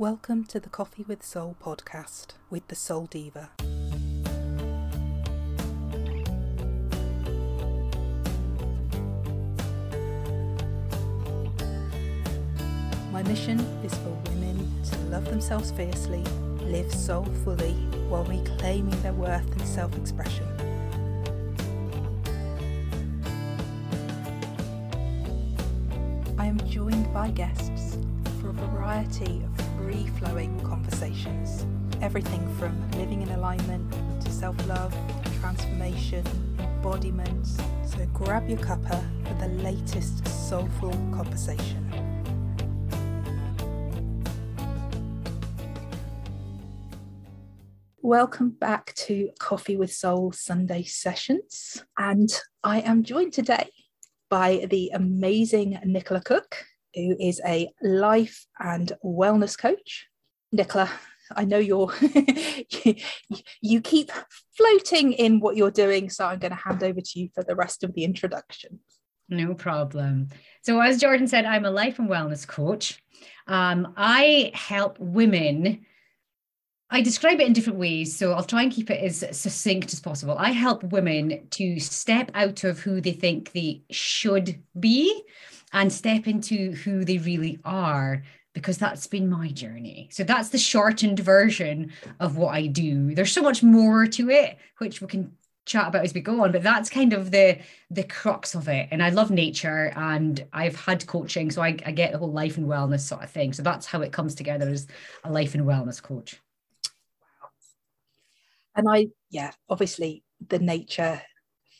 Welcome 0.00 0.44
to 0.46 0.58
the 0.58 0.70
Coffee 0.70 1.04
with 1.06 1.22
Soul 1.22 1.56
podcast 1.62 2.28
with 2.48 2.66
the 2.68 2.74
Soul 2.74 3.04
Diva. 3.04 3.50
My 13.12 13.22
mission 13.24 13.60
is 13.84 13.92
for 13.92 14.08
women 14.30 14.66
to 14.84 14.98
love 15.10 15.26
themselves 15.26 15.70
fiercely, 15.70 16.22
live 16.62 16.90
soulfully 16.90 17.74
while 18.08 18.24
reclaiming 18.24 18.98
their 19.02 19.12
worth 19.12 19.52
and 19.52 19.68
self 19.68 19.94
expression. 19.98 20.46
I 26.38 26.46
am 26.46 26.58
joined 26.70 27.12
by 27.12 27.32
guests 27.32 27.98
for 28.40 28.48
a 28.48 28.52
variety 28.54 29.42
of 29.44 29.69
free 29.90 30.06
flowing 30.20 30.60
conversations. 30.60 31.66
Everything 32.00 32.42
from 32.58 32.90
living 32.92 33.22
in 33.22 33.28
alignment 33.30 33.92
to 34.22 34.30
self 34.30 34.56
love, 34.68 34.94
transformation, 35.40 36.24
embodiment. 36.60 37.44
So 37.84 38.06
grab 38.14 38.48
your 38.48 38.58
cuppa 38.58 39.00
for 39.26 39.34
the 39.34 39.48
latest 39.64 40.26
soulful 40.48 40.92
conversation. 41.12 41.84
Welcome 48.00 48.50
back 48.50 48.94
to 49.06 49.30
Coffee 49.40 49.76
with 49.76 49.92
Soul 49.92 50.30
Sunday 50.30 50.84
sessions. 50.84 51.82
And 51.98 52.28
I 52.62 52.80
am 52.80 53.02
joined 53.02 53.32
today 53.32 53.70
by 54.28 54.66
the 54.70 54.92
amazing 54.94 55.80
Nicola 55.84 56.20
Cook, 56.20 56.64
who 56.94 57.16
is 57.18 57.40
a 57.46 57.70
life 57.82 58.46
and 58.58 58.92
wellness 59.04 59.58
coach. 59.58 60.06
Nicola, 60.52 60.90
I 61.34 61.44
know 61.44 61.58
you're 61.58 61.92
you, 62.84 62.94
you 63.60 63.80
keep 63.80 64.10
floating 64.56 65.12
in 65.12 65.40
what 65.40 65.56
you're 65.56 65.70
doing, 65.70 66.10
so 66.10 66.26
I'm 66.26 66.38
going 66.38 66.52
to 66.52 66.56
hand 66.56 66.82
over 66.82 67.00
to 67.00 67.20
you 67.20 67.28
for 67.34 67.44
the 67.44 67.54
rest 67.54 67.84
of 67.84 67.94
the 67.94 68.04
introduction. 68.04 68.80
No 69.28 69.54
problem. 69.54 70.28
So, 70.62 70.80
as 70.80 71.00
Jordan 71.00 71.28
said, 71.28 71.44
I'm 71.44 71.64
a 71.64 71.70
life 71.70 71.98
and 72.00 72.10
wellness 72.10 72.46
coach. 72.46 73.00
Um, 73.46 73.94
I 73.96 74.50
help 74.54 74.98
women 74.98 75.86
I 76.92 77.02
describe 77.02 77.40
it 77.40 77.46
in 77.46 77.52
different 77.52 77.78
ways, 77.78 78.16
so 78.16 78.32
I'll 78.32 78.42
try 78.42 78.64
and 78.64 78.72
keep 78.72 78.90
it 78.90 79.00
as 79.00 79.24
succinct 79.38 79.92
as 79.92 80.00
possible. 80.00 80.36
I 80.36 80.50
help 80.50 80.82
women 80.82 81.46
to 81.50 81.78
step 81.78 82.32
out 82.34 82.64
of 82.64 82.80
who 82.80 83.00
they 83.00 83.12
think 83.12 83.52
they 83.52 83.84
should 83.90 84.60
be 84.78 85.22
and 85.72 85.92
step 85.92 86.26
into 86.26 86.72
who 86.72 87.04
they 87.04 87.18
really 87.18 87.58
are, 87.64 88.22
because 88.54 88.78
that's 88.78 89.06
been 89.06 89.28
my 89.28 89.48
journey. 89.48 90.08
So 90.12 90.24
that's 90.24 90.48
the 90.48 90.58
shortened 90.58 91.20
version 91.20 91.92
of 92.18 92.36
what 92.36 92.54
I 92.54 92.66
do. 92.66 93.14
There's 93.14 93.32
so 93.32 93.42
much 93.42 93.62
more 93.62 94.06
to 94.06 94.30
it, 94.30 94.58
which 94.78 95.00
we 95.00 95.06
can 95.06 95.32
chat 95.66 95.88
about 95.88 96.04
as 96.04 96.14
we 96.14 96.20
go 96.20 96.42
on 96.42 96.50
but 96.50 96.62
that's 96.62 96.88
kind 96.90 97.12
of 97.12 97.30
the 97.30 97.56
the 97.90 98.02
crux 98.02 98.54
of 98.56 98.66
it 98.66 98.88
and 98.90 99.02
i 99.02 99.10
love 99.10 99.30
nature 99.30 99.92
and 99.94 100.44
i've 100.52 100.74
had 100.74 101.06
coaching 101.06 101.50
so 101.50 101.62
I, 101.62 101.76
I 101.86 101.92
get 101.92 102.10
the 102.10 102.18
whole 102.18 102.32
life 102.32 102.56
and 102.56 102.66
wellness 102.66 103.00
sort 103.00 103.22
of 103.22 103.30
thing 103.30 103.52
so 103.52 103.62
that's 103.62 103.86
how 103.86 104.00
it 104.00 104.10
comes 104.10 104.34
together 104.34 104.68
as 104.68 104.88
a 105.22 105.30
life 105.30 105.54
and 105.54 105.64
wellness 105.64 106.02
coach 106.02 106.40
Wow. 107.20 107.50
and 108.74 108.88
I, 108.88 109.08
yeah, 109.30 109.52
obviously 109.68 110.24
the 110.48 110.58
nature 110.58 111.22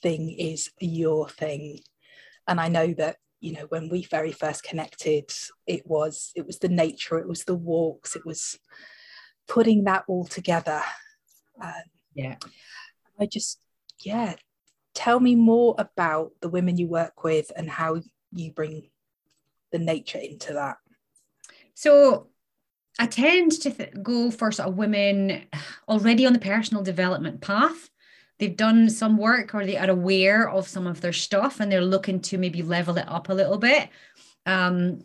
thing 0.03 0.31
is 0.31 0.71
your 0.81 1.29
thing. 1.29 1.81
And 2.47 2.61
I 2.61 2.69
know 2.69 2.93
that, 2.95 3.17
you 3.41 3.53
know, 3.53 3.67
when 3.69 3.89
we 3.89 4.05
very 4.05 4.33
first 4.33 4.63
connected, 4.63 5.33
it 5.67 5.87
was, 5.87 6.33
it 6.37 6.47
was 6.47 6.59
the 6.59 6.69
nature, 6.69 7.19
it 7.19 7.29
was 7.29 7.45
the 7.45 7.55
walks, 7.55 8.17
it 8.17 8.25
was 8.25 8.59
putting 9.49 9.85
that 9.85 10.05
all 10.09 10.25
together. 10.25 10.83
Um, 11.61 11.73
yeah. 12.15 12.37
I 13.19 13.27
just, 13.27 13.59
yeah, 14.01 14.37
tell 14.95 15.21
me 15.21 15.35
more 15.35 15.75
about 15.79 16.33
the 16.41 16.49
women 16.49 16.77
you 16.77 16.87
work 16.87 17.25
with 17.25 17.53
and 17.57 17.69
how 17.69 18.01
you 18.33 18.53
bring 18.53 18.89
the 19.73 19.79
nature 19.79 20.19
into 20.19 20.55
that. 20.55 20.77
So 21.75 22.29
I 22.99 23.07
tend 23.07 23.53
to 23.53 23.71
th- 23.71 23.93
go 24.03 24.31
for 24.31 24.53
sort 24.53 24.69
of 24.69 24.77
women 24.77 25.47
already 25.89 26.27
on 26.27 26.33
the 26.33 26.39
personal 26.39 26.83
development 26.83 27.41
path. 27.41 27.90
They've 28.41 28.57
done 28.57 28.91
some 28.91 29.17
work 29.17 29.55
or 29.55 29.65
they 29.65 29.77
are 29.77 29.89
aware 29.89 30.51
of 30.51 30.67
some 30.67 30.89
of 30.89 31.01
their 31.01 31.13
stuff 31.13 31.61
and 31.61 31.71
they're 31.71 31.81
looking 31.81 32.21
to 32.23 32.39
maybe 32.39 32.63
level 32.63 32.99
it 32.99 33.09
up 33.09 33.29
a 33.29 33.35
little 33.35 33.59
bit. 33.59 33.89
Um, 34.47 35.05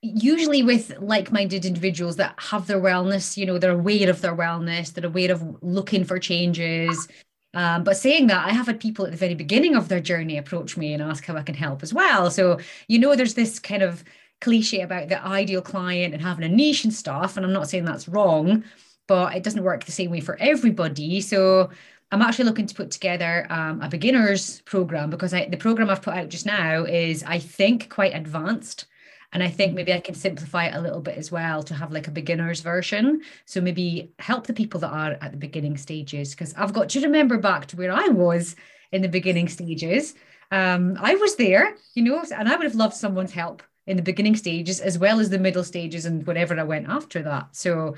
usually 0.00 0.64
with 0.64 0.98
like-minded 0.98 1.64
individuals 1.64 2.16
that 2.16 2.34
have 2.36 2.66
their 2.66 2.80
wellness 2.80 3.36
you 3.36 3.46
know 3.46 3.56
they're 3.56 3.70
aware 3.70 4.10
of 4.10 4.20
their 4.20 4.34
wellness 4.34 4.92
they're 4.92 5.06
aware 5.06 5.30
of 5.30 5.62
looking 5.62 6.02
for 6.02 6.18
changes 6.18 7.06
um, 7.54 7.84
but 7.84 7.96
saying 7.96 8.28
that, 8.28 8.46
I 8.46 8.50
have 8.50 8.66
had 8.66 8.80
people 8.80 9.04
at 9.04 9.10
the 9.10 9.16
very 9.18 9.34
beginning 9.34 9.76
of 9.76 9.88
their 9.88 10.00
journey 10.00 10.38
approach 10.38 10.76
me 10.76 10.94
and 10.94 11.02
ask 11.02 11.24
how 11.24 11.36
I 11.36 11.42
can 11.42 11.54
help 11.54 11.82
as 11.82 11.92
well. 11.92 12.30
So, 12.30 12.58
you 12.88 12.98
know, 12.98 13.14
there's 13.14 13.34
this 13.34 13.58
kind 13.58 13.82
of 13.82 14.02
cliche 14.40 14.80
about 14.80 15.08
the 15.08 15.24
ideal 15.24 15.60
client 15.60 16.14
and 16.14 16.22
having 16.22 16.44
a 16.44 16.48
niche 16.48 16.84
and 16.84 16.92
stuff. 16.92 17.36
And 17.36 17.44
I'm 17.44 17.52
not 17.52 17.68
saying 17.68 17.84
that's 17.84 18.08
wrong, 18.08 18.64
but 19.12 19.36
it 19.36 19.42
doesn't 19.42 19.62
work 19.62 19.84
the 19.84 19.92
same 19.92 20.10
way 20.10 20.20
for 20.20 20.38
everybody. 20.40 21.20
So 21.20 21.68
I'm 22.10 22.22
actually 22.22 22.46
looking 22.46 22.64
to 22.64 22.74
put 22.74 22.90
together 22.90 23.46
um, 23.50 23.82
a 23.82 23.88
beginners 23.90 24.62
program 24.62 25.10
because 25.10 25.34
I, 25.34 25.50
the 25.50 25.58
program 25.58 25.90
I've 25.90 26.00
put 26.00 26.14
out 26.14 26.30
just 26.30 26.46
now 26.46 26.84
is, 26.84 27.22
I 27.22 27.38
think, 27.38 27.90
quite 27.90 28.14
advanced. 28.14 28.86
And 29.34 29.42
I 29.42 29.50
think 29.50 29.74
maybe 29.74 29.92
I 29.92 30.00
can 30.00 30.14
simplify 30.14 30.64
it 30.68 30.74
a 30.74 30.80
little 30.80 31.02
bit 31.02 31.18
as 31.18 31.30
well 31.30 31.62
to 31.64 31.74
have 31.74 31.92
like 31.92 32.08
a 32.08 32.10
beginner's 32.10 32.62
version. 32.62 33.20
So 33.44 33.60
maybe 33.60 34.14
help 34.18 34.46
the 34.46 34.54
people 34.54 34.80
that 34.80 34.94
are 34.94 35.18
at 35.20 35.32
the 35.32 35.36
beginning 35.36 35.76
stages. 35.76 36.30
Because 36.30 36.54
I've 36.54 36.72
got 36.72 36.88
to 36.88 37.00
remember 37.02 37.36
back 37.36 37.66
to 37.66 37.76
where 37.76 37.92
I 37.92 38.08
was 38.08 38.56
in 38.92 39.02
the 39.02 39.10
beginning 39.10 39.48
stages. 39.48 40.14
Um, 40.50 40.96
I 40.98 41.16
was 41.16 41.36
there, 41.36 41.76
you 41.92 42.02
know, 42.02 42.24
and 42.34 42.48
I 42.48 42.56
would 42.56 42.64
have 42.64 42.76
loved 42.76 42.94
someone's 42.94 43.32
help 43.32 43.62
in 43.86 43.96
the 43.96 44.02
beginning 44.02 44.36
stages 44.36 44.80
as 44.80 44.98
well 44.98 45.18
as 45.18 45.30
the 45.30 45.38
middle 45.38 45.64
stages 45.64 46.06
and 46.06 46.26
whatever 46.26 46.58
I 46.58 46.62
went 46.62 46.88
after 46.88 47.22
that. 47.22 47.48
So, 47.52 47.96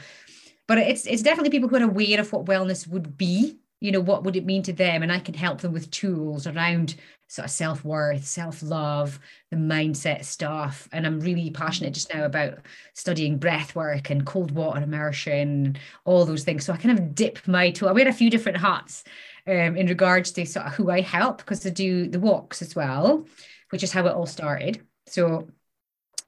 but 0.66 0.78
it's 0.78 1.06
it's 1.06 1.22
definitely 1.22 1.50
people 1.50 1.68
who 1.68 1.76
are 1.76 1.82
aware 1.82 2.20
of 2.20 2.32
what 2.32 2.46
wellness 2.46 2.86
would 2.88 3.16
be. 3.16 3.58
You 3.80 3.92
know, 3.92 4.00
what 4.00 4.24
would 4.24 4.36
it 4.36 4.46
mean 4.46 4.62
to 4.62 4.72
them? 4.72 5.02
And 5.02 5.12
I 5.12 5.18
can 5.18 5.34
help 5.34 5.60
them 5.60 5.72
with 5.72 5.90
tools 5.90 6.46
around 6.46 6.94
sort 7.28 7.46
of 7.46 7.50
self 7.50 7.84
worth, 7.84 8.24
self 8.24 8.62
love, 8.62 9.18
the 9.50 9.56
mindset 9.56 10.24
stuff. 10.24 10.88
And 10.92 11.06
I'm 11.06 11.20
really 11.20 11.50
passionate 11.50 11.92
just 11.92 12.12
now 12.14 12.24
about 12.24 12.58
studying 12.94 13.38
breath 13.38 13.74
work 13.74 14.10
and 14.10 14.24
cold 14.24 14.52
water 14.52 14.82
immersion, 14.82 15.76
all 16.04 16.24
those 16.24 16.44
things. 16.44 16.64
So 16.64 16.72
I 16.72 16.76
kind 16.76 16.98
of 16.98 17.14
dip 17.14 17.46
my 17.46 17.70
toe. 17.70 17.88
I 17.88 17.92
wear 17.92 18.08
a 18.08 18.12
few 18.12 18.30
different 18.30 18.58
hats 18.58 19.04
um, 19.46 19.76
in 19.76 19.86
regards 19.86 20.32
to 20.32 20.46
sort 20.46 20.66
of 20.66 20.74
who 20.74 20.90
I 20.90 21.00
help 21.00 21.38
because 21.38 21.66
I 21.66 21.70
do 21.70 22.08
the 22.08 22.20
walks 22.20 22.62
as 22.62 22.74
well, 22.74 23.26
which 23.70 23.82
is 23.82 23.92
how 23.92 24.06
it 24.06 24.14
all 24.14 24.26
started. 24.26 24.86
So 25.06 25.48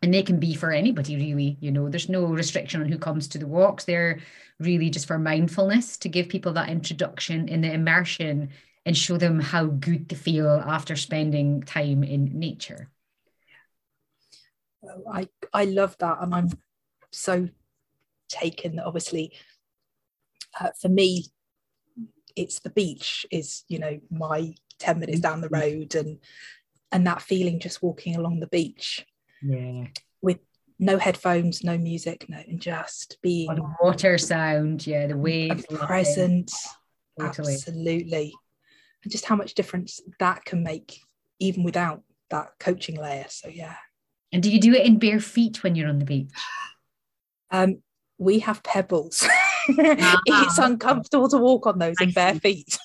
and 0.02 0.12
they 0.12 0.22
can 0.22 0.38
be 0.38 0.54
for 0.54 0.72
anybody 0.72 1.16
really. 1.16 1.56
You 1.60 1.72
know 1.72 1.88
there's 1.88 2.08
no 2.08 2.26
restriction 2.26 2.82
on 2.82 2.88
who 2.88 2.98
comes 2.98 3.28
to 3.28 3.38
the 3.38 3.46
walks. 3.46 3.84
They're 3.84 4.20
really 4.58 4.90
just 4.90 5.06
for 5.06 5.18
mindfulness 5.18 5.96
to 5.98 6.08
give 6.08 6.28
people 6.28 6.52
that 6.54 6.70
introduction 6.70 7.48
in 7.48 7.60
the 7.60 7.72
immersion 7.72 8.50
and 8.84 8.96
show 8.96 9.16
them 9.16 9.40
how 9.40 9.66
good 9.66 10.08
to 10.08 10.16
feel 10.16 10.48
after 10.48 10.96
spending 10.96 11.62
time 11.62 12.04
in 12.04 12.38
nature. 12.38 12.88
I 15.12 15.28
i 15.52 15.64
love 15.64 15.96
that. 15.98 16.18
And 16.20 16.34
i'm 16.34 16.50
so 17.10 17.48
taken 18.28 18.76
that 18.76 18.86
obviously 18.86 19.32
uh, 20.60 20.70
for 20.80 20.88
me 20.88 21.26
it's 22.34 22.60
the 22.60 22.70
beach 22.70 23.24
is 23.30 23.64
you 23.68 23.78
know 23.78 24.00
my 24.10 24.54
10 24.78 25.00
minutes 25.00 25.20
down 25.20 25.40
the 25.40 25.48
mm-hmm. 25.48 25.78
road 25.80 25.94
and 25.94 26.18
and 26.92 27.06
that 27.06 27.22
feeling 27.22 27.58
just 27.58 27.82
walking 27.82 28.16
along 28.16 28.40
the 28.40 28.46
beach 28.46 29.06
yeah. 29.42 29.86
with 30.22 30.38
no 30.78 30.98
headphones 30.98 31.64
no 31.64 31.78
music 31.78 32.26
no 32.28 32.38
and 32.46 32.60
just 32.60 33.16
being 33.22 33.48
On 33.48 33.74
water 33.80 34.18
sound. 34.18 34.86
Yeah 34.86 35.06
the 35.06 35.16
waves 35.16 35.64
present. 35.66 36.52
totally. 37.18 37.54
absolutely. 37.54 38.32
And 39.02 39.12
just 39.12 39.24
how 39.24 39.36
much 39.36 39.54
difference 39.54 40.00
that 40.18 40.44
can 40.44 40.62
make 40.62 41.00
even 41.38 41.62
without 41.62 42.02
that 42.30 42.48
coaching 42.58 42.96
layer. 43.00 43.26
So 43.28 43.48
yeah. 43.48 43.76
And 44.32 44.42
do 44.42 44.50
you 44.50 44.60
do 44.60 44.74
it 44.74 44.84
in 44.84 44.98
bare 44.98 45.20
feet 45.20 45.62
when 45.62 45.74
you're 45.76 45.88
on 45.88 45.98
the 45.98 46.04
beach? 46.04 46.30
Um 47.50 47.78
we 48.18 48.40
have 48.40 48.62
pebbles. 48.62 49.26
Ah, 49.68 50.20
it's 50.26 50.58
uncomfortable 50.58 51.28
to 51.28 51.38
walk 51.38 51.66
on 51.66 51.80
those 51.80 51.96
I 52.00 52.04
in 52.04 52.12
bare 52.12 52.36
feet. 52.36 52.78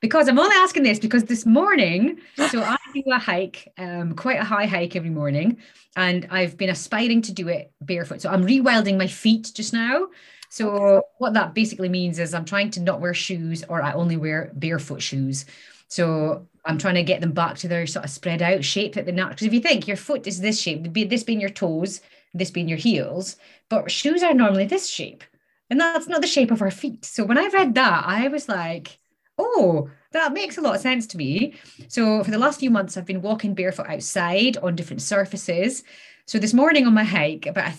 Because 0.00 0.28
I'm 0.28 0.38
only 0.38 0.54
asking 0.54 0.84
this 0.84 1.00
because 1.00 1.24
this 1.24 1.44
morning, 1.44 2.20
so 2.50 2.62
I 2.62 2.76
do 2.92 3.02
a 3.10 3.18
hike, 3.18 3.72
um, 3.78 4.14
quite 4.14 4.40
a 4.40 4.44
high 4.44 4.66
hike 4.66 4.96
every 4.96 5.10
morning, 5.10 5.58
and 5.96 6.26
I've 6.30 6.56
been 6.56 6.70
aspiring 6.70 7.22
to 7.22 7.32
do 7.32 7.48
it 7.48 7.72
barefoot. 7.80 8.20
So 8.20 8.30
I'm 8.30 8.44
rewilding 8.44 8.98
my 8.98 9.06
feet 9.06 9.52
just 9.54 9.72
now. 9.72 10.08
So 10.48 10.70
okay. 10.70 11.06
what 11.18 11.34
that 11.34 11.54
basically 11.54 11.88
means 11.88 12.18
is 12.18 12.34
I'm 12.34 12.44
trying 12.44 12.70
to 12.72 12.80
not 12.80 13.00
wear 13.00 13.14
shoes 13.14 13.64
or 13.68 13.82
I 13.82 13.92
only 13.92 14.16
wear 14.16 14.50
barefoot 14.54 15.00
shoes. 15.00 15.46
So 15.88 16.46
I'm 16.64 16.78
trying 16.78 16.94
to 16.96 17.02
get 17.02 17.20
them 17.20 17.32
back 17.32 17.56
to 17.58 17.68
their 17.68 17.86
sort 17.86 18.04
of 18.04 18.10
spread 18.10 18.42
out 18.42 18.62
shape 18.62 18.94
that 18.94 19.06
they're 19.06 19.14
not. 19.14 19.30
Because 19.30 19.46
if 19.46 19.54
you 19.54 19.60
think 19.60 19.88
your 19.88 19.96
foot 19.96 20.26
is 20.26 20.40
this 20.40 20.60
shape, 20.60 20.92
be 20.92 21.04
this 21.04 21.24
being 21.24 21.40
your 21.40 21.50
toes, 21.50 22.02
this 22.34 22.50
being 22.50 22.68
your 22.68 22.78
heels, 22.78 23.36
but 23.68 23.90
shoes 23.90 24.22
are 24.22 24.34
normally 24.34 24.66
this 24.66 24.88
shape. 24.88 25.24
And 25.70 25.80
that's 25.80 26.06
not 26.06 26.20
the 26.20 26.26
shape 26.26 26.50
of 26.50 26.60
our 26.60 26.70
feet. 26.70 27.04
So 27.04 27.24
when 27.24 27.38
I 27.38 27.48
read 27.48 27.74
that, 27.76 28.04
I 28.06 28.28
was 28.28 28.48
like, 28.48 28.98
oh, 29.38 29.90
that 30.12 30.32
makes 30.32 30.58
a 30.58 30.60
lot 30.60 30.74
of 30.74 30.80
sense 30.80 31.06
to 31.08 31.16
me. 31.16 31.54
So 31.88 32.22
for 32.24 32.30
the 32.30 32.38
last 32.38 32.60
few 32.60 32.70
months, 32.70 32.96
I've 32.96 33.06
been 33.06 33.22
walking 33.22 33.54
barefoot 33.54 33.88
outside 33.88 34.56
on 34.58 34.76
different 34.76 35.02
surfaces. 35.02 35.82
So 36.26 36.38
this 36.38 36.54
morning 36.54 36.86
on 36.86 36.94
my 36.94 37.04
hike, 37.04 37.46
about 37.46 37.72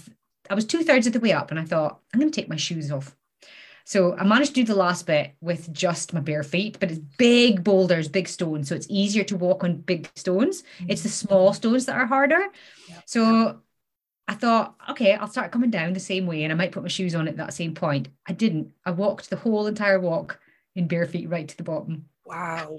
I 0.50 0.56
was 0.56 0.66
two 0.66 0.84
thirds 0.84 1.08
of 1.08 1.14
the 1.14 1.20
way 1.20 1.32
up, 1.32 1.52
and 1.52 1.60
I 1.60 1.64
thought 1.64 2.00
I'm 2.14 2.20
going 2.20 2.32
to 2.32 2.36
take 2.36 2.50
my 2.50 2.58
shoes 2.58 2.92
off. 2.92 3.16
So 3.86 4.16
I 4.18 4.24
managed 4.24 4.56
to 4.56 4.62
do 4.62 4.64
the 4.64 4.76
last 4.76 5.06
bit 5.06 5.34
with 5.42 5.72
just 5.74 6.14
my 6.14 6.22
bare 6.22 6.44
feet, 6.44 6.78
but 6.80 6.90
it's 6.90 7.00
big 7.18 7.64
boulders, 7.64 8.08
big 8.08 8.28
stones. 8.28 8.70
So 8.70 8.76
it's 8.76 8.88
easier 8.90 9.24
to 9.26 9.36
walk 9.36 9.64
on 9.64 9.78
big 9.78 10.10
stones. 10.16 10.62
Mm-hmm. 10.62 10.92
It's 10.92 11.04
the 11.04 11.10
small 11.10 11.54
stones 11.54 11.86
that 11.86 11.98
are 11.98 12.06
harder. 12.06 12.48
Yeah. 12.88 13.02
So 13.06 13.60
I 14.28 14.36
thought, 14.36 14.76
okay, 14.92 15.16
I'll 15.16 15.28
start 15.28 15.52
coming 15.52 15.70
down 15.70 15.94
the 15.94 16.00
same 16.00 16.26
way 16.26 16.44
and 16.44 16.54
I 16.54 16.56
might 16.56 16.72
put 16.72 16.84
my 16.84 16.90
shoes 16.90 17.14
on 17.14 17.28
at 17.28 17.38
that 17.38 17.54
same 17.54 17.74
point. 17.74 18.08
I 18.26 18.32
didn't. 18.32 18.72
I 18.86 18.92
walked 18.92 19.30
the 19.30 19.36
whole 19.36 19.68
entire 19.68 20.00
walk 20.00 20.40
in 20.76 20.88
bare 20.88 21.06
feet 21.06 21.30
right 21.30 21.48
to 21.48 21.58
the 21.58 21.64
bottom. 21.64 22.06
Wow. 22.25 22.75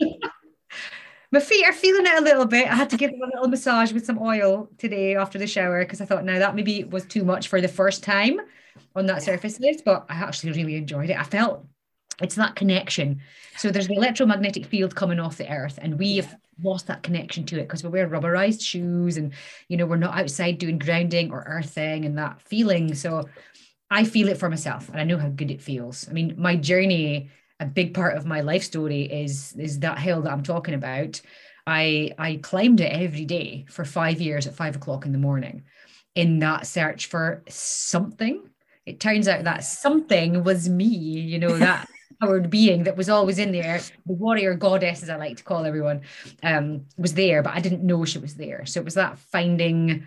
my 1.31 1.41
feet 1.41 1.67
are 1.67 1.73
feeling 1.73 2.06
it 2.06 2.19
a 2.19 2.23
little 2.23 2.46
bit. 2.46 2.70
I 2.70 2.75
had 2.75 2.91
to 2.91 2.96
give 2.96 3.11
them 3.11 3.23
a 3.23 3.26
little 3.26 3.49
massage 3.49 3.93
with 3.93 4.06
some 4.06 4.19
oil 4.20 4.69
today 4.79 5.17
after 5.17 5.38
the 5.38 5.46
shower 5.46 5.85
because 5.85 6.00
I 6.00 6.05
thought, 6.05 6.25
now 6.25 6.38
that 6.38 6.55
maybe 6.55 6.85
was 6.85 7.05
too 7.05 7.25
much 7.25 7.49
for 7.49 7.61
the 7.61 7.69
first 7.69 8.02
time 8.02 8.41
on 8.94 9.06
that 9.06 9.23
surface 9.23 9.61
list, 9.61 9.85
but 9.85 10.06
I 10.08 10.14
actually 10.14 10.52
really 10.52 10.76
enjoyed 10.76 11.11
it. 11.11 11.19
I 11.19 11.25
felt 11.25 11.67
it's 12.23 12.37
that 12.37 12.55
connection. 12.55 13.20
So 13.56 13.70
there's 13.70 13.88
the 13.88 13.94
electromagnetic 13.94 14.67
field 14.67 14.94
coming 14.94 15.19
off 15.19 15.37
the 15.37 15.50
earth, 15.50 15.79
and 15.82 15.99
we 15.99 16.17
have 16.17 16.37
lost 16.62 16.87
that 16.87 17.02
connection 17.02 17.44
to 17.46 17.58
it 17.58 17.64
because 17.64 17.82
we 17.82 17.91
wear 17.91 18.08
rubberized 18.08 18.62
shoes 18.62 19.17
and 19.17 19.32
you 19.69 19.76
know 19.76 19.87
we're 19.87 19.96
not 19.96 20.17
outside 20.17 20.58
doing 20.58 20.79
grounding 20.79 21.32
or 21.32 21.44
earthing 21.49 22.05
and 22.05 22.17
that 22.19 22.41
feeling. 22.43 22.94
So 22.94 23.29
I 23.91 24.05
feel 24.05 24.29
it 24.29 24.38
for 24.38 24.49
myself 24.49 24.88
and 24.88 25.00
I 25.00 25.05
know 25.05 25.19
how 25.19 25.29
good 25.29 25.50
it 25.50 25.61
feels. 25.61 26.08
I 26.08 26.12
mean, 26.12 26.35
my 26.38 26.56
journey 26.56 27.31
a 27.61 27.67
big 27.67 27.95
part 27.95 28.17
of 28.17 28.27
my 28.27 28.41
life 28.41 28.62
story 28.62 29.03
is 29.03 29.55
is 29.59 29.81
that 29.81 29.99
hill 29.99 30.23
that 30.23 30.33
I'm 30.33 30.43
talking 30.43 30.75
about. 30.75 31.21
I 31.67 32.12
I 32.19 32.41
climbed 32.43 32.81
it 32.81 32.93
every 32.93 33.25
day 33.25 33.65
for 33.69 33.85
five 33.85 34.21
years 34.21 34.47
at 34.47 34.55
five 34.55 34.77
o'clock 34.77 35.06
in 35.06 35.12
the 35.12 35.19
morning 35.19 35.65
in 36.15 36.39
that 36.41 36.67
search 36.67 37.06
for 37.06 37.43
something. 37.49 38.43
It 38.87 39.01
turns 39.01 39.29
out 39.29 39.45
that 39.45 39.65
something 39.65 40.45
was 40.45 40.69
me, 40.69 40.85
you 40.85 41.39
know, 41.39 41.56
that 41.59 41.89
powered 42.21 42.51
being 42.51 42.85
that 42.85 42.97
was 42.97 43.09
always 43.09 43.39
in 43.39 43.53
there, 43.53 43.81
the 44.06 44.12
warrior 44.12 44.55
goddess, 44.55 45.03
as 45.03 45.11
I 45.11 45.17
like 45.17 45.39
to 45.39 45.45
call 45.45 45.65
everyone, 45.65 46.03
um, 46.43 46.85
was 46.97 47.15
there, 47.15 47.43
but 47.43 47.55
I 47.55 47.61
didn't 47.61 47.83
know 47.83 48.05
she 48.05 48.19
was 48.19 48.35
there. 48.35 48.67
So 48.67 48.81
it 48.81 48.85
was 48.85 48.95
that 48.95 49.19
finding 49.19 50.06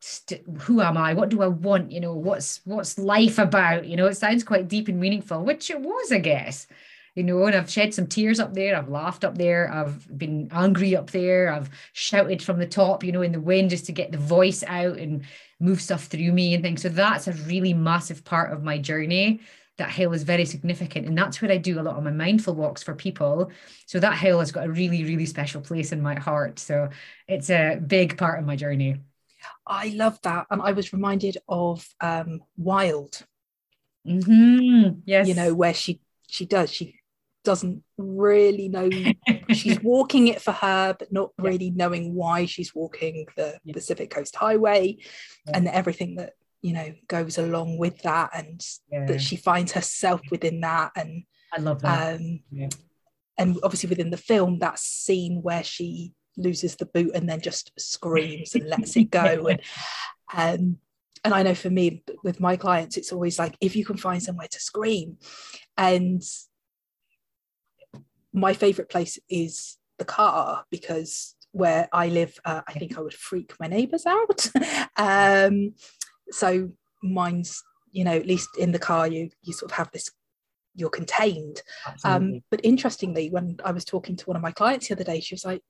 st- 0.00 0.44
who 0.60 0.80
am 0.80 0.96
I? 0.96 1.14
What 1.14 1.28
do 1.28 1.42
I 1.42 1.48
want? 1.48 1.92
You 1.92 2.00
know, 2.00 2.14
what's 2.14 2.60
what's 2.64 2.98
life 2.98 3.38
about? 3.38 3.86
You 3.86 3.96
know, 3.96 4.06
it 4.06 4.16
sounds 4.16 4.44
quite 4.44 4.68
deep 4.68 4.88
and 4.88 5.00
meaningful, 5.00 5.44
which 5.44 5.70
it 5.70 5.80
was, 5.80 6.12
I 6.12 6.18
guess. 6.18 6.66
You 7.14 7.22
know, 7.22 7.46
and 7.46 7.56
I've 7.56 7.70
shed 7.70 7.94
some 7.94 8.06
tears 8.06 8.38
up 8.40 8.52
there. 8.52 8.76
I've 8.76 8.90
laughed 8.90 9.24
up 9.24 9.38
there. 9.38 9.72
I've 9.72 10.06
been 10.18 10.48
angry 10.52 10.94
up 10.94 11.10
there. 11.10 11.50
I've 11.50 11.70
shouted 11.94 12.42
from 12.42 12.58
the 12.58 12.66
top, 12.66 13.02
you 13.02 13.12
know, 13.12 13.22
in 13.22 13.32
the 13.32 13.40
wind 13.40 13.70
just 13.70 13.86
to 13.86 13.92
get 13.92 14.12
the 14.12 14.18
voice 14.18 14.62
out 14.66 14.98
and 14.98 15.24
move 15.58 15.80
stuff 15.80 16.04
through 16.04 16.32
me 16.32 16.52
and 16.52 16.62
things. 16.62 16.82
So 16.82 16.90
that's 16.90 17.26
a 17.26 17.32
really 17.32 17.72
massive 17.72 18.22
part 18.24 18.52
of 18.52 18.62
my 18.62 18.76
journey 18.78 19.40
that 19.76 19.90
hill 19.90 20.12
is 20.12 20.22
very 20.22 20.44
significant. 20.44 21.06
And 21.06 21.16
that's 21.16 21.40
where 21.40 21.50
I 21.52 21.58
do 21.58 21.78
a 21.78 21.82
lot 21.82 21.96
of 21.96 22.04
my 22.04 22.10
mindful 22.10 22.54
walks 22.54 22.82
for 22.82 22.94
people. 22.94 23.50
So 23.86 24.00
that 24.00 24.18
hill 24.18 24.40
has 24.40 24.52
got 24.52 24.66
a 24.66 24.70
really, 24.70 25.04
really 25.04 25.26
special 25.26 25.60
place 25.60 25.92
in 25.92 26.02
my 26.02 26.18
heart. 26.18 26.58
So 26.58 26.88
it's 27.28 27.50
a 27.50 27.76
big 27.86 28.16
part 28.16 28.38
of 28.38 28.46
my 28.46 28.56
journey. 28.56 28.96
I 29.66 29.88
love 29.88 30.20
that. 30.22 30.46
And 30.50 30.62
I 30.62 30.72
was 30.72 30.92
reminded 30.92 31.38
of 31.48 31.86
um, 32.00 32.40
Wild. 32.56 33.24
Mm-hmm. 34.06 35.00
Yes. 35.04 35.28
You 35.28 35.34
know, 35.34 35.54
where 35.54 35.74
she 35.74 36.00
she 36.28 36.46
does, 36.46 36.72
she 36.72 37.00
doesn't 37.44 37.82
really 37.96 38.68
know 38.68 38.90
she's 39.52 39.80
walking 39.82 40.28
it 40.28 40.42
for 40.42 40.52
her, 40.52 40.96
but 40.98 41.12
not 41.12 41.30
yeah. 41.38 41.44
really 41.48 41.70
knowing 41.70 42.14
why 42.14 42.46
she's 42.46 42.74
walking 42.74 43.26
the 43.36 43.58
yeah. 43.64 43.72
Pacific 43.72 44.10
Coast 44.10 44.34
Highway 44.36 44.98
yeah. 45.46 45.56
and 45.56 45.68
everything 45.68 46.16
that 46.16 46.34
you 46.62 46.72
know 46.72 46.92
goes 47.06 47.38
along 47.38 47.78
with 47.78 48.02
that 48.02 48.30
and 48.34 48.64
that 49.06 49.20
she 49.20 49.36
finds 49.36 49.72
herself 49.72 50.20
within 50.30 50.60
that 50.60 50.90
and 50.96 51.24
I 51.52 51.60
love 51.60 51.82
that. 51.82 52.16
Um, 52.16 52.40
and 53.38 53.58
obviously 53.62 53.88
within 53.88 54.10
the 54.10 54.16
film, 54.16 54.58
that 54.60 54.78
scene 54.78 55.40
where 55.42 55.62
she 55.62 56.12
loses 56.36 56.76
the 56.76 56.86
boot 56.86 57.12
and 57.14 57.28
then 57.28 57.40
just 57.40 57.72
screams 57.78 58.54
and 58.54 58.68
lets 58.68 58.96
it 58.96 59.10
go. 59.10 59.48
And 60.34 60.60
um, 60.60 60.78
and 61.26 61.34
I 61.34 61.42
know 61.42 61.54
for 61.54 61.70
me 61.70 62.02
with 62.22 62.40
my 62.40 62.56
clients 62.56 62.96
it's 62.96 63.12
always 63.12 63.38
like 63.38 63.56
if 63.60 63.74
you 63.74 63.84
can 63.84 63.96
find 63.96 64.22
somewhere 64.22 64.48
to 64.48 64.60
scream. 64.60 65.18
And 65.76 66.22
my 68.32 68.54
favorite 68.54 68.88
place 68.88 69.18
is 69.28 69.76
the 69.98 70.04
car 70.04 70.64
because 70.70 71.34
where 71.52 71.88
I 71.92 72.08
live 72.08 72.38
uh, 72.44 72.62
I 72.68 72.72
think 72.74 72.96
I 72.96 73.00
would 73.00 73.14
freak 73.14 73.54
my 73.58 73.66
neighbors 73.66 74.06
out. 74.06 74.50
Um, 74.98 75.74
so 76.30 76.70
mine's 77.02 77.62
you 77.92 78.02
know 78.02 78.16
at 78.16 78.26
least 78.26 78.48
in 78.56 78.72
the 78.72 78.78
car 78.78 79.06
you 79.06 79.28
you 79.42 79.52
sort 79.52 79.70
of 79.70 79.76
have 79.76 79.90
this 79.92 80.10
you're 80.74 80.90
contained. 80.90 81.60
Um, 82.04 82.42
but 82.50 82.60
interestingly 82.62 83.30
when 83.30 83.58
I 83.64 83.72
was 83.72 83.84
talking 83.84 84.16
to 84.16 84.24
one 84.26 84.36
of 84.36 84.42
my 84.42 84.52
clients 84.52 84.88
the 84.88 84.94
other 84.94 85.04
day 85.04 85.20
she 85.20 85.34
was 85.34 85.44
like 85.44 85.62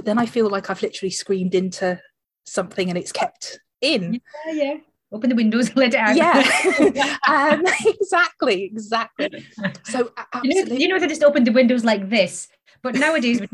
but 0.00 0.06
then 0.06 0.18
I 0.18 0.24
feel 0.24 0.48
like 0.48 0.70
I've 0.70 0.80
literally 0.80 1.10
screamed 1.10 1.54
into 1.54 2.00
something 2.46 2.88
and 2.88 2.96
it's 2.96 3.12
kept 3.12 3.60
in. 3.82 4.18
Yeah, 4.46 4.52
yeah. 4.52 4.76
Open 5.12 5.28
the 5.28 5.36
windows, 5.36 5.68
and 5.68 5.76
let 5.76 5.92
it 5.92 6.00
out. 6.00 6.16
Yeah, 6.16 7.18
um, 7.28 7.62
exactly, 7.86 8.64
exactly. 8.64 9.44
So 9.84 10.10
absolutely. 10.32 10.48
You 10.48 10.64
know, 10.64 10.74
you 10.76 10.88
know, 10.88 10.98
they 10.98 11.06
just 11.06 11.22
opened 11.22 11.46
the 11.46 11.52
windows 11.52 11.84
like 11.84 12.08
this, 12.08 12.48
but 12.82 12.94
nowadays 12.94 13.40
and 13.42 13.50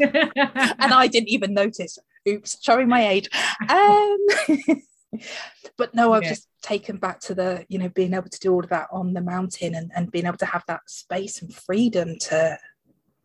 I 0.00 1.06
didn't 1.06 1.28
even 1.28 1.54
notice. 1.54 2.00
Oops, 2.28 2.58
showing 2.60 2.88
my 2.88 3.06
age. 3.06 3.28
Um, 3.68 4.16
but 5.76 5.94
no, 5.94 6.14
I've 6.14 6.24
yeah. 6.24 6.30
just 6.30 6.48
taken 6.62 6.96
back 6.96 7.20
to 7.20 7.34
the, 7.36 7.64
you 7.68 7.78
know, 7.78 7.90
being 7.90 8.12
able 8.12 8.28
to 8.28 8.40
do 8.40 8.52
all 8.52 8.64
of 8.64 8.70
that 8.70 8.88
on 8.90 9.12
the 9.12 9.20
mountain 9.20 9.76
and, 9.76 9.92
and 9.94 10.10
being 10.10 10.26
able 10.26 10.38
to 10.38 10.46
have 10.46 10.64
that 10.66 10.80
space 10.90 11.42
and 11.42 11.54
freedom 11.54 12.16
to 12.22 12.58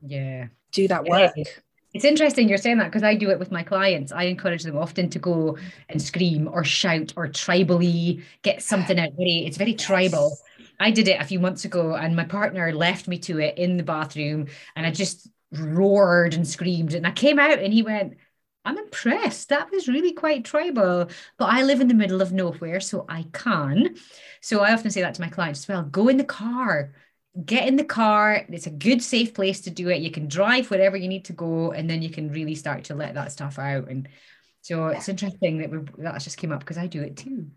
yeah 0.06 0.50
do 0.74 0.88
that 0.89 1.06
work. 1.06 1.62
It's 1.93 2.05
interesting 2.05 2.49
you're 2.49 2.57
saying 2.57 2.79
that 2.79 2.85
because 2.85 3.03
I 3.03 3.15
do 3.15 3.29
it 3.29 3.37
with 3.37 3.51
my 3.51 3.61
clients. 3.61 4.11
I 4.11 4.23
encourage 4.23 4.63
them 4.63 4.77
often 4.77 5.09
to 5.11 5.19
go 5.19 5.57
and 5.89 6.01
scream 6.01 6.49
or 6.51 6.63
shout 6.63 7.13
or 7.15 7.27
tribally 7.27 8.23
get 8.41 8.63
something 8.63 8.99
out. 8.99 9.11
Very, 9.15 9.45
it's 9.45 9.57
very 9.57 9.75
tribal. 9.75 10.35
I 10.79 10.89
did 10.89 11.07
it 11.07 11.21
a 11.21 11.25
few 11.25 11.39
months 11.39 11.65
ago, 11.65 11.95
and 11.95 12.15
my 12.15 12.25
partner 12.25 12.73
left 12.73 13.07
me 13.07 13.19
to 13.19 13.39
it 13.39 13.57
in 13.59 13.77
the 13.77 13.83
bathroom, 13.83 14.47
and 14.75 14.85
I 14.88 14.91
just 14.91 15.29
roared 15.51 16.33
and 16.33 16.47
screamed. 16.47 16.95
And 16.95 17.05
I 17.05 17.12
came 17.12 17.38
out, 17.38 17.59
and 17.59 17.71
he 17.71 17.83
went, 17.83 18.17
I'm 18.65 18.77
impressed. 18.77 19.50
That 19.50 19.71
was 19.71 19.88
really 19.88 20.13
quite 20.13 20.45
tribal. 20.45 21.09
But 21.38 21.45
I 21.45 21.62
live 21.62 21.79
in 21.79 21.89
the 21.89 21.93
middle 21.93 22.21
of 22.21 22.31
nowhere, 22.33 22.79
so 22.79 23.05
I 23.07 23.25
can. 23.33 23.95
So 24.41 24.62
I 24.62 24.73
often 24.73 24.89
say 24.89 25.01
that 25.01 25.13
to 25.15 25.21
my 25.21 25.29
clients 25.29 25.62
as 25.62 25.67
well 25.67 25.83
go 25.83 26.07
in 26.07 26.17
the 26.17 26.23
car, 26.23 26.93
get 27.45 27.67
in 27.67 27.75
the 27.75 27.83
car. 27.83 28.45
It's 28.49 28.67
a 28.67 28.71
good, 28.71 29.01
safe 29.01 29.33
place 29.33 29.61
to 29.61 29.69
do 29.69 29.89
it. 29.89 30.01
You 30.01 30.11
can 30.11 30.27
drive 30.27 30.69
wherever 30.69 30.95
you 30.97 31.07
need 31.07 31.25
to 31.25 31.33
go, 31.33 31.71
and 31.71 31.89
then 31.89 32.01
you 32.01 32.09
can 32.09 32.31
really 32.31 32.55
start 32.55 32.85
to 32.85 32.95
let 32.95 33.15
that 33.15 33.31
stuff 33.31 33.57
out. 33.57 33.89
And 33.89 34.07
so 34.61 34.87
it's 34.87 35.09
interesting 35.09 35.57
that 35.59 35.71
we 35.71 35.79
that 36.03 36.21
just 36.21 36.37
came 36.37 36.51
up 36.51 36.59
because 36.59 36.77
I 36.77 36.87
do 36.87 37.01
it 37.01 37.17
too. 37.17 37.47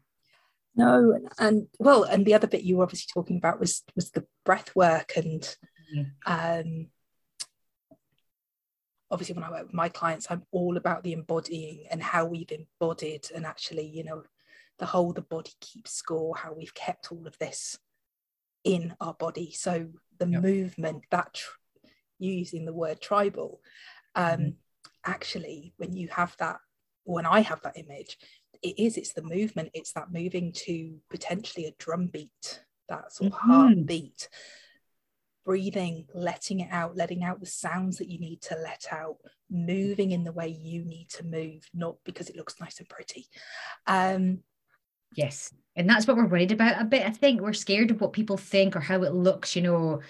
No, 0.74 1.18
and, 1.38 1.68
well, 1.78 2.02
and 2.04 2.26
the 2.26 2.34
other 2.34 2.46
bit 2.46 2.62
you 2.62 2.76
were 2.76 2.82
obviously 2.82 3.08
talking 3.12 3.38
about 3.38 3.60
was 3.60 3.82
was 3.94 4.10
the 4.10 4.26
breath 4.44 4.74
work, 4.74 5.12
and 5.16 5.56
mm. 5.94 6.06
um, 6.26 6.88
obviously 9.10 9.34
when 9.34 9.44
I 9.44 9.50
work 9.50 9.64
with 9.64 9.74
my 9.74 9.88
clients, 9.88 10.26
I'm 10.30 10.42
all 10.52 10.76
about 10.76 11.02
the 11.02 11.12
embodying 11.12 11.86
and 11.90 12.02
how 12.02 12.24
we've 12.26 12.50
embodied, 12.50 13.28
and 13.34 13.46
actually, 13.46 13.86
you 13.86 14.04
know, 14.04 14.22
the 14.78 14.86
whole 14.86 15.12
the 15.12 15.22
body 15.22 15.52
keeps 15.60 15.92
score, 15.92 16.36
how 16.36 16.52
we've 16.52 16.74
kept 16.74 17.12
all 17.12 17.26
of 17.26 17.38
this 17.38 17.78
in 18.66 18.94
our 19.00 19.14
body. 19.14 19.52
So 19.52 19.86
the 20.18 20.28
yep. 20.28 20.42
movement 20.42 21.04
that 21.10 21.34
tr- 21.34 21.88
using 22.18 22.66
the 22.66 22.74
word 22.74 23.00
tribal, 23.00 23.60
um, 24.16 24.24
mm-hmm. 24.24 24.48
actually, 25.04 25.72
when 25.76 25.94
you 25.94 26.08
have 26.08 26.36
that, 26.40 26.58
when 27.04 27.24
I 27.24 27.40
have 27.40 27.62
that 27.62 27.78
image, 27.78 28.18
it 28.62 28.78
is, 28.78 28.96
it's 28.96 29.12
the 29.12 29.22
movement, 29.22 29.70
it's 29.72 29.92
that 29.92 30.12
moving 30.12 30.52
to 30.66 30.96
potentially 31.08 31.66
a 31.66 31.74
drum 31.78 32.08
beat, 32.08 32.64
that 32.88 33.12
sort 33.12 33.32
of 33.32 33.38
mm-hmm. 33.38 33.50
heartbeat, 33.50 34.28
breathing, 35.44 36.06
letting 36.12 36.58
it 36.58 36.68
out, 36.72 36.96
letting 36.96 37.22
out 37.22 37.38
the 37.38 37.46
sounds 37.46 37.98
that 37.98 38.08
you 38.08 38.18
need 38.18 38.42
to 38.42 38.56
let 38.56 38.86
out, 38.90 39.18
moving 39.48 40.10
in 40.10 40.24
the 40.24 40.32
way 40.32 40.48
you 40.48 40.84
need 40.84 41.08
to 41.10 41.24
move, 41.24 41.70
not 41.72 41.98
because 42.04 42.28
it 42.28 42.36
looks 42.36 42.60
nice 42.60 42.80
and 42.80 42.88
pretty. 42.88 43.28
Um, 43.86 44.40
Yes. 45.14 45.52
And 45.76 45.88
that's 45.88 46.06
what 46.06 46.16
we're 46.16 46.26
worried 46.26 46.52
about 46.52 46.80
a 46.80 46.84
bit. 46.84 47.06
I 47.06 47.10
think 47.10 47.40
we're 47.40 47.52
scared 47.52 47.90
of 47.90 48.00
what 48.00 48.12
people 48.12 48.36
think 48.36 48.74
or 48.76 48.80
how 48.80 49.02
it 49.02 49.12
looks, 49.12 49.54
you 49.54 49.62
know. 49.62 50.00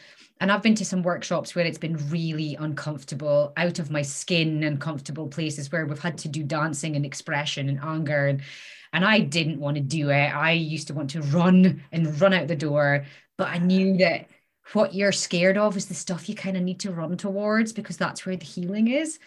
And 0.41 0.53
I've 0.53 0.63
been 0.63 0.75
to 0.77 0.85
some 0.85 1.03
workshops 1.03 1.55
where 1.55 1.65
it's 1.65 1.79
been 1.79 1.97
really 2.09 2.57
uncomfortable, 2.57 3.53
out 3.57 3.79
of 3.79 3.91
my 3.91 4.03
skin, 4.03 4.63
uncomfortable 4.63 5.29
places 5.29 5.73
where 5.73 5.87
we've 5.87 5.99
had 5.99 6.19
to 6.19 6.29
do 6.29 6.43
dancing 6.43 6.95
and 6.95 7.05
expression 7.05 7.69
and 7.69 7.81
anger. 7.81 8.27
And 8.27 8.43
And 8.93 9.05
I 9.05 9.21
didn't 9.21 9.61
want 9.61 9.77
to 9.77 9.83
do 9.83 10.11
it. 10.11 10.35
I 10.35 10.53
used 10.53 10.89
to 10.89 10.95
want 10.95 11.11
to 11.11 11.23
run 11.23 11.83
and 11.93 12.21
run 12.21 12.33
out 12.33 12.49
the 12.49 12.57
door. 12.57 13.05
But 13.37 13.49
I 13.49 13.59
knew 13.59 13.97
that 13.99 14.29
what 14.73 14.95
you're 14.95 15.13
scared 15.13 15.59
of 15.59 15.77
is 15.77 15.87
the 15.87 15.95
stuff 15.95 16.29
you 16.29 16.35
kind 16.35 16.57
of 16.57 16.63
need 16.63 16.81
to 16.81 16.93
run 16.93 17.17
towards 17.17 17.73
because 17.73 17.97
that's 17.97 18.25
where 18.25 18.37
the 18.37 18.45
healing 18.47 18.89
is. 18.89 19.19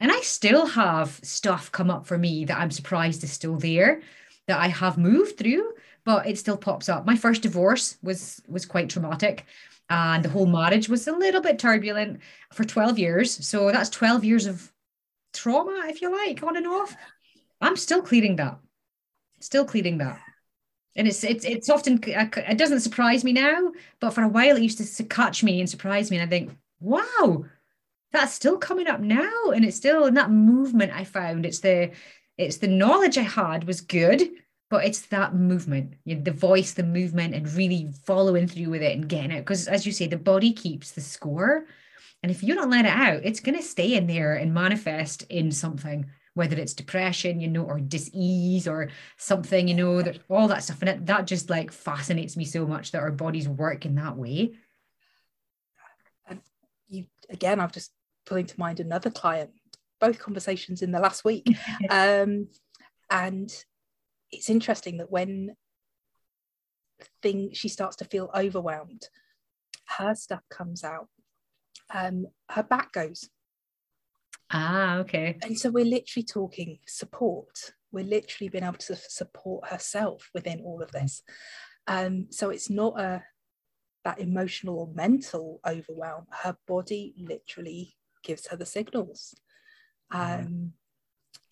And 0.00 0.12
I 0.12 0.20
still 0.20 0.66
have 0.66 1.20
stuff 1.22 1.72
come 1.72 1.90
up 1.90 2.06
for 2.06 2.18
me 2.18 2.44
that 2.46 2.58
I'm 2.58 2.70
surprised 2.70 3.24
is 3.24 3.32
still 3.32 3.56
there, 3.56 4.02
that 4.46 4.60
I 4.60 4.68
have 4.68 4.98
moved 4.98 5.38
through, 5.38 5.72
but 6.04 6.26
it 6.26 6.38
still 6.38 6.56
pops 6.56 6.88
up. 6.88 7.06
My 7.06 7.16
first 7.16 7.42
divorce 7.42 7.96
was 8.02 8.42
was 8.48 8.66
quite 8.66 8.90
traumatic 8.90 9.46
and 9.90 10.24
the 10.24 10.28
whole 10.28 10.46
marriage 10.46 10.88
was 10.88 11.06
a 11.06 11.12
little 11.12 11.40
bit 11.40 11.58
turbulent 11.58 12.20
for 12.52 12.64
12 12.64 12.98
years. 12.98 13.46
So 13.46 13.70
that's 13.70 13.90
12 13.90 14.24
years 14.24 14.46
of 14.46 14.72
trauma, 15.32 15.84
if 15.88 16.00
you 16.00 16.10
like, 16.10 16.42
on 16.42 16.56
and 16.56 16.66
off. 16.66 16.96
I'm 17.60 17.76
still 17.76 18.02
clearing 18.02 18.36
that. 18.36 18.58
Still 19.40 19.64
clearing 19.64 19.98
that. 19.98 20.20
And 20.96 21.08
it's 21.08 21.24
it's 21.24 21.44
it's 21.44 21.68
often 21.68 22.00
it 22.04 22.56
doesn't 22.58 22.80
surprise 22.80 23.24
me 23.24 23.32
now, 23.32 23.72
but 24.00 24.12
for 24.12 24.22
a 24.22 24.28
while 24.28 24.56
it 24.56 24.62
used 24.62 24.96
to 24.96 25.04
catch 25.04 25.42
me 25.42 25.58
and 25.58 25.68
surprise 25.68 26.08
me, 26.10 26.18
and 26.18 26.26
I 26.26 26.30
think, 26.30 26.56
wow, 26.78 27.44
that's 28.12 28.32
still 28.32 28.58
coming 28.58 28.86
up 28.86 29.00
now, 29.00 29.50
and 29.52 29.64
it's 29.64 29.76
still 29.76 30.06
in 30.06 30.14
that 30.14 30.30
movement 30.30 30.92
I 30.94 31.02
found. 31.02 31.44
It's 31.44 31.58
the 31.58 31.90
it's 32.36 32.58
the 32.58 32.68
knowledge 32.68 33.18
I 33.18 33.22
had 33.22 33.64
was 33.64 33.80
good, 33.80 34.22
but 34.70 34.84
it's 34.84 35.02
that 35.06 35.34
movement, 35.34 35.94
you 36.04 36.16
know, 36.16 36.22
the 36.22 36.32
voice, 36.32 36.72
the 36.72 36.82
movement, 36.82 37.34
and 37.34 37.52
really 37.52 37.92
following 38.04 38.48
through 38.48 38.70
with 38.70 38.82
it 38.82 38.96
and 38.96 39.08
getting 39.08 39.30
it. 39.30 39.40
Because 39.40 39.68
as 39.68 39.86
you 39.86 39.92
say, 39.92 40.06
the 40.06 40.16
body 40.16 40.52
keeps 40.52 40.92
the 40.92 41.00
score. 41.00 41.66
And 42.22 42.32
if 42.32 42.42
you 42.42 42.54
don't 42.54 42.70
let 42.70 42.86
it 42.86 42.88
out, 42.88 43.20
it's 43.22 43.40
going 43.40 43.56
to 43.56 43.62
stay 43.62 43.94
in 43.94 44.06
there 44.06 44.34
and 44.34 44.54
manifest 44.54 45.24
in 45.24 45.52
something, 45.52 46.06
whether 46.32 46.56
it's 46.56 46.72
depression, 46.72 47.38
you 47.38 47.48
know, 47.48 47.64
or 47.64 47.78
dis-ease 47.78 48.66
or 48.66 48.88
something, 49.18 49.68
you 49.68 49.74
know, 49.74 50.02
all 50.28 50.48
that 50.48 50.64
stuff. 50.64 50.80
And 50.80 50.88
it, 50.88 51.06
that 51.06 51.26
just 51.26 51.50
like 51.50 51.70
fascinates 51.70 52.36
me 52.36 52.44
so 52.44 52.66
much 52.66 52.92
that 52.92 53.02
our 53.02 53.12
bodies 53.12 53.48
work 53.48 53.84
in 53.84 53.94
that 53.96 54.16
way. 54.16 54.54
And 56.26 56.40
you 56.88 57.04
again, 57.28 57.60
I've 57.60 57.72
just 57.72 57.92
pulling 58.24 58.46
to 58.46 58.58
mind 58.58 58.80
another 58.80 59.10
client, 59.10 59.50
both 60.00 60.18
conversations 60.18 60.82
in 60.82 60.92
the 60.92 61.00
last 61.00 61.24
week. 61.24 61.46
um, 61.90 62.48
and 63.10 63.52
it's 64.30 64.50
interesting 64.50 64.98
that 64.98 65.10
when 65.10 65.54
thing 67.22 67.50
she 67.52 67.68
starts 67.68 67.96
to 67.96 68.04
feel 68.04 68.30
overwhelmed, 68.34 69.08
her 69.98 70.14
stuff 70.14 70.42
comes 70.50 70.84
out. 70.84 71.08
Um, 71.92 72.26
her 72.50 72.62
back 72.62 72.92
goes. 72.92 73.28
Ah, 74.50 74.96
okay. 74.98 75.38
And 75.42 75.58
so 75.58 75.70
we're 75.70 75.84
literally 75.84 76.24
talking 76.24 76.78
support. 76.86 77.72
We're 77.92 78.04
literally 78.04 78.48
being 78.48 78.64
able 78.64 78.74
to 78.78 78.96
support 78.96 79.68
herself 79.68 80.30
within 80.34 80.60
all 80.60 80.82
of 80.82 80.92
this. 80.92 81.22
Um, 81.86 82.26
so 82.30 82.50
it's 82.50 82.70
not 82.70 82.98
a 83.00 83.22
that 84.04 84.20
emotional 84.20 84.78
or 84.78 84.88
mental 84.94 85.60
overwhelm. 85.66 86.26
Her 86.30 86.56
body 86.66 87.14
literally 87.18 87.96
gives 88.22 88.46
her 88.48 88.56
the 88.56 88.66
signals. 88.66 89.34
Um, 90.14 90.72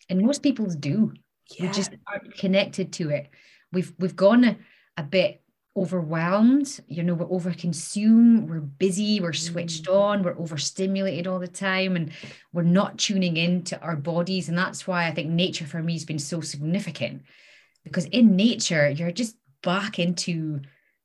and 0.08 0.22
most 0.22 0.42
people 0.42 0.66
do. 0.66 1.12
Yeah. 1.58 1.66
we 1.66 1.72
just 1.72 1.92
aren't 2.06 2.34
connected 2.34 2.92
to 2.94 3.10
it. 3.10 3.28
We've 3.72 3.92
we've 3.98 4.16
gone 4.16 4.44
a, 4.44 4.56
a 4.96 5.02
bit 5.02 5.42
overwhelmed. 5.76 6.80
You 6.86 7.02
know 7.02 7.14
we're 7.14 7.26
overconsumed 7.26 8.46
we're 8.46 8.60
busy 8.60 9.20
we're 9.20 9.32
switched 9.32 9.86
mm. 9.86 9.94
on 9.94 10.22
we're 10.22 10.38
overstimulated 10.38 11.26
all 11.26 11.38
the 11.38 11.48
time 11.48 11.96
and 11.96 12.12
we're 12.52 12.62
not 12.62 12.98
tuning 12.98 13.36
into 13.36 13.80
our 13.80 13.96
bodies. 13.96 14.48
And 14.48 14.56
that's 14.56 14.86
why 14.86 15.06
i 15.06 15.10
think 15.10 15.30
nature 15.30 15.66
for 15.66 15.82
me 15.82 15.94
has 15.94 16.04
been 16.04 16.18
so 16.18 16.40
significant 16.40 17.22
because 17.84 18.04
in 18.06 18.36
nature 18.36 18.88
you're 18.90 19.10
just 19.10 19.36
back 19.62 19.98
into 19.98 20.60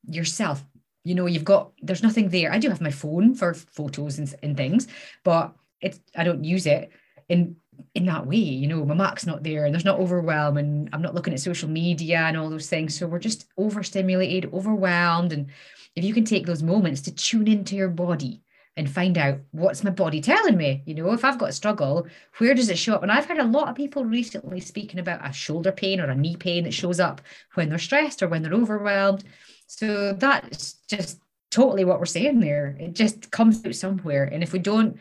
yourself. 0.06 0.64
You 1.04 1.14
know 1.14 1.26
you've 1.26 1.44
got 1.44 1.72
there's 1.80 2.02
nothing 2.02 2.28
there. 2.28 2.52
I 2.52 2.58
do 2.58 2.68
have 2.68 2.80
my 2.80 2.90
phone 2.90 3.34
for 3.34 3.54
photos 3.54 4.18
and, 4.18 4.32
and 4.42 4.56
things 4.56 4.86
but 5.24 5.54
it's 5.80 6.00
i 6.16 6.24
don't 6.24 6.44
use 6.44 6.66
it 6.66 6.90
in 7.28 7.56
in 7.94 8.06
that 8.06 8.26
way 8.26 8.36
you 8.36 8.66
know 8.66 8.84
my 8.84 8.94
mac's 8.94 9.26
not 9.26 9.42
there 9.42 9.64
and 9.64 9.74
there's 9.74 9.84
not 9.84 10.00
overwhelm 10.00 10.56
and 10.56 10.88
i'm 10.92 11.02
not 11.02 11.14
looking 11.14 11.32
at 11.32 11.40
social 11.40 11.68
media 11.68 12.18
and 12.18 12.36
all 12.36 12.50
those 12.50 12.68
things. 12.68 12.98
So 12.98 13.06
we're 13.06 13.18
just 13.18 13.46
overstimulated 13.56 14.52
overwhelmed. 14.52 15.32
And 15.32 15.46
if 15.94 16.04
you 16.04 16.14
can 16.14 16.24
take 16.24 16.46
those 16.46 16.62
moments 16.62 17.00
to 17.02 17.14
tune 17.14 17.48
into 17.48 17.76
your 17.76 17.88
body 17.88 18.42
and 18.76 18.90
find 18.90 19.18
out 19.18 19.38
what's 19.50 19.82
my 19.82 19.90
body 19.90 20.20
telling 20.20 20.56
me 20.56 20.82
you 20.86 20.94
know 20.94 21.12
if 21.12 21.24
i've 21.24 21.38
got 21.38 21.48
a 21.48 21.52
struggle 21.52 22.06
where 22.38 22.54
does 22.54 22.68
it 22.68 22.78
show 22.78 22.94
up? 22.94 23.02
And 23.02 23.10
i've 23.10 23.26
heard 23.26 23.38
a 23.38 23.44
lot 23.44 23.68
of 23.68 23.74
people 23.74 24.04
recently 24.04 24.60
speaking 24.60 25.00
about 25.00 25.28
a 25.28 25.32
shoulder 25.32 25.72
pain 25.72 26.00
or 26.00 26.10
a 26.10 26.14
knee 26.14 26.36
pain 26.36 26.64
that 26.64 26.74
shows 26.74 27.00
up 27.00 27.20
when 27.54 27.68
they're 27.68 27.78
stressed 27.78 28.22
or 28.22 28.28
when 28.28 28.42
they're 28.42 28.52
overwhelmed. 28.54 29.24
So 29.66 30.12
that's 30.12 30.74
just 30.88 31.20
totally 31.50 31.84
what 31.84 31.98
we're 31.98 32.06
saying 32.06 32.40
there. 32.40 32.76
It 32.78 32.94
just 32.94 33.30
comes 33.30 33.64
out 33.64 33.74
somewhere. 33.74 34.24
And 34.24 34.42
if 34.42 34.52
we 34.52 34.58
don't 34.58 34.98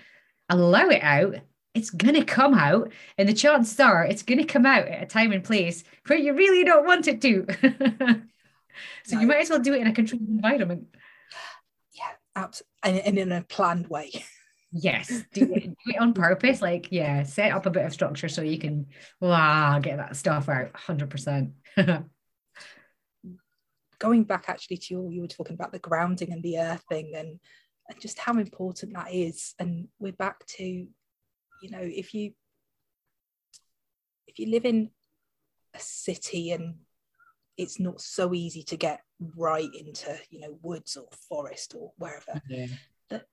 allow 0.50 0.88
it 0.88 1.02
out 1.02 1.36
it's 1.78 1.92
going 1.92 2.16
to 2.16 2.26
come 2.26 2.56
out. 2.56 2.92
And 3.18 3.30
the 3.30 3.34
chances 3.34 3.80
are 3.80 4.04
it's 4.04 4.24
going 4.24 4.40
to 4.40 4.44
come 4.46 4.66
out 4.66 4.88
at 4.88 5.04
a 5.04 5.06
time 5.06 5.32
and 5.32 5.44
place 5.44 5.84
where 6.08 6.18
you 6.18 6.34
really 6.34 6.64
don't 6.64 6.88
want 6.88 7.08
it 7.08 7.22
to. 7.22 7.46
so 9.06 9.16
no. 9.16 9.22
you 9.22 9.28
might 9.28 9.42
as 9.42 9.50
well 9.50 9.60
do 9.60 9.74
it 9.76 9.82
in 9.82 9.88
a 9.88 9.94
controlled 9.94 10.28
environment. 10.28 10.88
Yeah, 11.94 12.10
absolutely. 12.36 12.68
And, 12.84 13.00
and 13.00 13.18
in 13.20 13.32
a 13.32 13.44
planned 13.44 13.88
way. 13.88 14.12
Yes, 14.72 15.24
do 15.34 15.54
it, 15.54 15.64
do 15.64 15.76
it, 15.86 16.02
on 16.02 16.14
purpose. 16.14 16.62
Like, 16.62 16.88
yeah, 16.92 17.24
set 17.24 17.52
up 17.52 17.68
a 17.68 17.72
bit 17.72 17.86
of 17.86 17.94
structure 17.94 18.28
so 18.28 18.42
you 18.42 18.58
can 18.58 18.88
wow, 19.22 19.80
get 19.80 19.98
that 19.98 20.16
stuff 20.16 20.50
out 20.50 20.74
100%. 20.74 21.52
Going 24.00 24.24
back 24.26 24.46
actually 24.48 24.78
to 24.78 24.94
your, 24.94 25.12
you 25.12 25.22
were 25.22 25.28
talking 25.28 25.56
about 25.56 25.72
the 25.72 25.80
grounding 25.80 26.32
and 26.32 26.44
the 26.44 26.60
earthing 26.60 27.14
and, 27.16 27.40
and 27.88 28.02
just 28.02 28.20
how 28.20 28.38
important 28.38 28.94
that 28.94 29.14
is. 29.14 29.54
And 29.60 29.88
we're 30.00 30.12
back 30.12 30.46
to 30.58 30.88
you 31.62 31.70
know 31.72 31.82
if 31.82 32.14
you 32.14 32.32
if 34.28 34.40
you 34.40 34.52
live 34.52 34.66
in 34.66 34.90
a 35.74 35.80
city 35.80 36.52
and 36.52 36.76
it's 37.58 37.80
not 37.80 38.00
so 38.00 38.34
easy 38.34 38.64
to 38.64 38.78
get 38.78 39.02
right 39.36 39.70
into 39.74 40.16
you 40.30 40.40
know 40.40 40.58
woods 40.62 40.96
or 40.96 41.08
forest 41.28 41.74
or 41.78 41.92
wherever 41.98 42.42
yeah. 42.50 42.68
that 43.10 43.26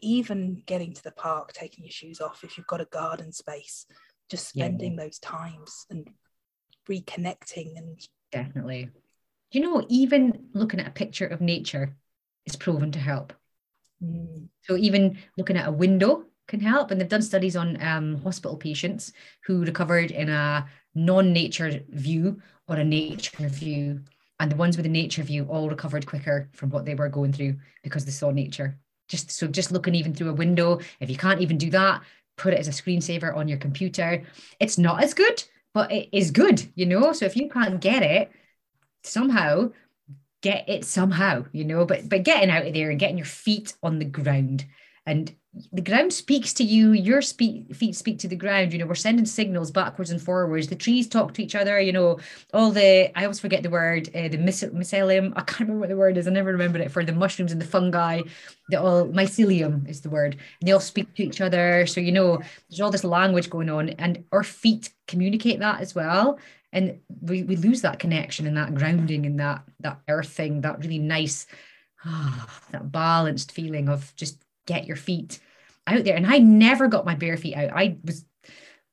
even 0.00 0.62
getting 0.66 0.92
to 0.92 1.02
the 1.02 1.12
park 1.12 1.52
taking 1.52 1.84
your 1.84 1.90
shoes 1.90 2.20
off 2.20 2.44
if 2.44 2.56
you've 2.56 2.66
got 2.66 2.80
a 2.80 2.86
garden 2.86 3.32
space 3.32 3.86
just 4.30 4.48
spending 4.48 4.94
yeah. 4.94 5.04
those 5.04 5.18
times 5.18 5.86
and 5.90 6.08
reconnecting 6.88 7.76
and 7.76 8.06
definitely 8.30 8.90
you 9.50 9.60
know 9.60 9.84
even 9.88 10.46
looking 10.52 10.80
at 10.80 10.88
a 10.88 10.92
picture 10.92 11.26
of 11.26 11.40
nature 11.40 11.96
is 12.44 12.56
proven 12.56 12.92
to 12.92 12.98
help 12.98 13.32
mm. 14.02 14.48
so 14.62 14.76
even 14.76 15.16
looking 15.38 15.56
at 15.56 15.68
a 15.68 15.72
window 15.72 16.24
can 16.48 16.60
help. 16.60 16.90
And 16.90 17.00
they've 17.00 17.08
done 17.08 17.22
studies 17.22 17.56
on 17.56 17.80
um, 17.82 18.20
hospital 18.22 18.56
patients 18.56 19.12
who 19.44 19.64
recovered 19.64 20.10
in 20.10 20.28
a 20.28 20.66
non 20.94 21.32
nature 21.32 21.80
view 21.88 22.40
or 22.68 22.76
a 22.76 22.84
nature 22.84 23.48
view. 23.48 24.00
And 24.40 24.50
the 24.50 24.56
ones 24.56 24.76
with 24.76 24.86
a 24.86 24.90
nature 24.90 25.22
view 25.22 25.46
all 25.48 25.68
recovered 25.68 26.06
quicker 26.06 26.48
from 26.52 26.70
what 26.70 26.84
they 26.84 26.94
were 26.94 27.08
going 27.08 27.32
through 27.32 27.56
because 27.82 28.04
they 28.04 28.10
saw 28.10 28.30
nature. 28.30 28.78
Just 29.08 29.30
so, 29.30 29.46
just 29.46 29.72
looking 29.72 29.94
even 29.94 30.14
through 30.14 30.30
a 30.30 30.34
window, 30.34 30.80
if 31.00 31.10
you 31.10 31.16
can't 31.16 31.40
even 31.40 31.58
do 31.58 31.70
that, 31.70 32.02
put 32.36 32.54
it 32.54 32.58
as 32.58 32.68
a 32.68 32.72
screensaver 32.72 33.36
on 33.36 33.46
your 33.46 33.58
computer. 33.58 34.22
It's 34.58 34.78
not 34.78 35.02
as 35.02 35.14
good, 35.14 35.44
but 35.74 35.92
it 35.92 36.08
is 36.12 36.30
good, 36.30 36.66
you 36.74 36.86
know. 36.86 37.12
So 37.12 37.24
if 37.24 37.36
you 37.36 37.48
can't 37.48 37.80
get 37.80 38.02
it, 38.02 38.32
somehow 39.04 39.70
get 40.42 40.68
it 40.68 40.84
somehow, 40.84 41.44
you 41.52 41.64
know. 41.64 41.86
But 41.86 42.08
but 42.08 42.24
getting 42.24 42.50
out 42.50 42.66
of 42.66 42.74
there 42.74 42.90
and 42.90 43.00
getting 43.00 43.16
your 43.16 43.26
feet 43.26 43.74
on 43.82 43.98
the 43.98 44.04
ground 44.04 44.66
and 45.06 45.34
the 45.70 45.82
ground 45.82 46.12
speaks 46.12 46.54
to 46.54 46.64
you 46.64 46.92
your 46.92 47.20
speak, 47.20 47.74
feet 47.74 47.94
speak 47.94 48.18
to 48.18 48.28
the 48.28 48.36
ground 48.36 48.72
you 48.72 48.78
know 48.78 48.86
we're 48.86 48.94
sending 48.94 49.26
signals 49.26 49.70
backwards 49.70 50.10
and 50.10 50.22
forwards. 50.22 50.68
The 50.68 50.76
trees 50.76 51.06
talk 51.06 51.34
to 51.34 51.42
each 51.42 51.54
other 51.54 51.78
you 51.78 51.92
know 51.92 52.18
all 52.54 52.70
the 52.70 53.12
i 53.18 53.24
always 53.24 53.40
forget 53.40 53.62
the 53.62 53.70
word 53.70 54.08
uh, 54.14 54.28
the 54.28 54.38
mycelium 54.38 55.32
i 55.36 55.42
can't 55.42 55.60
remember 55.60 55.80
what 55.80 55.88
the 55.90 55.96
word 55.96 56.16
is 56.16 56.26
i 56.26 56.30
never 56.30 56.52
remember 56.52 56.78
it 56.78 56.90
for 56.90 57.04
the 57.04 57.12
mushrooms 57.12 57.52
and 57.52 57.60
the 57.60 57.66
fungi 57.66 58.22
the 58.70 58.80
all 58.80 59.06
mycelium 59.08 59.86
is 59.88 60.00
the 60.00 60.10
word 60.10 60.32
and 60.32 60.68
they 60.68 60.72
all 60.72 60.80
speak 60.80 61.14
to 61.14 61.22
each 61.22 61.40
other. 61.40 61.86
So 61.86 62.00
you 62.00 62.12
know 62.12 62.40
there's 62.68 62.80
all 62.80 62.90
this 62.90 63.04
language 63.04 63.50
going 63.50 63.70
on 63.70 63.90
and 63.90 64.24
our 64.32 64.42
feet 64.42 64.90
communicate 65.06 65.60
that 65.60 65.80
as 65.80 65.94
well 65.94 66.38
and 66.72 66.98
we, 67.20 67.42
we 67.42 67.56
lose 67.56 67.82
that 67.82 67.98
connection 67.98 68.46
and 68.46 68.56
that 68.56 68.74
grounding 68.74 69.26
and 69.26 69.38
that 69.38 69.62
that 69.80 70.00
earthing 70.08 70.62
that 70.62 70.78
really 70.80 70.98
nice 70.98 71.46
ah, 72.04 72.60
that 72.70 72.90
balanced 72.90 73.52
feeling 73.52 73.88
of 73.88 74.14
just 74.16 74.42
get 74.66 74.86
your 74.86 74.96
feet 74.96 75.40
out 75.86 76.04
there. 76.04 76.16
And 76.16 76.26
I 76.26 76.38
never 76.38 76.88
got 76.88 77.06
my 77.06 77.14
bare 77.14 77.36
feet 77.36 77.56
out. 77.56 77.70
I 77.72 77.98
was, 78.04 78.24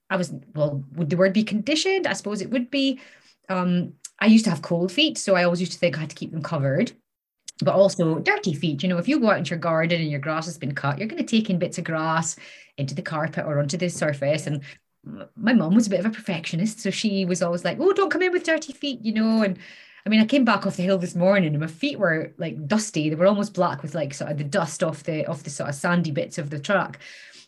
I 0.10 0.16
was, 0.16 0.34
well, 0.56 0.84
would 0.94 1.10
the 1.10 1.18
word 1.18 1.34
be 1.34 1.44
conditioned? 1.44 2.08
I 2.08 2.14
suppose 2.14 2.42
it 2.42 2.50
would 2.50 2.72
be. 2.72 3.00
Um, 3.48 3.94
I 4.20 4.26
used 4.26 4.46
to 4.46 4.52
have 4.52 4.62
cold 4.62 4.92
feet, 4.92 5.18
so 5.18 5.36
I 5.36 5.44
always 5.44 5.60
used 5.60 5.74
to 5.74 5.78
think 5.78 5.98
I 5.98 6.02
had 6.02 6.10
to 6.10 6.16
keep 6.16 6.32
them 6.32 6.44
covered. 6.44 6.92
But 7.62 7.76
also 7.76 8.20
dirty 8.20 8.54
feet. 8.54 8.84
You 8.84 8.90
know, 8.90 8.98
if 8.98 9.08
you 9.08 9.20
go 9.20 9.32
out 9.32 9.38
into 9.38 9.50
your 9.50 9.60
garden 9.60 10.02
and 10.02 10.10
your 10.10 10.22
grass 10.22 10.46
has 10.46 10.58
been 10.58 10.74
cut, 10.74 10.98
you're 10.98 11.10
going 11.10 11.26
to 11.26 11.30
take 11.30 11.50
in 11.50 11.60
bits 11.60 11.78
of 11.78 11.84
grass 11.84 12.38
into 12.78 12.96
the 12.96 13.02
carpet 13.02 13.46
or 13.46 13.60
onto 13.60 13.76
the 13.76 13.90
surface. 13.90 14.48
And 14.48 14.62
my 15.36 15.54
mom 15.54 15.76
was 15.76 15.88
a 15.88 15.90
bit 15.90 16.00
of 16.00 16.06
a 16.06 16.10
perfectionist. 16.10 16.80
So 16.80 16.90
she 16.90 17.26
was 17.26 17.42
always 17.42 17.66
like, 17.66 17.78
oh, 17.80 17.92
don't 17.92 18.10
come 18.10 18.22
in 18.22 18.32
with 18.32 18.46
dirty 18.46 18.72
feet, 18.72 19.04
you 19.04 19.14
know. 19.14 19.44
And 19.44 19.60
I 20.06 20.10
mean, 20.10 20.22
I 20.22 20.26
came 20.26 20.46
back 20.46 20.66
off 20.66 20.78
the 20.78 20.84
hill 20.84 20.98
this 20.98 21.16
morning 21.16 21.54
and 21.54 21.60
my 21.60 21.68
feet 21.68 22.00
were 22.00 22.34
like 22.38 22.68
dusty. 22.68 23.10
They 23.10 23.16
were 23.16 23.28
almost 23.28 23.54
black 23.54 23.82
with 23.82 23.96
like 23.96 24.14
sort 24.14 24.32
of 24.32 24.38
the 24.38 24.44
dust 24.44 24.84
off 24.84 25.04
the 25.04 25.26
off 25.28 25.44
the 25.44 25.50
sort 25.50 25.70
of 25.70 25.76
sandy 25.76 26.12
bits 26.12 26.38
of 26.38 26.50
the 26.50 26.60
track. 26.60 27.00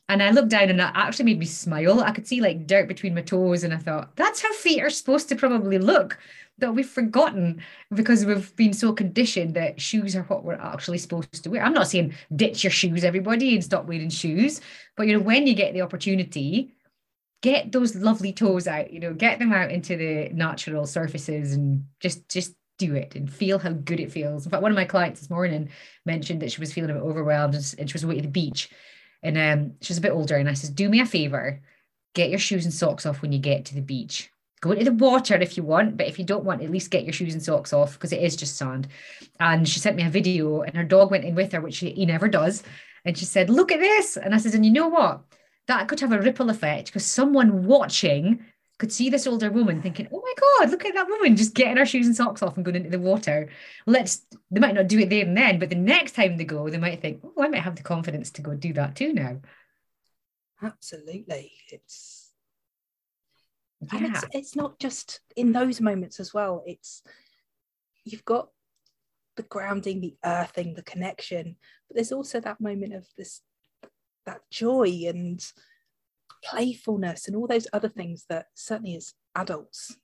And 0.09 0.21
I 0.21 0.31
looked 0.31 0.49
down 0.49 0.69
and 0.69 0.79
that 0.79 0.93
actually 0.95 1.25
made 1.25 1.39
me 1.39 1.45
smile. 1.45 2.01
I 2.01 2.11
could 2.11 2.27
see 2.27 2.41
like 2.41 2.67
dirt 2.67 2.87
between 2.87 3.15
my 3.15 3.21
toes. 3.21 3.63
And 3.63 3.73
I 3.73 3.77
thought, 3.77 4.15
that's 4.17 4.41
how 4.41 4.51
feet 4.53 4.81
are 4.81 4.89
supposed 4.89 5.29
to 5.29 5.35
probably 5.35 5.77
look. 5.77 6.17
That 6.57 6.75
we've 6.75 6.87
forgotten 6.87 7.63
because 7.91 8.23
we've 8.23 8.55
been 8.55 8.73
so 8.73 8.93
conditioned 8.93 9.55
that 9.55 9.81
shoes 9.81 10.15
are 10.15 10.23
what 10.23 10.43
we're 10.43 10.55
actually 10.55 10.99
supposed 10.99 11.43
to 11.43 11.49
wear. 11.49 11.63
I'm 11.63 11.73
not 11.73 11.87
saying 11.87 12.13
ditch 12.35 12.63
your 12.63 12.69
shoes, 12.71 13.03
everybody, 13.03 13.55
and 13.55 13.63
stop 13.63 13.85
wearing 13.85 14.09
shoes. 14.09 14.61
But 14.95 15.07
you 15.07 15.17
know, 15.17 15.23
when 15.23 15.47
you 15.47 15.55
get 15.55 15.73
the 15.73 15.81
opportunity, 15.81 16.75
get 17.41 17.71
those 17.71 17.95
lovely 17.95 18.31
toes 18.31 18.67
out, 18.67 18.93
you 18.93 18.99
know, 18.99 19.13
get 19.13 19.39
them 19.39 19.51
out 19.51 19.71
into 19.71 19.97
the 19.97 20.29
natural 20.33 20.85
surfaces 20.85 21.53
and 21.53 21.85
just 21.99 22.27
just 22.29 22.55
do 22.77 22.95
it 22.95 23.15
and 23.15 23.31
feel 23.31 23.59
how 23.59 23.71
good 23.71 23.99
it 23.99 24.11
feels. 24.11 24.45
In 24.45 24.51
fact, 24.51 24.63
one 24.63 24.71
of 24.71 24.75
my 24.75 24.85
clients 24.85 25.19
this 25.19 25.29
morning 25.29 25.69
mentioned 26.05 26.41
that 26.41 26.51
she 26.51 26.59
was 26.59 26.73
feeling 26.73 26.89
a 26.89 26.93
bit 26.95 27.03
overwhelmed 27.03 27.53
and 27.53 27.89
she 27.89 27.93
was 27.93 28.03
away 28.03 28.17
at 28.17 28.23
the 28.23 28.29
beach. 28.29 28.69
And 29.23 29.37
um, 29.37 29.73
she 29.81 29.91
was 29.91 29.99
a 29.99 30.01
bit 30.01 30.11
older. 30.11 30.35
And 30.35 30.49
I 30.49 30.53
said, 30.53 30.75
Do 30.75 30.89
me 30.89 30.99
a 30.99 31.05
favor, 31.05 31.61
get 32.15 32.29
your 32.29 32.39
shoes 32.39 32.65
and 32.65 32.73
socks 32.73 33.05
off 33.05 33.21
when 33.21 33.31
you 33.31 33.39
get 33.39 33.65
to 33.65 33.75
the 33.75 33.81
beach. 33.81 34.31
Go 34.61 34.71
into 34.71 34.85
the 34.85 34.93
water 34.93 35.35
if 35.35 35.57
you 35.57 35.63
want, 35.63 35.97
but 35.97 36.07
if 36.07 36.19
you 36.19 36.25
don't 36.25 36.43
want, 36.43 36.61
at 36.61 36.69
least 36.69 36.91
get 36.91 37.03
your 37.03 37.13
shoes 37.13 37.33
and 37.33 37.41
socks 37.41 37.73
off 37.73 37.93
because 37.93 38.11
it 38.11 38.21
is 38.21 38.35
just 38.35 38.57
sand. 38.57 38.87
And 39.39 39.67
she 39.67 39.79
sent 39.79 39.95
me 39.95 40.03
a 40.03 40.09
video, 40.09 40.61
and 40.61 40.75
her 40.75 40.83
dog 40.83 41.09
went 41.09 41.25
in 41.25 41.33
with 41.33 41.51
her, 41.53 41.61
which 41.61 41.79
he 41.79 42.05
never 42.05 42.27
does. 42.27 42.61
And 43.03 43.17
she 43.17 43.25
said, 43.25 43.49
Look 43.49 43.71
at 43.71 43.79
this. 43.79 44.17
And 44.17 44.35
I 44.35 44.37
said, 44.37 44.53
And 44.53 44.65
you 44.65 44.71
know 44.71 44.87
what? 44.87 45.21
That 45.67 45.87
could 45.87 45.99
have 45.99 46.11
a 46.11 46.19
ripple 46.19 46.49
effect 46.49 46.87
because 46.87 47.05
someone 47.05 47.65
watching 47.65 48.45
could 48.81 48.91
see 48.91 49.11
this 49.11 49.27
older 49.27 49.51
woman 49.51 49.79
thinking, 49.81 50.07
"Oh 50.11 50.21
my 50.21 50.33
God, 50.39 50.71
look 50.71 50.83
at 50.85 50.95
that 50.95 51.07
woman 51.07 51.35
just 51.35 51.53
getting 51.53 51.77
her 51.77 51.85
shoes 51.85 52.07
and 52.07 52.15
socks 52.15 52.41
off 52.41 52.55
and 52.55 52.65
going 52.65 52.75
into 52.75 52.89
the 52.89 52.99
water." 52.99 53.49
Let's. 53.85 54.25
They 54.49 54.59
might 54.59 54.73
not 54.73 54.87
do 54.87 54.97
it 54.99 55.09
there 55.09 55.23
and 55.25 55.37
then, 55.37 55.59
but 55.59 55.69
the 55.69 55.75
next 55.75 56.13
time 56.13 56.35
they 56.35 56.45
go, 56.45 56.67
they 56.67 56.79
might 56.79 56.99
think, 56.99 57.21
"Oh, 57.23 57.43
I 57.43 57.47
might 57.47 57.61
have 57.61 57.75
the 57.75 57.83
confidence 57.83 58.31
to 58.31 58.41
go 58.41 58.55
do 58.55 58.73
that 58.73 58.95
too 58.95 59.13
now." 59.13 59.39
Absolutely, 60.63 61.51
it's 61.71 62.31
yeah. 63.81 63.97
and 63.97 64.05
it's 64.07 64.25
it's 64.31 64.55
not 64.55 64.79
just 64.79 65.21
in 65.35 65.51
those 65.51 65.79
moments 65.79 66.19
as 66.19 66.33
well. 66.33 66.63
It's 66.65 67.03
you've 68.03 68.25
got 68.25 68.49
the 69.35 69.43
grounding, 69.43 70.01
the 70.01 70.15
earthing, 70.25 70.73
the 70.73 70.83
connection, 70.83 71.55
but 71.87 71.95
there's 71.95 72.11
also 72.11 72.39
that 72.39 72.59
moment 72.59 72.93
of 72.93 73.07
this 73.15 73.41
that 74.25 74.41
joy 74.51 75.03
and 75.07 75.45
playfulness 76.43 77.27
and 77.27 77.35
all 77.35 77.47
those 77.47 77.67
other 77.73 77.89
things 77.89 78.25
that 78.29 78.47
certainly 78.55 78.95
as 78.95 79.13
adults 79.35 79.95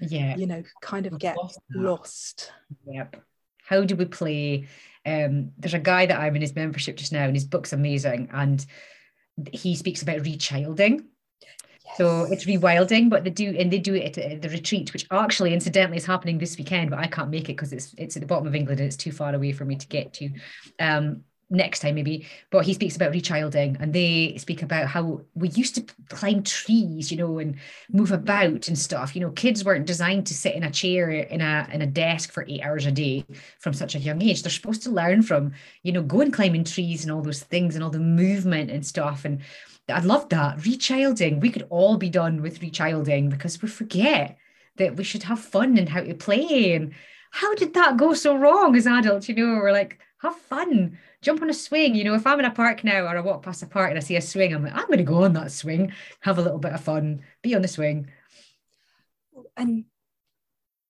yeah. 0.00 0.36
you 0.36 0.46
know 0.46 0.62
kind 0.82 1.06
of 1.06 1.12
We've 1.12 1.20
get 1.20 1.36
lost, 1.36 1.60
lost. 1.74 2.52
yep. 2.86 3.16
How 3.64 3.84
do 3.84 3.96
we 3.96 4.04
play 4.04 4.66
um 5.04 5.52
there's 5.58 5.74
a 5.74 5.78
guy 5.78 6.06
that 6.06 6.18
i'm 6.18 6.34
in 6.34 6.42
his 6.42 6.54
membership 6.54 6.96
just 6.96 7.12
now 7.12 7.24
and 7.24 7.34
his 7.36 7.44
book's 7.44 7.72
amazing 7.72 8.28
and 8.32 8.64
he 9.52 9.76
speaks 9.76 10.02
about 10.02 10.22
rechilding. 10.22 11.04
Yes. 11.42 11.96
so 11.98 12.24
it's 12.24 12.46
rewilding 12.46 13.08
but 13.08 13.22
they 13.22 13.30
do 13.30 13.54
and 13.56 13.72
they 13.72 13.78
do 13.78 13.94
it 13.94 14.18
at 14.18 14.42
the 14.42 14.48
retreat 14.48 14.92
which 14.92 15.06
actually 15.12 15.54
incidentally 15.54 15.98
is 15.98 16.06
happening 16.06 16.38
this 16.38 16.58
weekend 16.58 16.90
but 16.90 16.98
i 16.98 17.06
can't 17.06 17.30
make 17.30 17.44
it 17.44 17.56
because 17.56 17.72
it's 17.72 17.94
it's 17.96 18.16
at 18.16 18.20
the 18.22 18.26
bottom 18.26 18.46
of 18.48 18.54
england 18.56 18.80
and 18.80 18.86
it's 18.88 18.96
too 18.96 19.12
far 19.12 19.32
away 19.34 19.52
for 19.52 19.64
me 19.64 19.76
to 19.76 19.86
get 19.86 20.12
to. 20.14 20.30
Um 20.80 21.22
next 21.48 21.78
time 21.78 21.94
maybe 21.94 22.26
but 22.50 22.64
he 22.64 22.74
speaks 22.74 22.96
about 22.96 23.12
rechilding 23.12 23.80
and 23.80 23.92
they 23.92 24.36
speak 24.36 24.62
about 24.62 24.88
how 24.88 25.20
we 25.34 25.48
used 25.50 25.76
to 25.76 25.94
climb 26.08 26.42
trees 26.42 27.10
you 27.10 27.16
know 27.16 27.38
and 27.38 27.56
move 27.90 28.12
about 28.12 28.68
and 28.68 28.78
stuff. 28.78 29.14
You 29.14 29.22
know 29.22 29.30
kids 29.30 29.64
weren't 29.64 29.86
designed 29.86 30.26
to 30.26 30.34
sit 30.34 30.54
in 30.54 30.64
a 30.64 30.70
chair 30.70 31.10
in 31.10 31.40
a 31.40 31.68
in 31.72 31.82
a 31.82 31.86
desk 31.86 32.32
for 32.32 32.44
eight 32.48 32.62
hours 32.62 32.86
a 32.86 32.92
day 32.92 33.24
from 33.58 33.72
such 33.72 33.94
a 33.94 33.98
young 34.00 34.22
age. 34.22 34.42
They're 34.42 34.50
supposed 34.50 34.82
to 34.84 34.90
learn 34.90 35.22
from 35.22 35.52
you 35.82 35.92
know 35.92 36.02
going 36.02 36.30
climbing 36.30 36.64
trees 36.64 37.04
and 37.04 37.12
all 37.12 37.22
those 37.22 37.42
things 37.42 37.74
and 37.74 37.84
all 37.84 37.90
the 37.90 38.00
movement 38.00 38.70
and 38.70 38.86
stuff. 38.86 39.24
And 39.24 39.40
i 39.88 40.00
love 40.00 40.28
that. 40.30 40.58
Rechilding 40.58 41.40
we 41.40 41.50
could 41.50 41.66
all 41.70 41.96
be 41.96 42.10
done 42.10 42.42
with 42.42 42.60
rechilding 42.60 43.30
because 43.30 43.62
we 43.62 43.68
forget 43.68 44.36
that 44.76 44.96
we 44.96 45.04
should 45.04 45.22
have 45.22 45.40
fun 45.40 45.78
and 45.78 45.88
how 45.88 46.02
to 46.02 46.14
play. 46.14 46.74
And 46.74 46.92
how 47.30 47.54
did 47.54 47.74
that 47.74 47.96
go 47.96 48.14
so 48.14 48.36
wrong 48.36 48.76
as 48.76 48.86
adults 48.86 49.28
you 49.28 49.34
know? 49.34 49.54
We're 49.54 49.72
like 49.72 49.98
have 50.18 50.36
fun 50.36 50.98
jump 51.22 51.42
on 51.42 51.50
a 51.50 51.54
swing. 51.54 51.94
You 51.94 52.04
know, 52.04 52.14
if 52.14 52.26
I'm 52.26 52.38
in 52.38 52.44
a 52.44 52.50
park 52.50 52.84
now 52.84 53.02
or 53.04 53.16
I 53.16 53.20
walk 53.20 53.42
past 53.42 53.62
a 53.62 53.66
park 53.66 53.90
and 53.90 53.98
I 53.98 54.02
see 54.02 54.16
a 54.16 54.20
swing, 54.20 54.54
I'm 54.54 54.64
like, 54.64 54.74
I'm 54.74 54.86
going 54.86 54.98
to 54.98 55.04
go 55.04 55.24
on 55.24 55.32
that 55.34 55.52
swing, 55.52 55.92
have 56.20 56.38
a 56.38 56.42
little 56.42 56.58
bit 56.58 56.72
of 56.72 56.80
fun, 56.80 57.22
be 57.42 57.54
on 57.54 57.62
the 57.62 57.68
swing. 57.68 58.08
And 59.56 59.84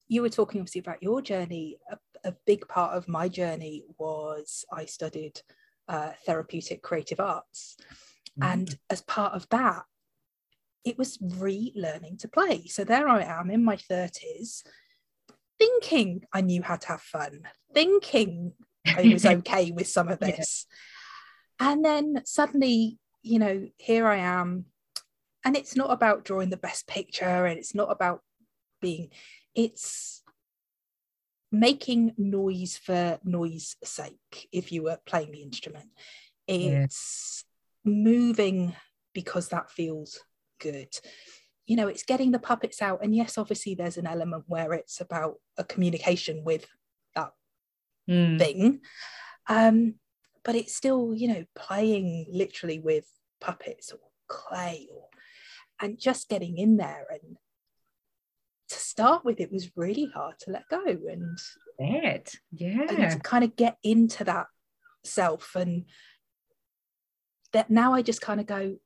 you 0.09 0.23
were 0.23 0.29
talking 0.29 0.61
obviously 0.61 0.81
about 0.81 1.03
your 1.03 1.21
journey. 1.23 1.79
A, 1.91 1.99
a 2.25 2.35
big 2.47 2.67
part 2.69 2.95
of 2.95 3.09
my 3.09 3.29
journey 3.29 3.85
was 3.99 4.65
I 4.73 4.87
studied 4.87 5.41
uh, 5.89 6.11
therapeutic 6.25 6.83
creative 6.83 7.21
arts. 7.21 7.77
Mm. 8.41 8.53
And 8.53 8.79
as 8.91 9.03
part 9.03 9.35
of 9.35 9.49
that, 9.51 9.85
it 10.85 10.97
was 10.97 11.19
relearning 11.19 12.19
to 12.21 12.29
play. 12.29 12.67
So 12.67 12.85
there 12.85 13.09
I 13.09 13.23
am 13.23 13.51
in 13.51 13.65
my 13.65 13.77
30s, 13.77 14.63
thinking 15.59 16.23
I 16.33 16.43
knew 16.43 16.63
how 16.63 16.77
to 16.77 16.89
have 16.89 17.01
fun, 17.01 17.43
thinking 17.75 18.53
I 18.97 19.13
was 19.13 19.27
okay 19.27 19.71
with 19.71 19.89
some 19.89 20.09
of 20.09 20.19
this. 20.21 20.67
Yeah. 21.61 21.73
And 21.73 21.85
then 21.85 22.23
suddenly, 22.25 22.99
you 23.23 23.39
know, 23.39 23.69
here 23.77 24.07
I 24.07 24.19
am. 24.19 24.67
And 25.45 25.57
it's 25.57 25.77
not 25.77 25.93
about 25.93 26.25
drawing 26.25 26.51
the 26.51 26.57
best 26.57 26.87
picture 26.87 27.47
and 27.47 27.59
it's 27.59 27.75
not 27.75 27.91
about 27.91 28.21
being, 28.81 29.11
it's 29.55 30.23
making 31.53 32.13
noise 32.19 32.77
for 32.77 33.19
noise 33.25 33.77
sake, 33.85 34.49
if 34.53 34.73
you 34.73 34.83
were 34.83 34.99
playing 35.07 35.33
the 35.33 35.43
instrument. 35.43 35.89
It's 36.49 37.45
yeah. 37.85 37.93
moving 37.93 38.75
because 39.15 39.49
that 39.49 39.71
feels 39.71 40.21
good. 40.61 40.89
You 41.67 41.77
know, 41.77 41.89
it's 41.89 42.05
getting 42.05 42.33
the 42.33 42.39
puppets 42.39 42.83
out. 42.83 43.01
And 43.03 43.15
yes, 43.15 43.39
obviously, 43.39 43.75
there's 43.75 43.97
an 43.97 44.07
element 44.07 44.45
where 44.47 44.73
it's 44.73 45.01
about 45.01 45.37
a 45.57 45.65
communication 45.65 46.45
with 46.45 46.67
mm. 48.09 48.39
thing. 48.39 48.81
Um, 49.49 49.95
but 50.45 50.55
it's 50.55 50.75
still, 50.75 51.13
you 51.15 51.29
know, 51.29 51.45
playing 51.55 52.27
literally 52.31 52.79
with 52.79 53.05
puppets 53.41 53.93
or 53.93 53.99
clay 54.29 54.89
or 54.93 55.05
and 55.81 55.99
just 55.99 56.29
getting 56.29 56.59
in 56.59 56.77
there 56.77 57.07
and 57.11 57.37
to 58.69 58.77
start 58.77 59.25
with 59.25 59.41
it 59.41 59.53
was 59.53 59.77
really 59.77 60.11
hard 60.15 60.35
to 60.41 60.51
let 60.51 60.69
go 60.69 60.83
and 60.85 61.39
it 61.79 62.35
yeah 62.51 62.87
and 62.89 63.11
to 63.13 63.19
kind 63.21 63.45
of 63.45 63.55
get 63.55 63.77
into 63.85 64.25
that 64.25 64.47
self 65.05 65.55
and 65.55 65.85
that 67.53 67.71
now 67.71 67.93
I 67.95 68.03
just 68.03 68.21
kind 68.21 68.41
of 68.41 68.47
go 68.47 68.77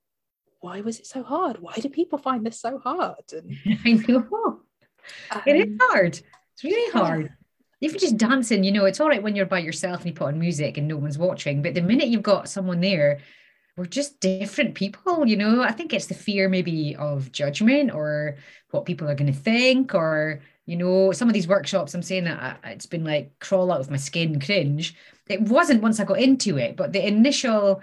why 0.61 0.83
was 0.83 0.98
it 0.98 1.06
so 1.06 1.22
hard? 1.22 1.56
Why 1.61 1.72
do 1.76 1.88
people 1.88 2.18
find 2.18 2.44
this 2.44 2.61
so 2.61 2.78
hard? 2.78 3.33
And 3.33 3.56
I 3.85 3.92
know. 3.92 4.61
Um, 5.30 5.42
it 5.46 5.56
is 5.56 5.66
um, 5.66 5.78
hard. 5.80 6.20
It's 6.52 6.64
really 6.64 6.92
hard 6.92 7.33
even 7.80 7.98
just 7.98 8.16
dancing, 8.16 8.62
you 8.62 8.72
know, 8.72 8.84
it's 8.84 9.00
all 9.00 9.08
right 9.08 9.22
when 9.22 9.34
you're 9.34 9.46
by 9.46 9.58
yourself 9.58 10.00
and 10.00 10.06
you 10.06 10.12
put 10.12 10.28
on 10.28 10.38
music 10.38 10.76
and 10.76 10.86
no 10.86 10.96
one's 10.96 11.18
watching. 11.18 11.62
But 11.62 11.74
the 11.74 11.80
minute 11.80 12.08
you've 12.08 12.22
got 12.22 12.48
someone 12.48 12.80
there, 12.80 13.20
we're 13.76 13.86
just 13.86 14.20
different 14.20 14.74
people, 14.74 15.26
you 15.26 15.36
know. 15.36 15.62
I 15.62 15.72
think 15.72 15.92
it's 15.92 16.06
the 16.06 16.14
fear 16.14 16.48
maybe 16.48 16.94
of 16.96 17.32
judgment 17.32 17.92
or 17.92 18.36
what 18.70 18.84
people 18.84 19.08
are 19.08 19.14
going 19.14 19.32
to 19.32 19.38
think, 19.38 19.94
or 19.94 20.42
you 20.66 20.76
know, 20.76 21.12
some 21.12 21.28
of 21.28 21.34
these 21.34 21.48
workshops. 21.48 21.94
I'm 21.94 22.02
saying 22.02 22.24
that 22.24 22.42
uh, 22.42 22.68
it's 22.68 22.86
been 22.86 23.04
like 23.04 23.38
crawl 23.38 23.72
out 23.72 23.80
of 23.80 23.90
my 23.90 23.96
skin, 23.96 24.38
cringe. 24.40 24.94
It 25.28 25.42
wasn't 25.42 25.82
once 25.82 25.98
I 25.98 26.04
got 26.04 26.20
into 26.20 26.58
it, 26.58 26.76
but 26.76 26.92
the 26.92 27.06
initial 27.06 27.80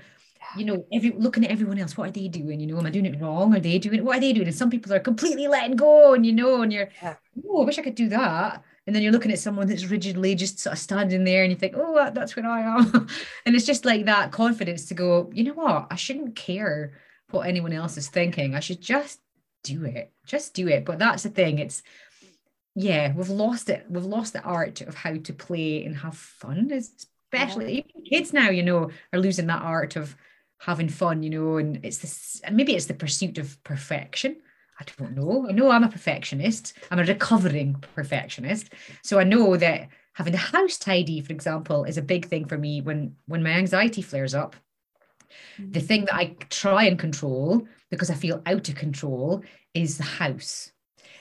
you 0.56 0.64
know, 0.64 0.86
every 0.94 1.12
looking 1.12 1.44
at 1.44 1.52
everyone 1.52 1.78
else, 1.78 1.98
what 1.98 2.08
are 2.08 2.12
they 2.12 2.28
doing? 2.30 2.60
You 2.60 2.68
know, 2.68 2.78
am 2.78 2.86
I 2.86 2.90
doing 2.90 3.06
it 3.06 3.20
wrong? 3.20 3.54
Are 3.54 3.60
they 3.60 3.80
doing 3.80 3.98
it? 3.98 4.06
What 4.06 4.18
are 4.18 4.22
they 4.22 4.32
doing? 4.32 4.48
And 4.48 4.56
some 4.56 4.70
people 4.70 4.94
are 4.94 5.00
completely 5.00 5.48
letting 5.48 5.76
go, 5.76 6.14
and 6.14 6.26
you 6.26 6.32
know, 6.32 6.62
and 6.62 6.72
you're, 6.72 6.90
yeah. 7.02 7.16
oh, 7.50 7.64
I 7.64 7.66
wish 7.66 7.80
I 7.80 7.82
could 7.82 7.96
do 7.96 8.10
that 8.10 8.64
and 8.88 8.96
then 8.96 9.04
you're 9.04 9.12
looking 9.12 9.32
at 9.32 9.40
someone 9.40 9.68
that's 9.68 9.86
rigidly 9.86 10.34
just 10.34 10.60
sort 10.60 10.74
of 10.74 10.80
standing 10.80 11.26
there 11.26 11.44
and 11.44 11.52
you 11.52 11.58
think 11.58 11.76
oh 11.78 12.10
that's 12.14 12.36
where 12.36 12.48
i 12.48 12.62
am. 12.62 13.08
And 13.46 13.56
it's 13.56 13.66
just 13.66 13.86
like 13.86 14.06
that 14.06 14.32
confidence 14.32 14.86
to 14.86 14.94
go 14.94 15.30
you 15.34 15.44
know 15.44 15.54
what? 15.54 15.88
I 15.92 15.96
shouldn't 15.96 16.36
care 16.36 16.94
what 17.30 17.48
anyone 17.48 17.74
else 17.74 17.98
is 17.98 18.08
thinking. 18.08 18.56
I 18.56 18.62
should 18.62 18.82
just 18.82 19.20
do 19.64 19.84
it. 19.84 20.14
Just 20.26 20.54
do 20.54 20.70
it. 20.70 20.86
But 20.86 21.00
that's 21.00 21.24
the 21.24 21.30
thing. 21.30 21.60
It's 21.60 21.84
yeah 22.74 23.14
we've 23.14 23.30
lost 23.30 23.70
it. 23.70 23.86
We've 23.90 24.06
lost 24.06 24.34
the 24.34 24.42
art 24.42 24.82
of 24.82 24.96
how 24.96 25.18
to 25.18 25.34
play 25.34 25.84
and 25.84 25.96
have 25.98 26.18
fun 26.18 26.72
especially 26.72 27.86
yeah. 27.94 28.02
kids 28.10 28.32
now 28.32 28.50
you 28.50 28.64
know 28.64 28.90
are 29.12 29.20
losing 29.20 29.48
that 29.48 29.62
art 29.62 29.98
of 29.98 30.16
having 30.60 30.88
fun 30.88 31.24
you 31.24 31.30
know 31.30 31.58
and 31.58 31.84
it's 31.84 31.98
this 31.98 32.42
and 32.44 32.56
maybe 32.56 32.74
it's 32.74 32.86
the 32.86 32.94
pursuit 32.94 33.38
of 33.38 33.62
perfection 33.64 34.38
I 34.80 34.84
don't 34.98 35.16
know. 35.16 35.48
I 35.50 35.52
know 35.54 35.72
I'm 35.72 35.84
a 35.84 35.90
perfectionist. 35.90 36.74
I'm 36.92 37.00
a 37.00 37.04
recovering 37.04 37.76
perfectionist. 37.96 38.74
So 39.04 39.20
I 39.20 39.24
know 39.24 39.58
that 39.58 39.90
having 40.14 40.34
the 40.34 40.38
house 40.38 40.78
tidy, 40.78 41.22
for 41.22 41.34
example, 41.34 41.84
is 41.84 41.98
a 41.98 42.02
big 42.02 42.28
thing 42.28 42.46
for 42.46 42.58
me 42.58 42.82
when 42.82 43.16
when 43.28 43.44
my 43.44 43.52
anxiety 43.52 44.02
flares 44.02 44.36
up. 44.36 44.56
The 45.58 45.64
mm-hmm. 45.64 45.88
thing 45.88 46.06
that 46.06 46.16
I 46.16 46.36
try 46.50 46.84
and 46.84 47.00
control 47.00 47.68
because 47.90 48.10
I 48.10 48.16
feel 48.16 48.42
out 48.46 48.70
of 48.70 48.76
control 48.76 49.44
is 49.74 49.98
the 49.98 50.04
house. 50.04 50.72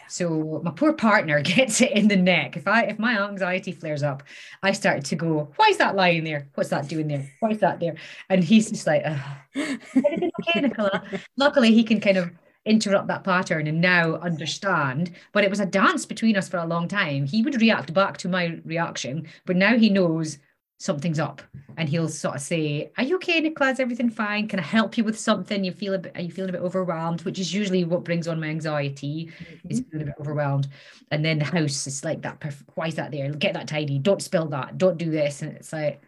So 0.08 0.60
my 0.62 0.70
poor 0.70 0.92
partner 0.92 1.40
gets 1.56 1.80
it 1.80 1.92
in 1.92 2.08
the 2.08 2.16
neck. 2.16 2.56
If 2.56 2.66
I 2.66 2.82
if 2.82 2.98
my 2.98 3.18
anxiety 3.18 3.72
flares 3.72 4.02
up, 4.02 4.22
I 4.62 4.72
start 4.72 5.04
to 5.06 5.16
go, 5.16 5.52
why 5.56 5.68
is 5.68 5.78
that 5.78 5.96
lying 5.96 6.24
there? 6.24 6.48
What's 6.54 6.70
that 6.70 6.88
doing 6.88 7.08
there? 7.08 7.30
Why 7.40 7.50
is 7.50 7.60
that 7.60 7.80
there? 7.80 7.96
And 8.28 8.44
he's 8.44 8.70
just 8.70 8.86
like, 8.86 9.04
okay, 9.56 10.60
Nicola. 10.60 11.02
Luckily, 11.36 11.72
he 11.72 11.84
can 11.84 12.00
kind 12.00 12.18
of 12.18 12.30
interrupt 12.66 13.06
that 13.08 13.24
pattern 13.24 13.66
and 13.66 13.80
now 13.80 14.16
understand. 14.16 15.12
But 15.32 15.44
it 15.44 15.50
was 15.50 15.60
a 15.60 15.66
dance 15.66 16.04
between 16.04 16.36
us 16.36 16.48
for 16.48 16.58
a 16.58 16.66
long 16.66 16.88
time. 16.88 17.24
He 17.26 17.42
would 17.42 17.60
react 17.60 17.94
back 17.94 18.18
to 18.18 18.28
my 18.28 18.60
reaction, 18.64 19.26
but 19.46 19.56
now 19.56 19.78
he 19.78 19.88
knows 19.88 20.38
something's 20.78 21.18
up 21.18 21.40
and 21.78 21.88
he'll 21.88 22.08
sort 22.08 22.36
of 22.36 22.40
say 22.42 22.92
are 22.98 23.04
you 23.04 23.16
okay 23.16 23.40
Nicola 23.40 23.70
is 23.70 23.80
everything 23.80 24.10
fine? 24.10 24.46
Can 24.46 24.58
I 24.60 24.62
help 24.62 24.98
you 24.98 25.04
with 25.04 25.18
something? 25.18 25.64
You 25.64 25.72
feel 25.72 25.94
a 25.94 25.98
bit 25.98 26.12
are 26.14 26.20
you 26.20 26.30
feeling 26.30 26.50
a 26.50 26.52
bit 26.52 26.60
overwhelmed? 26.60 27.22
Which 27.22 27.38
is 27.38 27.54
usually 27.54 27.84
what 27.84 28.04
brings 28.04 28.28
on 28.28 28.40
my 28.40 28.48
anxiety 28.48 29.30
mm-hmm. 29.38 29.68
is 29.70 29.82
feeling 29.90 30.08
a 30.08 30.10
bit 30.10 30.20
overwhelmed. 30.20 30.68
And 31.10 31.24
then 31.24 31.38
the 31.38 31.46
house 31.46 31.86
is 31.86 32.04
like 32.04 32.20
that 32.22 32.42
why 32.74 32.88
is 32.88 32.96
that 32.96 33.10
there? 33.10 33.32
Get 33.32 33.54
that 33.54 33.68
tidy. 33.68 33.98
Don't 33.98 34.20
spill 34.20 34.48
that. 34.48 34.76
Don't 34.76 34.98
do 34.98 35.10
this. 35.10 35.40
And 35.40 35.56
it's 35.56 35.72
like 35.72 36.02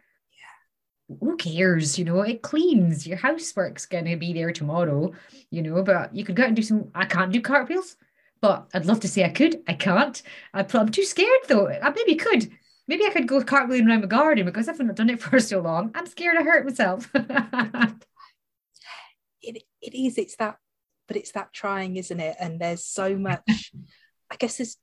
who 1.20 1.36
cares 1.36 1.98
you 1.98 2.04
know 2.04 2.20
it 2.20 2.42
cleans 2.42 3.06
your 3.06 3.16
housework's 3.16 3.86
gonna 3.86 4.16
be 4.16 4.32
there 4.32 4.52
tomorrow 4.52 5.12
you 5.50 5.62
know 5.62 5.82
but 5.82 6.14
you 6.14 6.24
could 6.24 6.36
go 6.36 6.42
out 6.42 6.48
and 6.48 6.56
do 6.56 6.62
some 6.62 6.90
I 6.94 7.06
can't 7.06 7.32
do 7.32 7.40
cartwheels 7.40 7.96
but 8.40 8.68
I'd 8.74 8.86
love 8.86 9.00
to 9.00 9.08
say 9.08 9.24
I 9.24 9.30
could 9.30 9.62
I 9.66 9.74
can't 9.74 10.20
I'm 10.52 10.88
too 10.90 11.04
scared 11.04 11.40
though 11.48 11.68
I 11.68 11.90
maybe 11.90 12.14
could 12.14 12.50
maybe 12.88 13.04
I 13.04 13.10
could 13.10 13.28
go 13.28 13.40
cartwheeling 13.42 13.86
around 13.86 14.00
my 14.00 14.06
garden 14.06 14.46
because 14.46 14.68
I've 14.68 14.80
not 14.80 14.96
done 14.96 15.10
it 15.10 15.22
for 15.22 15.38
so 15.38 15.60
long. 15.60 15.92
I'm 15.94 16.06
scared 16.06 16.38
I 16.38 16.42
hurt 16.42 16.64
myself. 16.64 17.08
it, 17.14 18.02
it 19.80 19.94
is, 19.94 20.18
it's 20.18 20.34
that, 20.36 20.56
but 21.06 21.16
it's 21.16 21.30
that 21.32 21.52
trying, 21.52 21.96
isn't 21.96 22.18
it? 22.18 22.36
And 22.40 22.60
there's 22.60 22.84
so 22.84 23.16
much, 23.16 23.72
I 24.30 24.36
guess 24.36 24.56
there's 24.56 24.78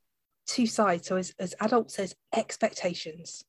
two 0.47 0.67
sides. 0.67 1.07
So 1.07 1.17
as, 1.17 1.33
as 1.39 1.55
adults, 1.59 1.97
there's 1.97 2.15
expectations. 2.33 3.43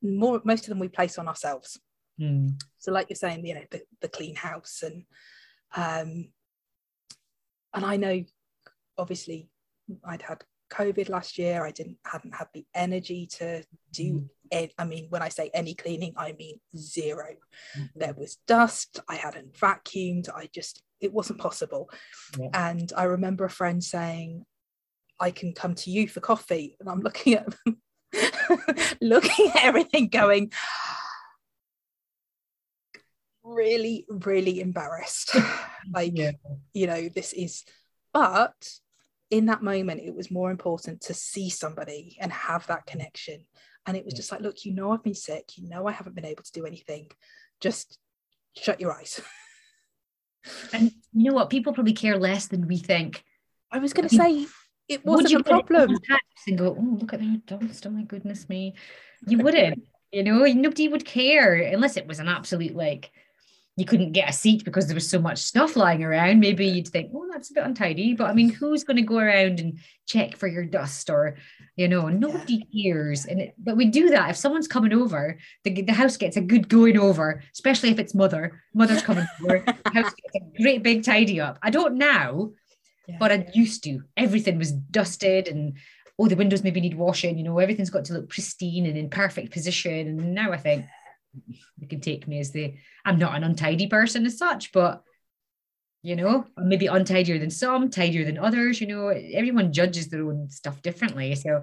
More, 0.00 0.40
most 0.44 0.64
of 0.64 0.68
them 0.68 0.78
we 0.78 0.88
place 0.88 1.18
on 1.18 1.28
ourselves. 1.28 1.78
Mm. 2.20 2.60
So 2.78 2.92
like 2.92 3.08
you're 3.08 3.16
saying, 3.16 3.46
you 3.46 3.54
know, 3.54 3.64
the, 3.70 3.82
the 4.00 4.08
clean 4.08 4.34
house 4.34 4.82
and, 4.82 5.04
um, 5.76 6.30
and 7.74 7.84
I 7.84 7.96
know 7.96 8.24
obviously 8.96 9.48
I'd 10.04 10.22
had 10.22 10.44
COVID 10.70 11.08
last 11.08 11.38
year. 11.38 11.64
I 11.64 11.70
didn't 11.70 11.98
hadn't 12.04 12.34
had 12.34 12.48
the 12.52 12.64
energy 12.74 13.26
to 13.38 13.64
do 13.92 14.28
it. 14.50 14.72
I 14.78 14.84
mean, 14.84 15.06
when 15.08 15.22
I 15.22 15.28
say 15.28 15.50
any 15.54 15.74
cleaning, 15.74 16.14
I 16.16 16.32
mean 16.38 16.60
0 16.76 17.16
mm-hmm. 17.76 17.84
There 17.96 18.14
was 18.14 18.38
dust. 18.46 19.00
I 19.08 19.16
hadn't 19.16 19.54
vacuumed. 19.54 20.28
I 20.34 20.48
just 20.54 20.82
it 21.00 21.12
wasn't 21.12 21.40
possible. 21.40 21.90
Yeah. 22.38 22.48
And 22.52 22.92
I 22.96 23.04
remember 23.04 23.44
a 23.44 23.50
friend 23.50 23.82
saying, 23.82 24.44
"I 25.18 25.30
can 25.30 25.52
come 25.54 25.74
to 25.76 25.90
you 25.90 26.08
for 26.08 26.20
coffee," 26.20 26.76
and 26.80 26.88
I'm 26.88 27.00
looking 27.00 27.34
at 27.34 27.46
them, 27.64 27.80
looking 29.00 29.50
at 29.50 29.64
everything, 29.64 30.08
going. 30.08 30.52
Really 33.54 34.06
really 34.08 34.60
embarrassed. 34.60 35.36
Like 35.90 36.12
yeah. 36.14 36.32
you 36.74 36.86
know 36.86 37.08
this 37.08 37.32
is 37.32 37.64
but 38.12 38.70
in 39.30 39.46
that 39.46 39.62
moment 39.62 40.02
it 40.04 40.14
was 40.14 40.30
more 40.30 40.50
important 40.50 41.00
to 41.02 41.14
see 41.14 41.48
somebody 41.48 42.18
and 42.20 42.30
have 42.30 42.66
that 42.66 42.84
connection. 42.84 43.46
And 43.86 43.96
it 43.96 44.04
was 44.04 44.12
just 44.12 44.30
like 44.30 44.42
look 44.42 44.64
you 44.64 44.74
know 44.74 44.92
i've 44.92 45.02
been 45.02 45.14
sick. 45.14 45.56
You 45.56 45.68
know 45.68 45.86
i 45.86 45.92
haven't 45.92 46.14
been 46.14 46.26
able 46.26 46.42
to 46.42 46.52
do 46.52 46.66
anything. 46.66 47.10
Just 47.60 47.98
shut 48.54 48.80
your 48.80 48.92
eyes. 48.92 49.20
And 50.72 50.92
you 51.12 51.24
know 51.24 51.34
what? 51.34 51.50
People 51.50 51.72
probably 51.74 51.92
care 51.92 52.16
less 52.16 52.46
than 52.46 52.68
we 52.68 52.78
think. 52.78 53.22
I 53.70 53.78
was 53.78 53.92
going 53.92 54.08
to 54.08 54.14
say 54.14 54.46
it 54.88 55.04
wasn't 55.04 55.40
a 55.40 55.44
problem. 55.44 55.98
and 56.46 56.58
go 56.58 56.76
oh 56.78 56.96
look 57.00 57.12
at 57.12 57.20
their 57.20 57.58
dust 57.58 57.86
oh 57.86 57.90
my 57.90 58.02
goodness 58.02 58.48
me. 58.48 58.74
You 59.26 59.38
wouldn't 59.38 59.82
you 60.12 60.22
know? 60.22 60.44
Nobody 60.44 60.88
would 60.88 61.04
care 61.04 61.54
unless 61.54 61.96
it 61.96 62.06
was 62.06 62.18
an 62.18 62.28
absolute 62.28 62.74
like 62.74 63.10
you 63.78 63.84
couldn't 63.84 64.10
get 64.10 64.28
a 64.28 64.32
seat 64.32 64.64
because 64.64 64.88
there 64.88 64.96
was 64.96 65.08
so 65.08 65.20
much 65.20 65.38
stuff 65.38 65.76
lying 65.76 66.02
around, 66.02 66.40
maybe 66.40 66.66
you'd 66.66 66.88
think, 66.88 67.12
oh, 67.14 67.28
that's 67.30 67.50
a 67.50 67.54
bit 67.54 67.62
untidy. 67.62 68.12
But 68.12 68.28
I 68.28 68.32
mean, 68.32 68.48
who's 68.48 68.82
going 68.82 68.96
to 68.96 69.02
go 69.02 69.18
around 69.18 69.60
and 69.60 69.78
check 70.04 70.36
for 70.36 70.48
your 70.48 70.64
dust 70.64 71.08
or, 71.08 71.36
you 71.76 71.86
know, 71.86 72.08
nobody 72.08 72.66
cares. 72.74 73.24
And 73.24 73.40
it, 73.40 73.54
but 73.56 73.76
we 73.76 73.84
do 73.84 74.10
that 74.10 74.30
if 74.30 74.36
someone's 74.36 74.66
coming 74.66 74.92
over, 74.92 75.38
the, 75.62 75.80
the 75.82 75.92
house 75.92 76.16
gets 76.16 76.36
a 76.36 76.40
good 76.40 76.68
going 76.68 76.98
over, 76.98 77.40
especially 77.52 77.90
if 77.90 78.00
it's 78.00 78.16
mother. 78.16 78.60
Mother's 78.74 79.00
coming 79.00 79.28
over, 79.44 79.60
the 79.60 79.90
house 79.92 80.12
gets 80.12 80.34
a 80.34 80.60
great 80.60 80.82
big 80.82 81.04
tidy 81.04 81.40
up. 81.40 81.60
I 81.62 81.70
don't 81.70 81.94
now, 81.94 82.50
yeah. 83.06 83.18
but 83.20 83.30
I 83.30 83.46
used 83.54 83.84
to. 83.84 84.02
Everything 84.16 84.58
was 84.58 84.72
dusted 84.72 85.46
and 85.46 85.78
oh, 86.18 86.26
the 86.26 86.34
windows 86.34 86.64
maybe 86.64 86.80
need 86.80 86.96
washing. 86.96 87.38
You 87.38 87.44
know, 87.44 87.60
everything's 87.60 87.90
got 87.90 88.06
to 88.06 88.14
look 88.14 88.28
pristine 88.28 88.86
and 88.86 88.98
in 88.98 89.08
perfect 89.08 89.52
position. 89.52 90.08
And 90.08 90.34
now 90.34 90.50
I 90.50 90.56
think 90.56 90.84
they 91.78 91.86
can 91.86 92.00
take 92.00 92.26
me 92.26 92.40
as 92.40 92.50
the 92.50 92.74
I'm 93.04 93.18
not 93.18 93.36
an 93.36 93.44
untidy 93.44 93.86
person 93.86 94.26
as 94.26 94.38
such, 94.38 94.72
but 94.72 95.02
you 96.02 96.14
know, 96.16 96.44
maybe 96.56 96.86
untidier 96.86 97.38
than 97.38 97.50
some, 97.50 97.90
tidier 97.90 98.24
than 98.24 98.38
others. 98.38 98.80
You 98.80 98.86
know, 98.86 99.08
everyone 99.08 99.72
judges 99.72 100.08
their 100.08 100.24
own 100.24 100.48
stuff 100.48 100.80
differently. 100.80 101.34
So 101.34 101.62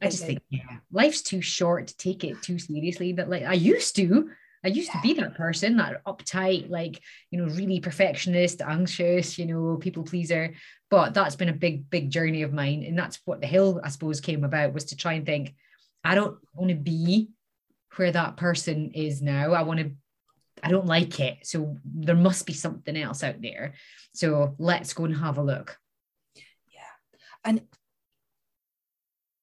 I 0.00 0.06
just 0.06 0.24
think, 0.24 0.40
yeah, 0.50 0.78
life's 0.92 1.22
too 1.22 1.40
short 1.42 1.88
to 1.88 1.96
take 1.96 2.22
it 2.22 2.40
too 2.42 2.58
seriously. 2.58 3.12
But 3.12 3.28
like 3.28 3.42
I 3.42 3.54
used 3.54 3.96
to, 3.96 4.30
I 4.64 4.68
used 4.68 4.92
to 4.92 5.00
be 5.02 5.14
that 5.14 5.34
person, 5.34 5.76
that 5.76 6.04
uptight, 6.04 6.70
like, 6.70 7.00
you 7.30 7.38
know, 7.38 7.52
really 7.54 7.80
perfectionist, 7.80 8.62
anxious, 8.62 9.38
you 9.38 9.46
know, 9.46 9.76
people 9.76 10.04
pleaser. 10.04 10.54
But 10.88 11.14
that's 11.14 11.36
been 11.36 11.48
a 11.48 11.54
big, 11.54 11.90
big 11.90 12.10
journey 12.10 12.42
of 12.42 12.52
mine. 12.52 12.84
And 12.86 12.98
that's 12.98 13.18
what 13.24 13.40
the 13.40 13.46
hill, 13.46 13.80
I 13.82 13.88
suppose, 13.88 14.20
came 14.20 14.44
about 14.44 14.74
was 14.74 14.86
to 14.86 14.96
try 14.96 15.14
and 15.14 15.26
think, 15.26 15.54
I 16.04 16.14
don't 16.14 16.38
want 16.54 16.70
to 16.70 16.76
be 16.76 17.30
where 17.96 18.12
that 18.12 18.36
person 18.36 18.92
is 18.94 19.22
now. 19.22 19.52
I 19.52 19.62
want 19.62 19.80
to, 19.80 19.90
I 20.62 20.70
don't 20.70 20.86
like 20.86 21.20
it. 21.20 21.38
So 21.46 21.76
there 21.84 22.16
must 22.16 22.46
be 22.46 22.52
something 22.52 22.96
else 22.96 23.22
out 23.22 23.40
there. 23.40 23.74
So 24.14 24.54
let's 24.58 24.92
go 24.92 25.04
and 25.04 25.16
have 25.16 25.38
a 25.38 25.42
look. 25.42 25.78
Yeah. 26.34 26.94
And 27.44 27.62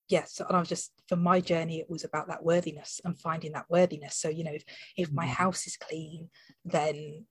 yes, 0.10 0.40
and 0.40 0.56
I 0.56 0.60
was 0.60 0.70
just 0.70 0.92
for 1.08 1.16
my 1.16 1.42
journey, 1.42 1.80
it 1.80 1.90
was 1.90 2.04
about 2.04 2.28
that 2.28 2.44
worthiness 2.44 3.02
and 3.04 3.20
finding 3.20 3.54
that 3.54 3.70
worthiness. 3.70 4.16
So, 4.16 4.30
you 4.30 4.44
know, 4.44 4.54
if, 4.54 4.64
if 4.98 5.12
my 5.12 5.26
mm. 5.26 5.30
house 5.30 5.68
is 5.68 5.78
clean, 5.78 6.30
then 6.66 7.26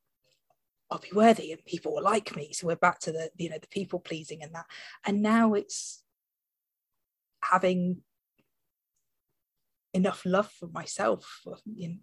I'll 0.91 0.99
be 0.99 1.11
worthy 1.15 1.53
and 1.53 1.65
people 1.65 1.95
will 1.95 2.03
like 2.03 2.37
me. 2.37 2.53
So 2.53 2.67
we're 2.67 2.77
back 2.77 2.99
to 3.01 3.13
the, 3.13 3.31
you 3.37 3.49
know, 3.49 3.59
the 3.59 3.69
people 3.69 3.99
pleasing 3.99 4.43
and 4.43 4.55
that. 4.55 4.67
And 5.07 5.23
now 5.23 5.55
it's 5.55 6.03
having 7.43 8.03
enough 9.95 10.23
love 10.25 10.51
for 10.51 10.69
myself 10.69 11.43
you 11.65 11.89
know, 11.89 11.95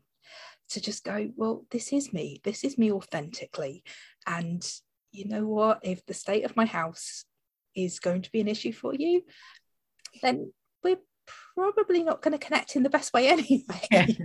to 0.69 0.81
just 0.81 1.03
go 1.03 1.29
well 1.35 1.65
this 1.71 1.91
is 1.91 2.13
me. 2.13 2.41
This 2.43 2.63
is 2.63 2.77
me 2.77 2.91
authentically. 2.91 3.83
And 4.27 4.63
you 5.11 5.27
know 5.27 5.45
what? 5.45 5.79
If 5.83 6.05
the 6.05 6.13
state 6.13 6.45
of 6.45 6.55
my 6.55 6.65
house 6.65 7.25
is 7.75 7.99
going 7.99 8.21
to 8.23 8.31
be 8.31 8.41
an 8.41 8.47
issue 8.47 8.71
for 8.73 8.93
you 8.93 9.23
then 10.21 10.51
we're 10.83 10.99
probably 11.55 12.03
not 12.03 12.21
going 12.21 12.31
to 12.37 12.43
connect 12.43 12.75
in 12.75 12.83
the 12.83 12.89
best 12.89 13.13
way 13.13 13.27
anyway. 13.35 14.17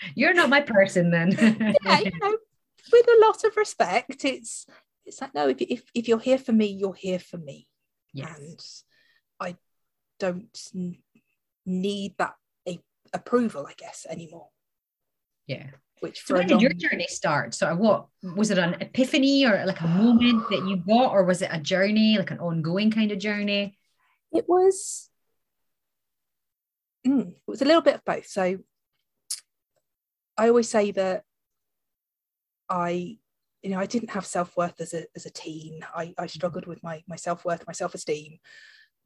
You're 0.14 0.34
not 0.34 0.50
my 0.50 0.60
person 0.60 1.10
then. 1.10 1.30
Yeah 1.84 2.00
you 2.00 2.12
know 2.20 2.36
with 2.92 3.06
a 3.06 3.26
lot 3.26 3.44
of 3.44 3.56
respect 3.56 4.24
it's 4.24 4.66
it's 5.04 5.20
like 5.20 5.34
no 5.34 5.48
if, 5.48 5.60
if, 5.60 5.82
if 5.94 6.08
you're 6.08 6.18
here 6.18 6.38
for 6.38 6.52
me 6.52 6.66
you're 6.66 6.94
here 6.94 7.18
for 7.18 7.36
me. 7.36 7.66
Yes. 8.14 8.38
and 8.38 8.60
i 9.40 9.56
don't 10.18 10.58
need 11.66 12.14
that 12.18 12.34
approval, 13.12 13.66
I 13.66 13.74
guess, 13.76 14.06
anymore. 14.08 14.48
Yeah. 15.46 15.66
Which 16.00 16.22
so 16.24 16.34
when 16.34 16.46
did 16.46 16.60
your 16.60 16.72
journey 16.72 17.06
start? 17.08 17.54
So 17.54 17.74
what 17.74 18.06
was 18.36 18.50
it 18.50 18.58
an 18.58 18.76
epiphany 18.80 19.44
or 19.44 19.64
like 19.66 19.80
a 19.80 19.88
moment 19.88 20.48
that 20.50 20.64
you 20.66 20.76
got, 20.76 21.12
or 21.12 21.24
was 21.24 21.42
it 21.42 21.50
a 21.52 21.58
journey, 21.58 22.16
like 22.18 22.30
an 22.30 22.38
ongoing 22.38 22.90
kind 22.90 23.10
of 23.10 23.18
journey? 23.18 23.76
It 24.32 24.44
was 24.48 25.10
mm, 27.06 27.30
it 27.32 27.48
was 27.48 27.62
a 27.62 27.64
little 27.64 27.82
bit 27.82 27.96
of 27.96 28.04
both. 28.04 28.26
So 28.26 28.58
I 30.36 30.48
always 30.48 30.68
say 30.68 30.92
that 30.92 31.24
I 32.68 33.18
you 33.62 33.70
know 33.70 33.80
I 33.80 33.86
didn't 33.86 34.10
have 34.10 34.26
self-worth 34.26 34.80
as 34.80 34.94
a 34.94 35.04
as 35.16 35.26
a 35.26 35.30
teen. 35.30 35.84
I, 35.94 36.14
I 36.16 36.26
struggled 36.26 36.66
with 36.66 36.82
my 36.84 37.02
my 37.08 37.16
self-worth, 37.16 37.66
my 37.66 37.72
self-esteem 37.72 38.38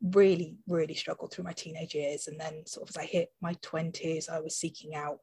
really, 0.02 0.56
really 0.66 0.94
struggled 0.94 1.32
through 1.32 1.44
my 1.44 1.52
teenage 1.52 1.94
years. 1.94 2.28
And 2.28 2.38
then, 2.38 2.66
sort 2.66 2.88
of, 2.88 2.96
as 2.96 3.02
I 3.02 3.06
hit 3.06 3.30
my 3.40 3.54
20s, 3.54 4.28
I 4.28 4.40
was 4.40 4.56
seeking 4.56 4.94
out 4.94 5.18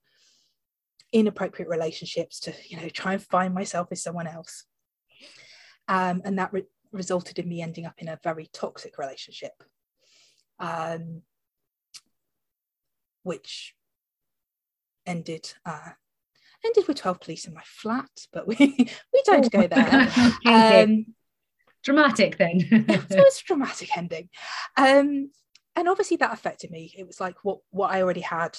inappropriate 1.12 1.70
relationships 1.70 2.40
to, 2.42 2.54
you 2.68 2.78
know, 2.78 2.90
try 2.90 3.14
and 3.14 3.22
find 3.22 3.54
myself 3.54 3.88
as 3.92 4.04
someone 4.04 4.28
else. 4.28 4.66
Um, 5.88 6.22
and 6.24 6.38
that 6.38 6.54
re- 6.54 6.68
resulted 6.92 7.40
in 7.40 7.50
me 7.50 7.62
ending 7.62 7.86
up 7.86 7.96
in 7.98 8.08
a 8.08 8.20
very 8.24 8.50
toxic 8.54 8.98
relationship, 8.98 9.54
um, 10.60 11.24
which 13.24 13.76
ended 15.06 15.52
uh, 15.66 15.90
ended 16.64 16.88
with 16.88 16.98
12 16.98 17.22
police 17.22 17.46
in 17.46 17.54
my 17.54 17.64
flat, 17.66 18.10
but 18.32 18.48
we, 18.48 18.56
we 19.14 19.22
don't 19.26 19.46
oh. 19.46 19.50
go 19.50 19.68
there. 19.68 20.12
um, 20.84 21.06
dramatic 21.84 22.38
then. 22.38 22.68
it 22.72 23.10
was 23.10 23.42
a 23.42 23.46
dramatic 23.46 23.98
ending. 23.98 24.30
Um, 24.78 25.32
and 25.76 25.88
obviously 25.88 26.18
that 26.18 26.34
affected 26.34 26.72
me. 26.72 26.94
It 26.98 27.08
was 27.08 27.20
like 27.20 27.36
what, 27.44 27.60
what 27.70 27.92
I 27.92 28.02
already 28.02 28.22
had 28.22 28.58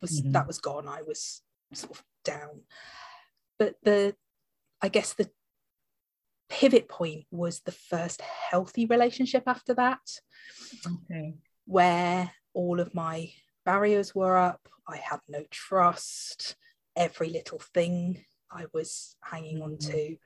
was 0.00 0.20
mm-hmm. 0.20 0.32
that 0.32 0.46
was 0.46 0.58
gone. 0.58 0.88
I 0.88 1.02
was 1.02 1.42
sort 1.74 1.98
of 1.98 2.04
down. 2.24 2.62
But 3.58 3.74
the, 3.82 4.14
I 4.80 4.88
guess 4.88 5.12
the 5.12 5.28
pivot 6.48 6.88
point 6.88 7.24
was 7.30 7.60
the 7.60 7.72
first 7.72 8.20
healthy 8.20 8.86
relationship 8.86 9.44
after 9.46 9.74
that. 9.74 10.00
Okay. 10.86 11.34
Where 11.66 12.30
all 12.54 12.80
of 12.80 12.94
my 12.94 13.32
barriers 13.64 14.14
were 14.14 14.36
up. 14.36 14.68
I 14.88 14.96
had 14.96 15.20
no 15.28 15.44
trust. 15.50 16.56
Every 16.96 17.30
little 17.30 17.60
thing 17.74 18.24
I 18.50 18.66
was 18.72 19.16
hanging 19.22 19.56
mm-hmm. 19.56 19.64
on 19.64 19.78
to. 19.78 20.16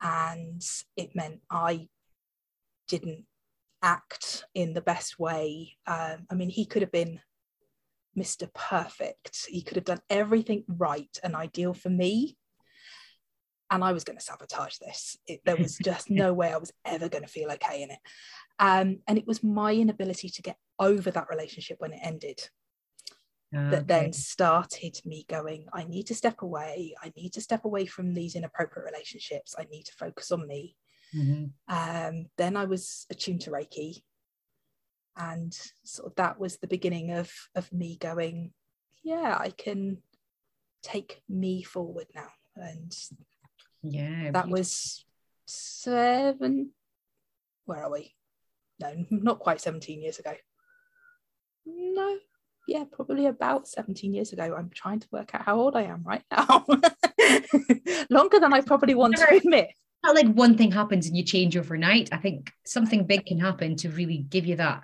And 0.00 0.62
it 0.96 1.14
meant 1.14 1.40
I 1.50 1.88
didn't 2.86 3.24
act 3.82 4.44
in 4.54 4.74
the 4.74 4.80
best 4.80 5.18
way. 5.18 5.76
Um, 5.86 6.26
I 6.30 6.34
mean, 6.34 6.50
he 6.50 6.64
could 6.64 6.82
have 6.82 6.92
been 6.92 7.20
Mr. 8.16 8.52
Perfect. 8.52 9.46
He 9.48 9.62
could 9.62 9.76
have 9.76 9.84
done 9.84 10.00
everything 10.10 10.64
right 10.68 11.16
and 11.22 11.34
ideal 11.34 11.74
for 11.74 11.90
me. 11.90 12.36
And 13.70 13.84
I 13.84 13.92
was 13.92 14.04
going 14.04 14.18
to 14.18 14.24
sabotage 14.24 14.78
this. 14.78 15.18
It, 15.26 15.40
there 15.44 15.56
was 15.56 15.76
just 15.76 16.10
no 16.10 16.32
way 16.32 16.52
I 16.52 16.56
was 16.56 16.72
ever 16.84 17.08
going 17.08 17.24
to 17.24 17.30
feel 17.30 17.50
okay 17.52 17.82
in 17.82 17.90
it. 17.90 17.98
Um, 18.58 19.00
and 19.06 19.18
it 19.18 19.26
was 19.26 19.44
my 19.44 19.74
inability 19.74 20.30
to 20.30 20.42
get 20.42 20.56
over 20.78 21.10
that 21.10 21.28
relationship 21.30 21.76
when 21.80 21.92
it 21.92 22.00
ended 22.02 22.48
okay. 23.54 23.70
that 23.70 23.88
then 23.88 24.12
started 24.12 25.00
me 25.04 25.24
going, 25.28 25.66
I 25.72 25.84
need 25.84 26.06
to 26.08 26.14
step 26.14 26.42
away. 26.42 26.94
I 27.02 27.12
need 27.16 27.32
to 27.34 27.40
step 27.40 27.64
away 27.64 27.86
from 27.86 28.14
these 28.14 28.34
inappropriate 28.34 28.86
relationships. 28.90 29.54
I 29.58 29.64
need 29.70 29.84
to 29.84 29.94
focus 29.94 30.30
on 30.30 30.46
me. 30.46 30.76
Mm-hmm. 31.14 31.74
Um, 31.74 32.26
then 32.36 32.56
I 32.56 32.64
was 32.66 33.06
attuned 33.10 33.42
to 33.42 33.50
Reiki. 33.50 34.02
And 35.16 35.56
sort 35.84 36.10
of 36.10 36.16
that 36.16 36.38
was 36.38 36.58
the 36.58 36.68
beginning 36.68 37.10
of, 37.12 37.30
of 37.54 37.72
me 37.72 37.96
going, 37.96 38.52
yeah, 39.02 39.36
I 39.38 39.50
can 39.50 39.98
take 40.82 41.22
me 41.28 41.62
forward 41.62 42.06
now. 42.14 42.28
And 42.56 42.94
yeah, 43.82 44.30
that 44.32 44.48
was 44.48 45.04
seven. 45.46 46.70
Where 47.64 47.84
are 47.84 47.90
we? 47.90 48.14
No, 48.80 48.92
not 49.10 49.40
quite 49.40 49.60
17 49.60 50.02
years 50.02 50.18
ago. 50.18 50.34
No, 51.66 52.18
yeah, 52.68 52.84
probably 52.92 53.26
about 53.26 53.66
17 53.66 54.12
years 54.12 54.34
ago. 54.34 54.54
I'm 54.56 54.68
trying 54.68 55.00
to 55.00 55.08
work 55.10 55.34
out 55.34 55.42
how 55.42 55.58
old 55.58 55.74
I 55.74 55.84
am 55.84 56.04
right 56.04 56.22
now. 56.30 56.66
Longer 58.10 58.38
than 58.38 58.52
I 58.52 58.60
probably 58.60 58.94
want 58.94 59.16
to 59.16 59.34
admit. 59.34 59.70
Not 60.04 60.14
like 60.14 60.28
one 60.28 60.56
thing 60.56 60.70
happens 60.70 61.06
and 61.06 61.16
you 61.16 61.24
change 61.24 61.56
overnight. 61.56 62.10
I 62.12 62.18
think 62.18 62.52
something 62.66 63.06
big 63.06 63.24
can 63.24 63.40
happen 63.40 63.74
to 63.76 63.88
really 63.88 64.18
give 64.18 64.44
you 64.44 64.56
that 64.56 64.82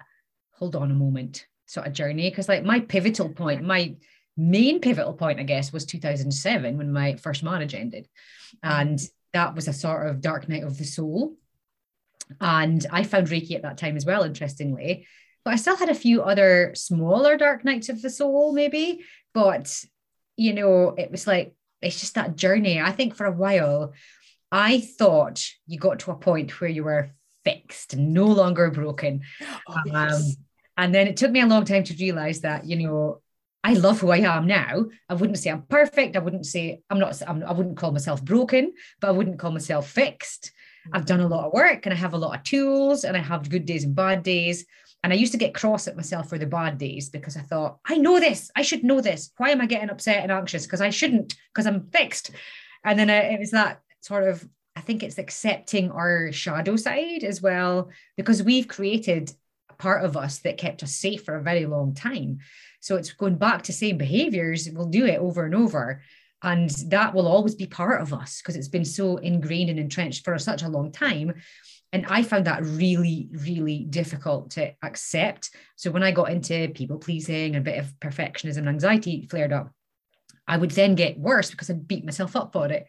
hold 0.52 0.76
on 0.76 0.90
a 0.90 0.94
moment 0.94 1.46
sort 1.66 1.86
of 1.86 1.92
journey. 1.92 2.30
Because 2.30 2.48
like 2.48 2.64
my 2.64 2.80
pivotal 2.80 3.28
point, 3.28 3.62
my 3.62 3.94
main 4.34 4.80
pivotal 4.80 5.12
point, 5.12 5.38
I 5.38 5.42
guess, 5.42 5.70
was 5.70 5.84
2007 5.84 6.78
when 6.78 6.90
my 6.90 7.16
first 7.16 7.42
marriage 7.42 7.74
ended. 7.74 8.08
And 8.62 8.98
that 9.34 9.54
was 9.54 9.68
a 9.68 9.74
sort 9.74 10.08
of 10.08 10.22
dark 10.22 10.48
night 10.48 10.64
of 10.64 10.78
the 10.78 10.84
soul. 10.84 11.34
And 12.40 12.84
I 12.90 13.02
found 13.02 13.28
Reiki 13.28 13.54
at 13.56 13.62
that 13.62 13.76
time 13.76 13.96
as 13.96 14.06
well, 14.06 14.22
interestingly 14.22 15.06
but 15.44 15.52
I 15.52 15.56
still 15.56 15.76
had 15.76 15.90
a 15.90 15.94
few 15.94 16.22
other 16.22 16.72
smaller 16.74 17.36
dark 17.36 17.64
nights 17.64 17.88
of 17.88 18.00
the 18.00 18.10
soul, 18.10 18.52
maybe. 18.52 19.04
But, 19.32 19.84
you 20.36 20.54
know, 20.54 20.94
it 20.96 21.10
was 21.10 21.26
like, 21.26 21.54
it's 21.82 22.00
just 22.00 22.14
that 22.14 22.36
journey. 22.36 22.80
I 22.80 22.92
think 22.92 23.14
for 23.14 23.26
a 23.26 23.32
while, 23.32 23.92
I 24.50 24.80
thought 24.80 25.44
you 25.66 25.78
got 25.78 25.98
to 26.00 26.12
a 26.12 26.16
point 26.16 26.60
where 26.60 26.70
you 26.70 26.84
were 26.84 27.10
fixed, 27.44 27.96
no 27.96 28.26
longer 28.26 28.70
broken. 28.70 29.22
Oh, 29.68 29.76
yes. 29.86 29.94
um, 29.94 30.22
and 30.76 30.94
then 30.94 31.06
it 31.06 31.16
took 31.16 31.30
me 31.30 31.40
a 31.40 31.46
long 31.46 31.64
time 31.64 31.84
to 31.84 31.94
realize 31.94 32.40
that, 32.40 32.64
you 32.64 32.76
know, 32.76 33.20
I 33.62 33.74
love 33.74 34.00
who 34.00 34.10
I 34.10 34.18
am 34.18 34.46
now. 34.46 34.86
I 35.08 35.14
wouldn't 35.14 35.38
say 35.38 35.50
I'm 35.50 35.62
perfect. 35.62 36.16
I 36.16 36.18
wouldn't 36.18 36.46
say 36.46 36.82
I'm 36.90 36.98
not, 36.98 37.20
I'm, 37.26 37.42
I 37.42 37.52
wouldn't 37.52 37.78
call 37.78 37.92
myself 37.92 38.22
broken, 38.22 38.74
but 39.00 39.08
I 39.08 39.12
wouldn't 39.12 39.38
call 39.38 39.52
myself 39.52 39.88
fixed. 39.88 40.52
I've 40.92 41.06
done 41.06 41.20
a 41.20 41.28
lot 41.28 41.46
of 41.46 41.52
work 41.54 41.86
and 41.86 41.92
I 41.92 41.96
have 41.96 42.12
a 42.12 42.18
lot 42.18 42.36
of 42.36 42.42
tools 42.44 43.04
and 43.04 43.16
I 43.16 43.20
have 43.20 43.48
good 43.48 43.64
days 43.64 43.84
and 43.84 43.94
bad 43.94 44.22
days. 44.22 44.66
And 45.04 45.12
I 45.12 45.16
used 45.16 45.32
to 45.32 45.38
get 45.38 45.52
cross 45.52 45.86
at 45.86 45.96
myself 45.96 46.30
for 46.30 46.38
the 46.38 46.46
bad 46.46 46.78
days 46.78 47.10
because 47.10 47.36
I 47.36 47.42
thought, 47.42 47.78
I 47.84 47.98
know 47.98 48.18
this. 48.18 48.50
I 48.56 48.62
should 48.62 48.82
know 48.82 49.02
this. 49.02 49.32
Why 49.36 49.50
am 49.50 49.60
I 49.60 49.66
getting 49.66 49.90
upset 49.90 50.22
and 50.22 50.32
anxious? 50.32 50.64
Because 50.64 50.80
I 50.80 50.88
shouldn't, 50.88 51.36
because 51.52 51.66
I'm 51.66 51.90
fixed. 51.90 52.30
And 52.84 52.98
then 52.98 53.10
it 53.10 53.38
was 53.38 53.50
that 53.50 53.82
sort 54.00 54.26
of, 54.26 54.42
I 54.74 54.80
think 54.80 55.02
it's 55.02 55.18
accepting 55.18 55.90
our 55.90 56.32
shadow 56.32 56.76
side 56.76 57.22
as 57.22 57.42
well, 57.42 57.90
because 58.16 58.42
we've 58.42 58.66
created 58.66 59.30
a 59.68 59.74
part 59.74 60.06
of 60.06 60.16
us 60.16 60.38
that 60.38 60.56
kept 60.56 60.82
us 60.82 60.92
safe 60.94 61.22
for 61.22 61.36
a 61.36 61.42
very 61.42 61.66
long 61.66 61.92
time. 61.92 62.38
So 62.80 62.96
it's 62.96 63.12
going 63.12 63.36
back 63.36 63.60
to 63.64 63.74
same 63.74 63.98
behaviors. 63.98 64.70
We'll 64.72 64.86
do 64.86 65.04
it 65.04 65.18
over 65.18 65.44
and 65.44 65.54
over. 65.54 66.00
And 66.42 66.70
that 66.88 67.12
will 67.12 67.28
always 67.28 67.54
be 67.54 67.66
part 67.66 68.00
of 68.00 68.14
us 68.14 68.40
because 68.40 68.56
it's 68.56 68.68
been 68.68 68.86
so 68.86 69.18
ingrained 69.18 69.68
and 69.68 69.78
entrenched 69.78 70.24
for 70.24 70.38
such 70.38 70.62
a 70.62 70.68
long 70.68 70.92
time 70.92 71.34
and 71.94 72.04
I 72.06 72.24
found 72.24 72.46
that 72.46 72.64
really, 72.64 73.28
really 73.30 73.84
difficult 73.88 74.50
to 74.52 74.72
accept. 74.82 75.50
So 75.76 75.92
when 75.92 76.02
I 76.02 76.10
got 76.10 76.32
into 76.32 76.72
people 76.74 76.98
pleasing 76.98 77.54
and 77.54 77.66
a 77.66 77.70
bit 77.70 77.78
of 77.78 77.86
perfectionism 78.00 78.58
and 78.58 78.68
anxiety 78.68 79.28
flared 79.30 79.52
up, 79.52 79.70
I 80.48 80.56
would 80.56 80.72
then 80.72 80.96
get 80.96 81.20
worse 81.20 81.52
because 81.52 81.70
I'd 81.70 81.86
beat 81.86 82.04
myself 82.04 82.34
up 82.34 82.52
for 82.52 82.66
it 82.66 82.88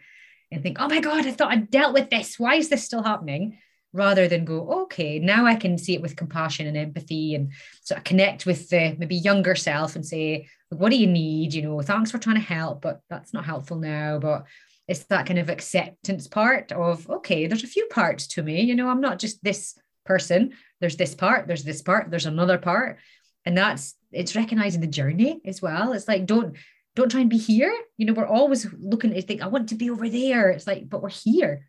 and 0.52 0.64
think, 0.64 0.78
oh 0.80 0.88
my 0.88 1.02
God, 1.02 1.28
I 1.28 1.32
thought 1.32 1.52
I'd 1.52 1.70
dealt 1.70 1.94
with 1.94 2.10
this. 2.10 2.40
Why 2.40 2.56
is 2.56 2.70
this 2.70 2.84
still 2.84 3.04
happening? 3.04 3.60
Rather 3.94 4.28
than 4.28 4.44
go, 4.44 4.82
okay, 4.86 5.20
now 5.20 5.46
I 5.46 5.54
can 5.54 5.78
see 5.78 5.94
it 5.94 6.02
with 6.02 6.16
compassion 6.16 6.66
and 6.66 6.76
empathy 6.76 7.36
and 7.36 7.52
sort 7.84 8.00
of 8.00 8.06
connect 8.06 8.48
with 8.48 8.70
the 8.70 8.96
maybe 8.98 9.16
younger 9.16 9.54
self 9.54 9.96
and 9.96 10.04
say, 10.04 10.48
what 10.70 10.90
do 10.90 10.98
you 10.98 11.08
need? 11.08 11.54
You 11.54 11.62
know, 11.62 11.82
thanks 11.82 12.10
for 12.10 12.18
trying 12.18 12.38
to 12.38 12.42
help, 12.42 12.82
but 12.82 13.02
that's 13.08 13.34
not 13.34 13.46
helpful 13.46 13.78
now. 13.78 14.18
But 14.18 14.46
it's 14.88 15.04
that 15.06 15.26
kind 15.26 15.40
of 15.40 15.50
acceptance 15.50 16.28
part 16.28 16.72
of 16.72 17.10
okay 17.10 17.48
there's 17.48 17.64
a 17.64 17.68
few 17.68 17.88
parts 17.88 18.28
to 18.28 18.44
me. 18.44 18.62
You 18.62 18.76
know 18.76 18.90
i'm 18.90 19.02
not 19.02 19.20
just 19.20 19.44
this 19.44 19.78
person. 20.06 20.54
There's 20.80 20.98
this 20.98 21.16
part 21.16 21.48
there's 21.48 21.64
this 21.64 21.82
part 21.82 22.10
there's 22.10 22.28
another 22.28 22.58
part. 22.58 23.00
And 23.46 23.58
that's 23.58 23.96
it's 24.12 24.36
recognizing 24.36 24.82
the 24.82 24.88
journey 24.88 25.42
as 25.46 25.62
well. 25.62 25.94
It's 25.94 26.08
like 26.08 26.26
don't 26.26 26.56
don't 26.96 27.10
try 27.10 27.22
and 27.22 27.30
be 27.30 27.38
here. 27.38 27.76
You 27.98 28.06
know 28.06 28.14
we're 28.14 28.28
always 28.28 28.68
looking 28.80 29.14
to 29.14 29.22
think 29.22 29.42
i 29.42 29.48
want 29.48 29.70
to 29.70 29.76
be 29.76 29.90
over 29.90 30.08
there. 30.10 30.50
It's 30.50 30.68
like 30.68 30.90
but 30.90 31.02
we're 31.02 31.10
here 31.10 31.68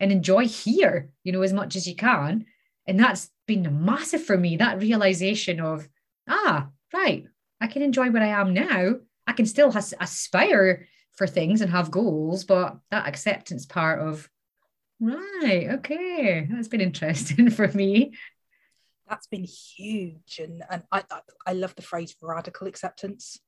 and 0.00 0.12
enjoy 0.12 0.46
here 0.46 1.10
you 1.24 1.32
know 1.32 1.42
as 1.42 1.52
much 1.52 1.76
as 1.76 1.86
you 1.86 1.96
can. 1.96 2.44
And 2.86 2.98
that's 2.98 3.30
been 3.46 3.84
massive 3.84 4.22
for 4.22 4.36
me 4.36 4.56
that 4.56 4.78
realization 4.78 5.60
of 5.60 5.88
ah 6.28 6.68
right 6.92 7.24
i 7.60 7.66
can 7.66 7.82
enjoy 7.82 8.10
what 8.10 8.22
i 8.22 8.28
am 8.28 8.52
now. 8.52 8.94
I 9.26 9.32
can 9.32 9.44
still 9.44 9.70
has, 9.72 9.92
aspire 10.00 10.86
for 11.18 11.26
things 11.26 11.60
and 11.60 11.70
have 11.70 11.90
goals, 11.90 12.44
but 12.44 12.78
that 12.92 13.08
acceptance 13.08 13.66
part 13.66 14.00
of, 14.00 14.30
right, 15.00 15.66
okay, 15.70 16.46
that's 16.48 16.68
been 16.68 16.80
interesting 16.90 17.50
for 17.50 17.66
me. 17.68 18.12
That's 19.08 19.26
been 19.26 19.44
huge. 19.44 20.38
And, 20.40 20.62
and 20.70 20.84
I, 20.92 21.02
I 21.44 21.52
love 21.54 21.74
the 21.74 21.82
phrase 21.82 22.14
radical 22.22 22.68
acceptance. 22.68 23.40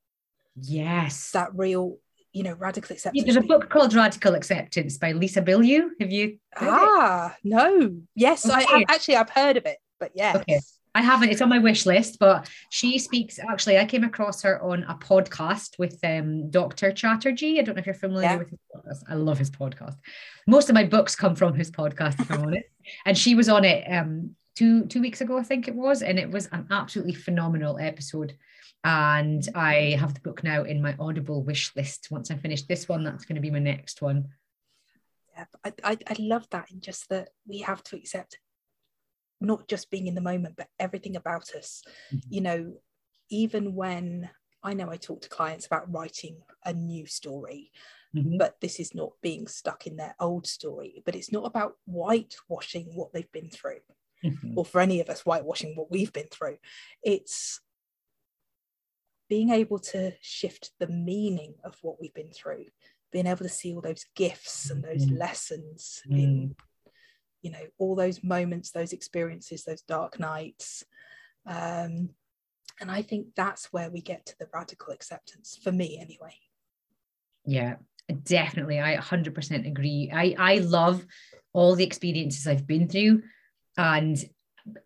Yes. 0.60 1.30
That 1.30 1.50
real, 1.54 1.98
you 2.32 2.42
know, 2.42 2.54
radical 2.54 2.92
acceptance. 2.92 3.24
Yeah, 3.24 3.32
there's 3.32 3.44
a 3.44 3.46
book 3.46 3.70
called 3.70 3.94
Radical 3.94 4.34
Acceptance 4.34 4.98
by 4.98 5.12
Lisa 5.12 5.40
Bilyeu. 5.40 5.90
Have 6.00 6.10
you? 6.10 6.38
Ah, 6.56 7.32
it? 7.32 7.48
no. 7.48 8.00
Yes, 8.16 8.44
okay. 8.44 8.54
I 8.54 8.62
have, 8.62 8.82
actually 8.88 9.16
I've 9.16 9.30
heard 9.30 9.56
of 9.56 9.66
it, 9.66 9.78
but 10.00 10.10
yes. 10.14 10.36
Okay. 10.36 10.60
I 10.94 11.02
haven't. 11.02 11.30
It's 11.30 11.40
on 11.40 11.48
my 11.48 11.58
wish 11.58 11.86
list, 11.86 12.18
but 12.18 12.48
she 12.70 12.98
speaks. 12.98 13.38
Actually, 13.38 13.78
I 13.78 13.84
came 13.84 14.02
across 14.02 14.42
her 14.42 14.60
on 14.60 14.82
a 14.84 14.94
podcast 14.94 15.78
with 15.78 15.98
um, 16.02 16.50
Dr. 16.50 16.90
Chatterjee. 16.90 17.60
I 17.60 17.62
don't 17.62 17.76
know 17.76 17.80
if 17.80 17.86
you're 17.86 17.94
familiar 17.94 18.30
yeah. 18.30 18.36
with 18.36 18.50
his 18.50 18.58
podcast. 18.74 19.02
I 19.08 19.14
love 19.14 19.38
his 19.38 19.50
podcast. 19.50 19.96
Most 20.48 20.68
of 20.68 20.74
my 20.74 20.84
books 20.84 21.14
come 21.14 21.36
from 21.36 21.54
his 21.54 21.70
podcast, 21.70 22.20
if 22.20 22.30
I'm 22.30 22.42
on 22.42 22.54
it. 22.54 22.64
And 23.06 23.16
she 23.16 23.36
was 23.36 23.48
on 23.48 23.64
it 23.64 23.84
um, 23.88 24.34
two 24.56 24.86
two 24.86 25.00
weeks 25.00 25.20
ago, 25.20 25.38
I 25.38 25.44
think 25.44 25.68
it 25.68 25.74
was, 25.74 26.02
and 26.02 26.18
it 26.18 26.30
was 26.30 26.46
an 26.46 26.66
absolutely 26.70 27.14
phenomenal 27.14 27.78
episode. 27.78 28.36
And 28.82 29.46
I 29.54 29.96
have 29.98 30.14
the 30.14 30.20
book 30.20 30.42
now 30.42 30.64
in 30.64 30.82
my 30.82 30.96
Audible 30.98 31.44
wish 31.44 31.74
list. 31.76 32.08
Once 32.10 32.30
I 32.30 32.36
finish 32.36 32.62
this 32.62 32.88
one, 32.88 33.04
that's 33.04 33.24
going 33.24 33.36
to 33.36 33.42
be 33.42 33.50
my 33.50 33.58
next 33.58 34.02
one. 34.02 34.28
Yeah, 35.36 35.44
I, 35.64 35.72
I, 35.84 35.98
I 36.08 36.16
love 36.18 36.48
that, 36.50 36.70
and 36.72 36.82
just 36.82 37.08
that 37.10 37.28
we 37.46 37.58
have 37.60 37.82
to 37.84 37.96
accept 37.96 38.38
not 39.40 39.68
just 39.68 39.90
being 39.90 40.06
in 40.06 40.14
the 40.14 40.20
moment, 40.20 40.56
but 40.56 40.68
everything 40.78 41.16
about 41.16 41.54
us. 41.54 41.82
Mm-hmm. 42.12 42.28
You 42.28 42.40
know, 42.40 42.72
even 43.30 43.74
when 43.74 44.30
I 44.62 44.74
know 44.74 44.90
I 44.90 44.96
talk 44.96 45.22
to 45.22 45.28
clients 45.28 45.66
about 45.66 45.92
writing 45.92 46.36
a 46.64 46.72
new 46.72 47.06
story, 47.06 47.72
mm-hmm. 48.14 48.38
but 48.38 48.60
this 48.60 48.78
is 48.78 48.94
not 48.94 49.12
being 49.22 49.46
stuck 49.46 49.86
in 49.86 49.96
their 49.96 50.14
old 50.20 50.46
story, 50.46 51.02
but 51.04 51.14
it's 51.14 51.32
not 51.32 51.46
about 51.46 51.76
whitewashing 51.86 52.90
what 52.94 53.12
they've 53.12 53.32
been 53.32 53.50
through, 53.50 53.80
mm-hmm. 54.24 54.58
or 54.58 54.64
for 54.64 54.80
any 54.80 55.00
of 55.00 55.08
us, 55.08 55.22
whitewashing 55.22 55.74
what 55.76 55.90
we've 55.90 56.12
been 56.12 56.28
through. 56.30 56.58
It's 57.02 57.60
being 59.28 59.50
able 59.50 59.78
to 59.78 60.12
shift 60.20 60.72
the 60.80 60.88
meaning 60.88 61.54
of 61.64 61.76
what 61.82 62.00
we've 62.00 62.14
been 62.14 62.32
through 62.32 62.64
being 63.10 63.26
able 63.26 63.38
to 63.38 63.48
see 63.48 63.74
all 63.74 63.80
those 63.80 64.06
gifts 64.14 64.70
and 64.70 64.82
those 64.84 65.06
Mm. 65.06 65.18
lessons 65.18 66.02
Mm. 66.06 66.18
in 66.18 66.56
you 67.42 67.50
know 67.50 67.64
all 67.78 67.94
those 67.94 68.22
moments 68.22 68.70
those 68.70 68.92
experiences 68.92 69.64
those 69.64 69.82
dark 69.82 70.18
nights 70.18 70.84
um, 71.46 72.10
and 72.80 72.90
i 72.90 73.02
think 73.02 73.26
that's 73.36 73.72
where 73.72 73.90
we 73.90 74.00
get 74.00 74.26
to 74.26 74.34
the 74.38 74.48
radical 74.52 74.92
acceptance 74.92 75.58
for 75.62 75.72
me 75.72 75.98
anyway 76.00 76.34
Yeah, 77.44 77.76
definitely. 78.22 78.80
I 78.80 78.96
100% 78.96 79.66
agree. 79.66 80.10
I, 80.12 80.34
I 80.38 80.58
love 80.58 81.04
all 81.52 81.74
the 81.74 81.84
experiences 81.84 82.46
I've 82.46 82.66
been 82.66 82.88
through 82.88 83.22
and 83.76 84.22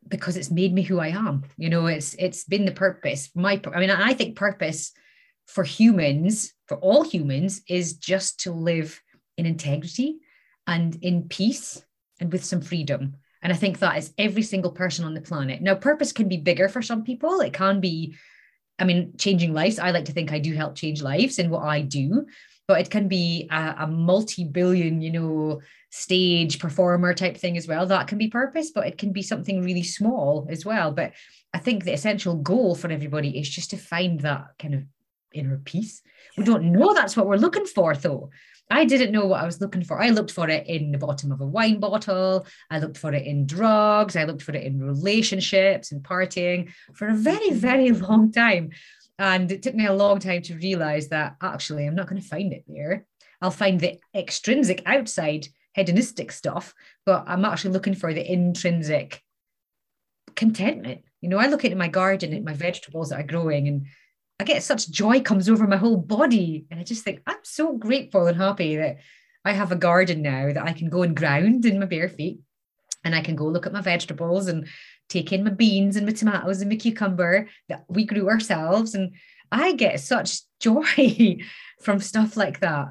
because 0.07 0.37
it's 0.37 0.51
made 0.51 0.73
me 0.73 0.83
who 0.83 1.01
I 1.01 1.09
am. 1.09 1.45
You 1.57 1.69
know, 1.69 1.87
it's 1.87 2.15
it's 2.15 2.45
been 2.45 2.65
the 2.65 2.73
purpose. 2.73 3.31
My 3.35 3.61
I 3.73 3.81
mean, 3.81 3.91
I 3.91 4.15
think 4.15 4.37
purpose 4.37 4.93
for 5.47 5.65
humans, 5.65 6.55
for 6.69 6.77
all 6.79 7.03
humans, 7.03 7.63
is 7.69 7.95
just 7.95 8.41
to 8.41 8.53
live 8.53 9.01
in 9.37 9.47
integrity 9.47 10.19
and 10.67 10.97
in 11.03 11.25
peace 11.29 11.85
and 12.21 12.33
with 12.33 12.45
some 12.45 12.61
freedom. 12.61 13.17
And 13.43 13.53
I 13.53 13.57
think 13.57 13.79
that 13.79 13.99
is 13.99 14.13
every 14.17 14.43
single 14.43 14.73
person 14.73 15.05
on 15.05 15.15
the 15.15 15.21
planet. 15.21 15.61
Now, 15.61 15.75
purpose 15.75 16.13
can 16.13 16.29
be 16.29 16.39
bigger 16.39 16.69
for 16.69 16.81
some 16.81 17.05
people. 17.05 17.41
It 17.41 17.53
can 17.53 17.81
be, 17.81 18.15
I 18.79 18.85
mean, 18.85 19.13
changing 19.19 19.53
lives. 19.53 19.79
I 19.79 19.91
like 19.91 20.07
to 20.07 20.13
think 20.13 20.33
I 20.33 20.39
do 20.39 20.55
help 20.55 20.77
change 20.77 21.03
lives 21.03 21.39
in 21.39 21.51
what 21.51 21.65
I 21.65 21.83
do, 21.83 22.27
but 22.67 22.81
it 22.81 22.91
can 22.91 23.07
be 23.07 23.47
a, 23.51 23.75
a 23.81 23.87
multi-billion, 23.87 25.03
you 25.03 25.13
know, 25.13 25.61
stage 25.91 26.59
performer 26.59 27.13
type 27.15 27.37
thing 27.37 27.57
as 27.57 27.69
well. 27.69 27.87
That 27.87 28.09
can 28.09 28.19
be 28.19 28.29
purpose, 28.29 28.71
but 28.75 28.87
it 28.87 28.99
can 28.99 29.13
be 29.13 29.23
something 29.23 29.63
really 29.63 29.83
small 29.83 30.47
as 30.51 30.65
well. 30.65 30.91
But 30.91 31.13
I 31.53 31.59
think 31.59 31.85
the 31.85 31.93
essential 31.93 32.37
goal 32.37 32.75
for 32.75 32.91
everybody 32.91 33.39
is 33.39 33.49
just 33.49 33.71
to 33.71 33.77
find 33.77 34.21
that 34.21 34.47
kind 34.59 34.75
of 34.75 34.83
inner 35.35 35.61
peace. 35.65 36.03
We 36.37 36.45
don't 36.45 36.73
know 36.73 36.95
that's 36.95 37.17
what 37.17 37.27
we're 37.27 37.37
looking 37.37 37.67
for, 37.67 37.95
though. 37.95 38.31
I 38.71 38.87
didn't 38.87 39.13
know 39.13 39.27
what 39.27 39.43
I 39.43 39.47
was 39.47 39.61
looking 39.61 39.85
for. 39.85 40.01
I 40.01 40.09
looked 40.09 40.31
for 40.31 40.49
it 40.49 40.67
in 40.67 40.91
the 40.91 40.99
bottom 40.99 41.31
of 41.31 41.41
a 41.41 41.47
wine 41.47 41.81
bottle. 41.81 42.47
I 42.71 42.79
looked 42.79 42.97
for 42.97 43.13
it 43.13 43.27
in 43.27 43.47
drugs. 43.47 44.17
I 44.17 44.25
looked 44.25 44.43
for 44.43 44.53
it 44.53 44.65
in 44.65 44.83
relationships 44.83 45.93
and 45.93 46.03
partying 46.03 46.73
for 46.95 47.09
a 47.09 47.15
very, 47.15 47.51
very 47.51 47.91
long 48.09 48.33
time. 48.33 48.71
And 49.19 49.53
it 49.53 49.63
took 49.63 49.75
me 49.75 49.87
a 49.87 49.93
long 49.93 50.19
time 50.19 50.43
to 50.43 50.57
realize 50.57 51.09
that 51.09 51.37
actually 51.43 51.87
I'm 51.87 51.95
not 51.95 52.09
going 52.09 52.21
to 52.21 52.27
find 52.27 52.53
it 52.53 52.65
there. 52.67 53.07
I'll 53.43 53.51
find 53.51 53.79
the 53.79 53.99
extrinsic 54.15 54.83
outside 54.87 55.47
hedonistic 55.75 56.33
stuff, 56.33 56.75
but 57.05 57.25
I'm 57.27 57.45
actually 57.45 57.73
looking 57.73 57.95
for 57.95 58.15
the 58.15 58.33
intrinsic 58.33 59.23
contentment. 60.35 61.03
You 61.21 61.29
know, 61.29 61.39
I 61.39 61.47
look 61.47 61.65
into 61.65 61.77
my 61.77 61.89
garden 61.89 62.33
at 62.33 62.45
my 62.45 62.55
vegetables 62.55 63.11
that 63.11 63.21
are 63.21 63.27
growing 63.27 63.69
and 63.69 63.87
I 64.41 64.45
get 64.45 64.63
such 64.63 64.91
joy 64.91 65.21
comes 65.21 65.49
over 65.49 65.67
my 65.67 65.77
whole 65.77 65.97
body. 65.97 66.67
And 66.71 66.81
I 66.81 66.83
just 66.83 67.05
think 67.05 67.23
I'm 67.27 67.39
so 67.43 67.77
grateful 67.77 68.27
and 68.27 68.37
happy 68.37 68.77
that 68.77 68.99
I 69.45 69.53
have 69.53 69.73
a 69.73 69.77
garden 69.77 70.23
now 70.23 70.53
that 70.53 70.65
I 70.65 70.73
can 70.73 70.89
go 70.89 71.03
and 71.03 71.17
ground 71.17 71.65
in 71.67 71.79
my 71.79 71.87
bare 71.87 72.09
feet 72.09 72.41
and 73.05 73.15
I 73.15 73.21
can 73.21 73.37
go 73.37 73.45
look 73.47 73.67
at 73.67 73.73
my 73.73 73.81
vegetables 73.81 74.49
and 74.49 74.67
take 75.09 75.33
in 75.33 75.45
my 75.45 75.51
beans 75.51 75.97
and 75.97 76.07
my 76.07 76.13
tomatoes 76.13 76.61
and 76.61 76.71
my 76.71 76.77
cucumber 76.77 77.49
that 77.69 77.85
we 77.89 78.05
grew 78.05 78.29
ourselves. 78.29 78.95
And 78.95 79.15
I 79.53 79.73
get 79.75 80.01
such 80.01 80.41
joy 80.61 81.39
from 81.83 82.01
stuff 82.01 82.37
like 82.37 82.61
that. 82.61 82.89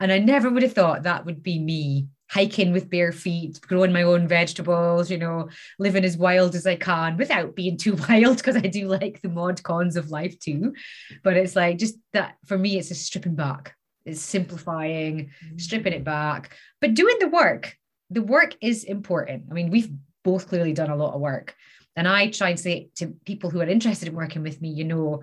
And 0.00 0.10
I 0.10 0.18
never 0.18 0.50
would 0.50 0.64
have 0.64 0.72
thought 0.72 1.04
that 1.04 1.24
would 1.24 1.42
be 1.42 1.58
me 1.58 2.08
hiking 2.30 2.72
with 2.72 2.90
bare 2.90 3.12
feet, 3.12 3.60
growing 3.60 3.92
my 3.92 4.02
own 4.02 4.26
vegetables, 4.26 5.10
you 5.10 5.18
know, 5.18 5.48
living 5.78 6.04
as 6.04 6.16
wild 6.16 6.54
as 6.54 6.66
I 6.66 6.76
can 6.76 7.16
without 7.16 7.54
being 7.54 7.76
too 7.76 7.94
wild 8.08 8.38
because 8.38 8.56
I 8.56 8.60
do 8.60 8.88
like 8.88 9.20
the 9.22 9.28
mod 9.28 9.62
cons 9.62 9.96
of 9.96 10.10
life 10.10 10.38
too. 10.38 10.74
But 11.22 11.36
it's 11.36 11.56
like 11.56 11.78
just 11.78 11.96
that 12.12 12.36
for 12.46 12.58
me, 12.58 12.78
it's 12.78 12.90
a 12.90 12.94
stripping 12.94 13.34
back, 13.34 13.76
it's 14.04 14.20
simplifying, 14.20 15.30
stripping 15.56 15.92
it 15.92 16.02
mm. 16.02 16.04
back, 16.04 16.56
but 16.80 16.94
doing 16.94 17.16
the 17.20 17.28
work. 17.28 17.76
The 18.10 18.22
work 18.22 18.56
is 18.60 18.84
important. 18.84 19.44
I 19.50 19.54
mean, 19.54 19.70
we've 19.70 19.90
both 20.24 20.48
clearly 20.48 20.72
done 20.72 20.90
a 20.90 20.96
lot 20.96 21.14
of 21.14 21.20
work. 21.20 21.54
And 21.96 22.08
I 22.08 22.28
try 22.28 22.50
and 22.50 22.60
say 22.60 22.90
to 22.96 23.14
people 23.24 23.50
who 23.50 23.60
are 23.60 23.68
interested 23.68 24.08
in 24.08 24.14
working 24.14 24.42
with 24.42 24.60
me, 24.60 24.68
you 24.68 24.84
know, 24.84 25.22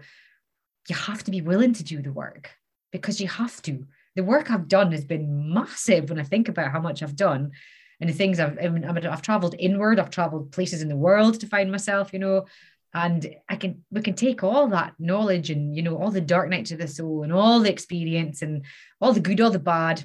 you 0.90 0.96
have 0.96 1.24
to 1.26 1.32
be 1.32 1.42
willing 1.42 1.74
to 1.74 1.84
do 1.84 2.02
the 2.02 2.12
work 2.12 2.52
because 2.92 3.22
you 3.22 3.28
have 3.28 3.62
to 3.64 3.86
the 4.16 4.24
work 4.24 4.52
I've 4.52 4.68
done 4.68 4.92
has 4.92 5.06
been 5.06 5.54
massive 5.54 6.10
when 6.10 6.20
I 6.20 6.24
think 6.24 6.50
about 6.50 6.72
how 6.72 6.82
much 6.82 7.02
I've 7.02 7.16
done 7.16 7.52
and 8.00 8.10
the 8.10 8.14
things 8.14 8.40
I've 8.40 8.58
I 8.60 8.68
mean, 8.68 8.84
I've 8.84 9.22
traveled 9.22 9.56
inward, 9.58 10.00
I've 10.00 10.10
traveled 10.10 10.52
places 10.52 10.82
in 10.82 10.90
the 10.90 10.96
world 10.96 11.40
to 11.40 11.48
find 11.48 11.72
myself, 11.72 12.12
you 12.12 12.20
know, 12.20 12.46
and 12.94 13.36
I 13.48 13.56
can 13.56 13.84
we 13.92 14.02
can 14.02 14.16
take 14.16 14.44
all 14.44 14.68
that 14.70 14.94
knowledge 15.00 15.50
and 15.50 15.76
you 15.76 15.82
know 15.82 15.98
all 15.98 16.12
the 16.12 16.20
dark 16.20 16.50
nights 16.50 16.72
of 16.72 16.80
the 16.80 16.88
soul 16.88 17.24
and 17.24 17.32
all 17.32 17.60
the 17.62 17.72
experience 17.72 18.42
and 18.42 18.66
all 19.00 19.14
the 19.14 19.20
good, 19.20 19.40
all 19.40 19.52
the 19.52 19.60
bad, 19.60 20.04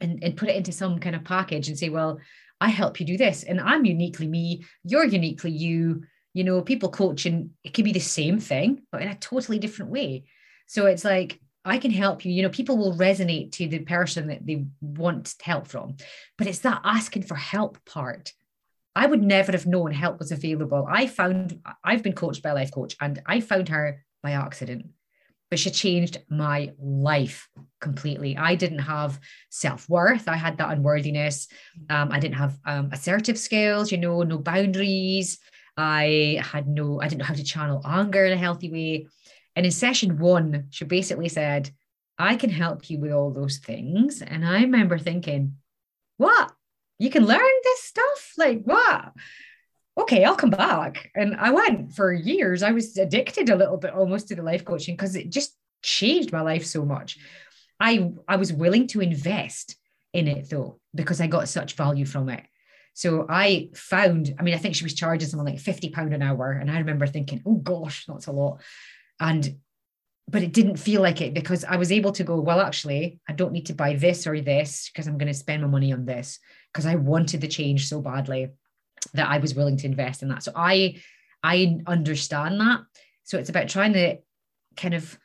and, 0.00 0.22
and 0.22 0.36
put 0.36 0.48
it 0.48 0.56
into 0.56 0.70
some 0.70 1.00
kind 1.00 1.16
of 1.16 1.24
package 1.24 1.68
and 1.68 1.78
say, 1.78 1.88
well, 1.88 2.20
I 2.60 2.68
help 2.68 3.00
you 3.00 3.06
do 3.06 3.16
this, 3.16 3.42
and 3.42 3.60
I'm 3.60 3.84
uniquely 3.84 4.28
me, 4.28 4.64
you're 4.84 5.06
uniquely 5.06 5.50
you. 5.50 6.04
You 6.34 6.44
know, 6.44 6.60
people 6.60 6.90
coaching 6.90 7.50
it 7.64 7.74
can 7.74 7.84
be 7.84 7.92
the 7.92 8.00
same 8.00 8.38
thing, 8.38 8.82
but 8.92 9.02
in 9.02 9.08
a 9.08 9.16
totally 9.16 9.58
different 9.58 9.90
way. 9.90 10.24
So 10.66 10.86
it's 10.86 11.04
like 11.04 11.40
I 11.68 11.78
can 11.78 11.90
help 11.90 12.24
you. 12.24 12.32
You 12.32 12.42
know, 12.42 12.48
people 12.48 12.76
will 12.76 12.96
resonate 12.96 13.52
to 13.52 13.68
the 13.68 13.80
person 13.80 14.28
that 14.28 14.46
they 14.46 14.66
want 14.80 15.34
help 15.42 15.66
from, 15.66 15.96
but 16.36 16.46
it's 16.46 16.60
that 16.60 16.80
asking 16.84 17.24
for 17.24 17.34
help 17.34 17.78
part. 17.84 18.32
I 18.96 19.06
would 19.06 19.22
never 19.22 19.52
have 19.52 19.66
known 19.66 19.92
help 19.92 20.18
was 20.18 20.32
available. 20.32 20.86
I 20.90 21.06
found 21.06 21.60
I've 21.84 22.02
been 22.02 22.14
coached 22.14 22.42
by 22.42 22.50
a 22.50 22.54
life 22.54 22.72
coach 22.72 22.96
and 23.00 23.22
I 23.26 23.40
found 23.40 23.68
her 23.68 24.04
by 24.24 24.32
accident, 24.32 24.86
but 25.50 25.58
she 25.60 25.70
changed 25.70 26.18
my 26.28 26.72
life 26.80 27.48
completely. 27.80 28.36
I 28.36 28.56
didn't 28.56 28.80
have 28.80 29.20
self 29.50 29.88
worth. 29.88 30.26
I 30.26 30.36
had 30.36 30.58
that 30.58 30.70
unworthiness. 30.70 31.46
Um, 31.88 32.10
I 32.10 32.18
didn't 32.18 32.36
have 32.36 32.58
um, 32.64 32.88
assertive 32.92 33.38
skills, 33.38 33.92
you 33.92 33.98
know, 33.98 34.22
no 34.22 34.38
boundaries. 34.38 35.38
I 35.76 36.42
had 36.42 36.66
no, 36.66 37.00
I 37.00 37.06
didn't 37.06 37.20
know 37.20 37.26
how 37.26 37.34
to 37.34 37.44
channel 37.44 37.82
anger 37.86 38.24
in 38.24 38.32
a 38.32 38.36
healthy 38.36 38.72
way. 38.72 39.06
And 39.58 39.66
in 39.66 39.72
session 39.72 40.20
one, 40.20 40.68
she 40.70 40.84
basically 40.84 41.28
said, 41.28 41.72
I 42.16 42.36
can 42.36 42.48
help 42.48 42.88
you 42.88 43.00
with 43.00 43.10
all 43.10 43.32
those 43.32 43.58
things. 43.58 44.22
And 44.22 44.46
I 44.46 44.60
remember 44.60 44.98
thinking, 44.98 45.56
what? 46.16 46.52
You 47.00 47.10
can 47.10 47.26
learn 47.26 47.40
this 47.64 47.82
stuff? 47.82 48.34
Like, 48.38 48.62
what? 48.62 49.10
Okay, 49.98 50.22
I'll 50.22 50.36
come 50.36 50.50
back. 50.50 51.10
And 51.16 51.34
I 51.34 51.50
went 51.50 51.92
for 51.92 52.12
years. 52.12 52.62
I 52.62 52.70
was 52.70 52.96
addicted 52.96 53.50
a 53.50 53.56
little 53.56 53.78
bit 53.78 53.94
almost 53.94 54.28
to 54.28 54.36
the 54.36 54.44
life 54.44 54.64
coaching 54.64 54.94
because 54.94 55.16
it 55.16 55.28
just 55.28 55.56
changed 55.82 56.30
my 56.30 56.42
life 56.42 56.64
so 56.64 56.84
much. 56.84 57.18
I 57.80 58.12
I 58.28 58.36
was 58.36 58.52
willing 58.52 58.86
to 58.88 59.00
invest 59.00 59.74
in 60.12 60.28
it 60.28 60.50
though, 60.50 60.78
because 60.94 61.20
I 61.20 61.26
got 61.26 61.48
such 61.48 61.74
value 61.74 62.06
from 62.06 62.28
it. 62.28 62.44
So 62.94 63.26
I 63.28 63.70
found, 63.74 64.36
I 64.38 64.44
mean, 64.44 64.54
I 64.54 64.58
think 64.58 64.76
she 64.76 64.84
was 64.84 64.94
charging 64.94 65.28
something 65.28 65.52
like 65.52 65.58
50 65.58 65.90
pound 65.90 66.14
an 66.14 66.22
hour. 66.22 66.52
And 66.52 66.70
I 66.70 66.78
remember 66.78 67.08
thinking, 67.08 67.42
oh 67.44 67.56
gosh, 67.56 68.04
that's 68.06 68.28
a 68.28 68.32
lot 68.32 68.60
and 69.20 69.58
but 70.30 70.42
it 70.42 70.52
didn't 70.52 70.76
feel 70.76 71.00
like 71.00 71.22
it 71.22 71.32
because 71.32 71.64
I 71.64 71.76
was 71.76 71.90
able 71.90 72.12
to 72.12 72.22
go, 72.22 72.38
well, 72.38 72.60
actually, 72.60 73.18
I 73.26 73.32
don't 73.32 73.52
need 73.52 73.66
to 73.66 73.74
buy 73.74 73.94
this 73.94 74.26
or 74.26 74.38
this 74.40 74.90
because 74.90 75.06
I'm 75.06 75.16
going 75.16 75.32
to 75.32 75.34
spend 75.34 75.62
my 75.62 75.68
money 75.68 75.90
on 75.90 76.04
this 76.04 76.38
because 76.70 76.84
I 76.84 76.96
wanted 76.96 77.40
the 77.40 77.48
change 77.48 77.88
so 77.88 78.02
badly 78.02 78.50
that 79.14 79.28
I 79.28 79.38
was 79.38 79.54
willing 79.54 79.78
to 79.78 79.86
invest 79.86 80.22
in 80.22 80.28
that. 80.28 80.42
So 80.42 80.52
I 80.54 81.00
I 81.42 81.78
understand 81.86 82.60
that. 82.60 82.80
So 83.24 83.38
it's 83.38 83.48
about 83.48 83.68
trying 83.68 83.94
to 83.94 84.18
kind 84.76 84.94
of 84.94 85.18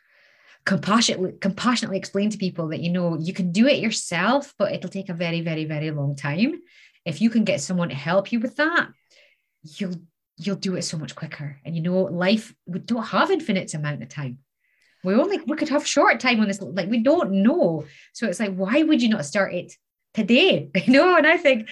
compassionately 0.65 1.33
compassionately 1.33 1.97
explain 1.97 2.29
to 2.29 2.37
people 2.37 2.69
that 2.69 2.79
you 2.79 2.89
know 2.89 3.17
you 3.19 3.33
can 3.33 3.51
do 3.51 3.67
it 3.67 3.79
yourself, 3.79 4.53
but 4.57 4.71
it'll 4.71 4.89
take 4.89 5.09
a 5.09 5.13
very, 5.13 5.41
very, 5.41 5.65
very 5.65 5.91
long 5.91 6.15
time. 6.15 6.61
If 7.05 7.19
you 7.19 7.29
can 7.29 7.43
get 7.43 7.59
someone 7.59 7.89
to 7.89 7.95
help 7.95 8.31
you 8.31 8.39
with 8.39 8.55
that, 8.55 8.87
you'll 9.63 9.95
you'll 10.37 10.55
do 10.55 10.75
it 10.75 10.83
so 10.83 10.97
much 10.97 11.15
quicker. 11.15 11.59
And 11.65 11.75
you 11.75 11.81
know, 11.81 12.03
life, 12.03 12.53
we 12.65 12.79
don't 12.79 13.03
have 13.03 13.31
infinite 13.31 13.73
amount 13.73 14.01
of 14.01 14.09
time. 14.09 14.39
We 15.03 15.15
only 15.15 15.39
we 15.45 15.57
could 15.57 15.69
have 15.69 15.85
short 15.85 16.19
time 16.19 16.39
on 16.39 16.47
this, 16.47 16.61
like 16.61 16.89
we 16.89 17.03
don't 17.03 17.43
know. 17.43 17.85
So 18.13 18.27
it's 18.27 18.39
like, 18.39 18.55
why 18.55 18.83
would 18.83 19.01
you 19.01 19.09
not 19.09 19.25
start 19.25 19.53
it 19.53 19.73
today? 20.13 20.69
You 20.85 20.93
know, 20.93 21.17
and 21.17 21.27
I 21.27 21.37
think 21.37 21.69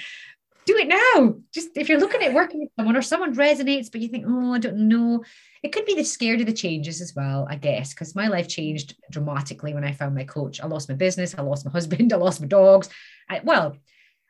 do 0.65 0.77
it 0.77 0.87
now. 0.87 1.35
Just 1.53 1.69
if 1.75 1.89
you're 1.89 1.99
looking 1.99 2.21
at 2.21 2.33
working 2.33 2.61
with 2.61 2.69
someone 2.77 2.95
or 2.95 3.01
someone 3.01 3.35
resonates, 3.35 3.91
but 3.91 4.01
you 4.01 4.09
think, 4.09 4.25
oh, 4.27 4.53
I 4.53 4.59
don't 4.59 4.87
know. 4.87 5.23
It 5.63 5.71
could 5.71 5.85
be 5.85 5.95
the 5.95 6.03
scared 6.03 6.39
of 6.39 6.47
the 6.47 6.53
changes 6.53 7.01
as 7.01 7.13
well, 7.15 7.47
I 7.49 7.55
guess, 7.55 7.93
because 7.93 8.15
my 8.15 8.27
life 8.27 8.47
changed 8.47 8.95
dramatically 9.11 9.73
when 9.73 9.83
I 9.83 9.91
found 9.91 10.15
my 10.15 10.23
coach. 10.23 10.61
I 10.61 10.67
lost 10.67 10.89
my 10.89 10.95
business, 10.95 11.35
I 11.37 11.41
lost 11.41 11.65
my 11.65 11.71
husband, 11.71 12.13
I 12.13 12.17
lost 12.17 12.41
my 12.41 12.47
dogs. 12.47 12.89
I, 13.29 13.41
well, 13.43 13.77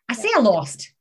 I 0.07 0.13
say 0.13 0.29
I 0.35 0.39
lost. 0.39 0.91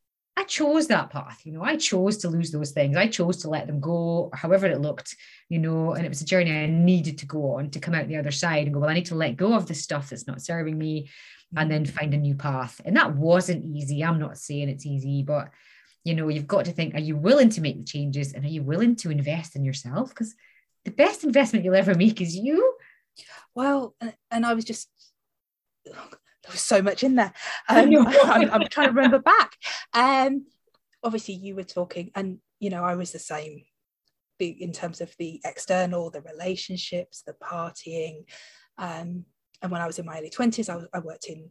I 0.40 0.44
chose 0.44 0.86
that 0.86 1.10
path, 1.10 1.42
you 1.44 1.52
know, 1.52 1.62
I 1.62 1.76
chose 1.76 2.16
to 2.18 2.28
lose 2.30 2.50
those 2.50 2.70
things. 2.70 2.96
I 2.96 3.08
chose 3.08 3.36
to 3.42 3.50
let 3.50 3.66
them 3.66 3.78
go, 3.78 4.30
however 4.32 4.66
it 4.66 4.80
looked, 4.80 5.14
you 5.50 5.58
know, 5.58 5.92
and 5.92 6.06
it 6.06 6.08
was 6.08 6.22
a 6.22 6.24
journey 6.24 6.50
I 6.50 6.66
needed 6.66 7.18
to 7.18 7.26
go 7.26 7.56
on 7.56 7.68
to 7.70 7.78
come 7.78 7.94
out 7.94 8.08
the 8.08 8.16
other 8.16 8.30
side 8.30 8.64
and 8.64 8.72
go, 8.72 8.80
well, 8.80 8.88
I 8.88 8.94
need 8.94 9.04
to 9.06 9.14
let 9.14 9.36
go 9.36 9.52
of 9.52 9.66
the 9.66 9.74
stuff 9.74 10.08
that's 10.08 10.26
not 10.26 10.40
serving 10.40 10.78
me 10.78 11.10
and 11.54 11.70
then 11.70 11.84
mm-hmm. 11.84 11.94
find 11.94 12.14
a 12.14 12.16
new 12.16 12.34
path. 12.34 12.80
And 12.86 12.96
that 12.96 13.14
wasn't 13.14 13.66
easy. 13.66 14.02
I'm 14.02 14.18
not 14.18 14.38
saying 14.38 14.70
it's 14.70 14.86
easy, 14.86 15.22
but 15.22 15.50
you 16.04 16.14
know, 16.14 16.28
you've 16.28 16.46
got 16.46 16.64
to 16.64 16.72
think, 16.72 16.94
are 16.94 17.00
you 17.00 17.16
willing 17.16 17.50
to 17.50 17.60
make 17.60 17.76
the 17.76 17.84
changes 17.84 18.32
and 18.32 18.42
are 18.42 18.48
you 18.48 18.62
willing 18.62 18.96
to 18.96 19.10
invest 19.10 19.56
in 19.56 19.62
yourself? 19.62 20.08
Because 20.08 20.34
the 20.86 20.90
best 20.90 21.22
investment 21.22 21.66
you'll 21.66 21.74
ever 21.74 21.94
make 21.94 22.22
is 22.22 22.34
you. 22.34 22.78
Well, 23.54 23.94
and 24.30 24.46
I 24.46 24.54
was 24.54 24.64
just 24.64 24.88
there 26.42 26.52
was 26.52 26.60
so 26.60 26.82
much 26.82 27.02
in 27.04 27.16
there. 27.16 27.32
Um, 27.68 27.94
I'm, 28.24 28.50
I'm, 28.50 28.68
trying 28.68 28.88
to 28.88 28.94
remember 28.94 29.18
back. 29.18 29.52
Um, 29.92 30.46
obviously, 31.02 31.34
you 31.34 31.54
were 31.54 31.64
talking, 31.64 32.10
and 32.14 32.38
you 32.58 32.70
know, 32.70 32.82
I 32.84 32.96
was 32.96 33.12
the 33.12 33.18
same 33.18 33.64
in 34.40 34.72
terms 34.72 35.00
of 35.00 35.14
the 35.18 35.40
external, 35.44 36.10
the 36.10 36.22
relationships, 36.22 37.22
the 37.26 37.34
partying. 37.34 38.24
Um, 38.78 39.26
and 39.62 39.70
when 39.70 39.82
I 39.82 39.86
was 39.86 39.98
in 39.98 40.06
my 40.06 40.18
early 40.18 40.30
20s, 40.30 40.68
I, 40.70 40.96
I, 40.96 41.00
worked 41.00 41.26
in 41.26 41.50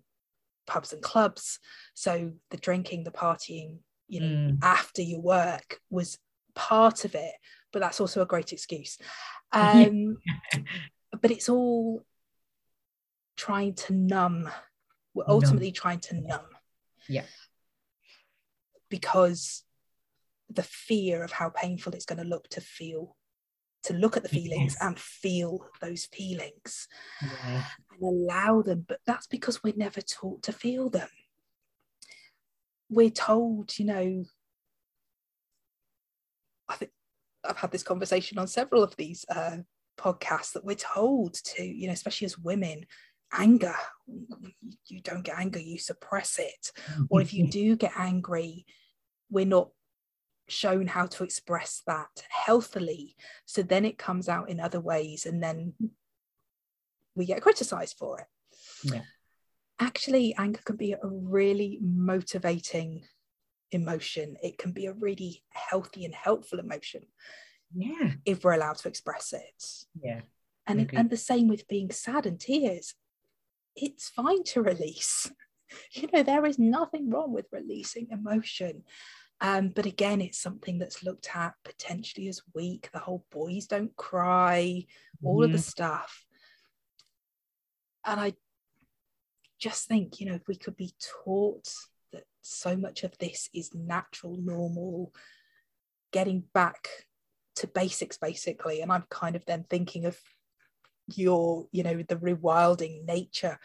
pubs 0.65 0.93
and 0.93 1.01
clubs. 1.01 1.59
So 1.93 2.31
the 2.49 2.57
drinking, 2.57 3.03
the 3.03 3.11
partying, 3.11 3.77
you 4.07 4.21
know, 4.21 4.27
mm. 4.51 4.57
after 4.63 5.01
your 5.01 5.21
work 5.21 5.79
was 5.91 6.17
part 6.55 7.05
of 7.05 7.13
it, 7.15 7.33
but 7.71 7.79
that's 7.79 7.99
also 7.99 8.21
a 8.21 8.27
great 8.27 8.53
excuse. 8.53 8.97
Um, 9.51 10.17
but 11.23 11.31
it's 11.31 11.49
all 11.49 12.05
trying 13.35 13.73
to 13.73 13.93
numb. 13.95 14.47
We're 15.13 15.25
ultimately 15.27 15.67
numb. 15.67 15.73
trying 15.73 15.99
to 15.99 16.15
numb. 16.15 16.45
Yeah. 17.07 17.25
Because 18.89 19.63
the 20.49 20.63
fear 20.63 21.23
of 21.23 21.31
how 21.31 21.49
painful 21.49 21.93
it's 21.93 22.05
going 22.05 22.21
to 22.21 22.27
look 22.27 22.47
to 22.49 22.61
feel 22.61 23.15
to 23.83 23.93
look 23.93 24.17
at 24.17 24.23
the 24.23 24.29
feelings 24.29 24.75
yes. 24.75 24.77
and 24.81 24.99
feel 24.99 25.65
those 25.79 26.05
feelings 26.05 26.87
yeah. 27.21 27.63
and 27.91 28.01
allow 28.01 28.61
them 28.61 28.85
but 28.87 28.99
that's 29.05 29.27
because 29.27 29.63
we're 29.63 29.73
never 29.77 30.01
taught 30.01 30.43
to 30.43 30.51
feel 30.51 30.89
them 30.89 31.07
we're 32.89 33.09
told 33.09 33.77
you 33.77 33.85
know 33.85 34.23
i 36.67 36.75
think 36.75 36.91
i've 37.47 37.57
had 37.57 37.71
this 37.71 37.83
conversation 37.83 38.37
on 38.37 38.47
several 38.47 38.83
of 38.83 38.95
these 38.97 39.23
uh, 39.29 39.57
podcasts 39.97 40.53
that 40.53 40.65
we're 40.65 40.75
told 40.75 41.33
to 41.33 41.63
you 41.63 41.87
know 41.87 41.93
especially 41.93 42.25
as 42.25 42.37
women 42.37 42.85
anger. 43.33 43.75
You 44.87 45.01
don't 45.01 45.23
get 45.23 45.37
anger 45.37 45.59
you 45.59 45.77
suppress 45.77 46.39
it. 46.39 46.71
Or 47.09 47.21
if 47.21 47.33
you 47.33 47.43
mm-hmm. 47.43 47.51
do 47.51 47.75
get 47.75 47.93
angry 47.97 48.65
we're 49.29 49.45
not 49.45 49.69
shown 50.47 50.87
how 50.87 51.05
to 51.05 51.23
express 51.23 51.81
that 51.87 52.09
healthily. 52.29 53.15
So 53.45 53.61
then 53.61 53.85
it 53.85 53.97
comes 53.97 54.27
out 54.27 54.49
in 54.49 54.59
other 54.59 54.79
ways 54.79 55.25
and 55.25 55.41
then 55.41 55.73
we 57.15 57.25
get 57.25 57.41
criticized 57.41 57.97
for 57.97 58.19
it. 58.19 58.27
Yeah. 58.83 59.01
actually 59.79 60.33
anger 60.37 60.61
can 60.63 60.75
be 60.75 60.93
a 60.93 60.99
really 61.03 61.79
motivating 61.81 63.03
emotion. 63.71 64.37
It 64.41 64.57
can 64.57 64.71
be 64.71 64.87
a 64.87 64.93
really 64.93 65.43
healthy 65.49 66.05
and 66.05 66.13
helpful 66.13 66.59
emotion 66.59 67.03
yeah. 67.75 68.13
if 68.25 68.43
we're 68.43 68.53
allowed 68.53 68.77
to 68.77 68.87
express 68.87 69.33
it. 69.33 69.65
Yeah. 70.01 70.21
And 70.65 70.89
and 70.93 71.09
the 71.09 71.17
same 71.17 71.47
with 71.47 71.67
being 71.67 71.89
sad 71.89 72.27
and 72.27 72.39
tears 72.39 72.93
it's 73.75 74.09
fine 74.09 74.43
to 74.43 74.61
release 74.61 75.31
you 75.93 76.07
know 76.13 76.23
there 76.23 76.45
is 76.45 76.59
nothing 76.59 77.09
wrong 77.09 77.31
with 77.33 77.45
releasing 77.51 78.07
emotion 78.11 78.83
um, 79.41 79.69
but 79.69 79.85
again, 79.85 80.21
it's 80.21 80.39
something 80.39 80.79
that's 80.79 81.03
looked 81.03 81.33
at 81.33 81.53
potentially 81.63 82.27
as 82.27 82.41
weak. 82.53 82.89
The 82.91 82.99
whole 82.99 83.25
boys 83.31 83.67
don't 83.67 83.95
cry, 83.95 84.85
all 85.23 85.43
of 85.43 85.51
the 85.51 85.57
mm-hmm. 85.57 85.61
stuff. 85.61 86.25
And 88.05 88.19
I 88.19 88.33
just 89.59 89.87
think, 89.87 90.19
you 90.19 90.25
know, 90.25 90.35
if 90.35 90.47
we 90.47 90.55
could 90.55 90.75
be 90.75 90.93
taught 91.23 91.71
that 92.11 92.23
so 92.41 92.75
much 92.75 93.03
of 93.03 93.17
this 93.17 93.49
is 93.53 93.73
natural, 93.73 94.35
normal, 94.37 95.13
getting 96.11 96.43
back 96.53 96.89
to 97.57 97.67
basics, 97.67 98.17
basically. 98.17 98.81
And 98.81 98.91
I'm 98.91 99.05
kind 99.09 99.37
of 99.37 99.45
then 99.45 99.65
thinking 99.69 100.05
of 100.05 100.17
your, 101.17 101.67
you 101.71 101.83
know, 101.83 102.03
the 102.07 102.15
rewilding 102.15 103.05
nature, 103.05 103.57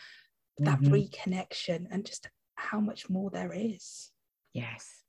that 0.58 0.80
mm-hmm. 0.80 0.92
reconnection, 0.92 1.86
and 1.90 2.04
just 2.04 2.28
how 2.54 2.80
much 2.80 3.10
more 3.10 3.30
there 3.30 3.52
is. 3.52 4.10
Yes 4.52 5.04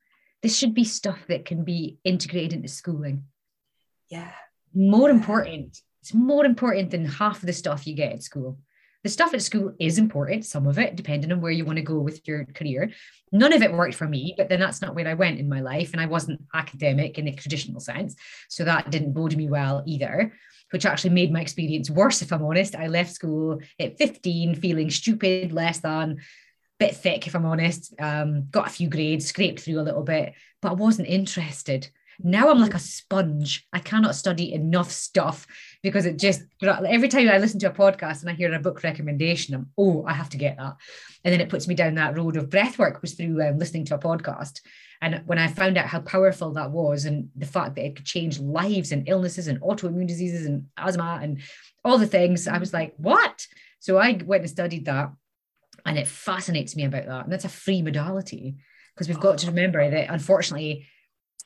this 0.46 0.56
should 0.56 0.76
be 0.76 0.84
stuff 0.84 1.26
that 1.28 1.44
can 1.44 1.64
be 1.64 1.98
integrated 2.04 2.54
into 2.54 2.68
schooling. 2.68 3.24
Yeah. 4.10 4.32
More 4.76 5.10
important. 5.10 5.82
It's 6.04 6.14
more 6.14 6.46
important 6.46 6.92
than 6.92 7.04
half 7.04 7.40
of 7.40 7.48
the 7.48 7.52
stuff 7.52 7.88
you 7.88 7.96
get 7.96 8.14
at 8.14 8.22
school. 8.22 8.60
The 9.04 9.10
stuff 9.10 9.34
at 9.34 9.42
school 9.42 9.74
is 9.80 9.98
important, 9.98 10.46
some 10.46 10.68
of 10.68 10.78
it, 10.78 10.96
depending 10.96 11.32
on 11.32 11.42
where 11.42 11.52
you 11.52 11.66
want 11.66 11.78
to 11.78 11.82
go 11.82 11.98
with 11.98 12.28
your 12.28 12.46
career. 12.46 12.92
None 13.32 13.54
of 13.54 13.64
it 13.64 13.74
worked 13.74 13.96
for 13.96 14.08
me, 14.08 14.36
but 14.38 14.48
then 14.48 14.60
that's 14.60 14.84
not 14.84 14.94
where 14.94 15.08
I 15.08 15.16
went 15.16 15.40
in 15.40 15.50
my 15.50 15.62
life. 15.62 15.94
And 15.94 16.00
I 16.00 16.06
wasn't 16.06 16.44
academic 16.54 17.18
in 17.18 17.26
the 17.26 17.32
traditional 17.32 17.80
sense. 17.80 18.16
So 18.48 18.66
that 18.66 18.92
didn't 18.92 19.14
bode 19.14 19.36
me 19.36 19.50
well 19.50 19.82
either, 19.88 20.32
which 20.76 20.86
actually 20.86 21.12
made 21.12 21.32
my 21.32 21.40
experience 21.40 21.90
worse, 21.90 22.22
if 22.22 22.34
I'm 22.34 22.44
honest. 22.44 22.76
I 22.76 22.88
left 22.88 23.14
school 23.14 23.62
at 23.80 23.98
15 23.98 24.56
feeling 24.56 24.90
stupid, 24.90 25.54
less 25.54 25.80
than, 25.80 26.12
a 26.12 26.16
bit 26.80 26.98
thick, 26.98 27.28
if 27.28 27.34
I'm 27.34 27.46
honest. 27.46 27.94
Um, 27.98 28.50
got 28.52 28.68
a 28.68 28.70
few 28.70 28.90
grades, 28.90 29.26
scraped 29.26 29.62
through 29.62 29.80
a 29.80 29.88
little 29.88 30.04
bit, 30.04 30.34
but 30.62 30.72
I 30.72 30.74
wasn't 30.74 31.08
interested. 31.08 31.90
Now 32.22 32.50
I'm 32.50 32.60
like 32.60 32.74
a 32.74 32.80
sponge. 32.80 33.66
I 33.72 33.80
cannot 33.80 34.16
study 34.16 34.52
enough 34.52 34.92
stuff 34.92 35.48
because 35.86 36.08
it 36.08 36.18
just 36.18 36.42
every 36.64 37.08
time 37.08 37.30
I 37.30 37.38
listen 37.38 37.60
to 37.60 37.70
a 37.70 37.72
podcast 37.72 38.22
and 38.22 38.30
I 38.32 38.34
hear 38.34 38.52
a 38.52 38.60
book 38.60 38.82
recommendation, 38.82 39.54
I'm 39.54 39.70
oh, 39.78 40.04
I 40.08 40.14
have 40.14 40.30
to 40.30 40.38
get 40.38 40.58
that, 40.58 40.78
and 41.24 41.32
then 41.32 41.42
it 41.42 41.50
puts 41.50 41.68
me 41.68 41.76
down 41.76 41.94
that 41.94 42.18
road 42.18 42.38
of 42.38 42.50
breath 42.50 42.80
work 42.80 43.04
was 43.04 43.14
through 43.14 43.40
um, 43.48 43.60
listening 43.60 43.86
to 43.86 43.96
a 43.96 44.00
podcast. 44.00 44.62
And 45.00 45.22
when 45.28 45.38
I 45.38 45.46
found 45.46 45.78
out 45.78 45.86
how 45.86 46.00
powerful 46.00 46.54
that 46.54 46.72
was, 46.72 47.06
and 47.06 47.30
the 47.36 47.46
fact 47.46 47.76
that 47.76 47.86
it 47.86 47.98
could 47.98 48.06
change 48.06 48.40
lives 48.40 48.92
and 48.92 49.08
illnesses 49.08 49.48
and 49.48 49.62
autoimmune 49.62 50.08
diseases 50.08 50.48
and 50.48 50.66
asthma 50.76 51.20
and 51.22 51.44
all 51.84 52.00
the 52.00 52.08
things, 52.08 52.48
I 52.48 52.58
was 52.58 52.74
like, 52.74 52.96
what? 52.98 53.46
So 53.80 53.98
I 53.98 54.20
went 54.26 54.42
and 54.42 54.50
studied 54.50 54.86
that 54.86 55.12
and 55.86 56.00
it 56.00 56.08
fascinates 56.08 56.76
me 56.76 56.86
about 56.86 57.06
that. 57.06 57.26
And 57.26 57.32
that's 57.32 57.46
a 57.46 57.50
free 57.50 57.84
modality 57.84 58.56
because 58.96 59.08
we've 59.08 59.20
got 59.20 59.38
to 59.40 59.48
remember 59.48 59.88
that 59.88 60.10
unfortunately 60.10 60.88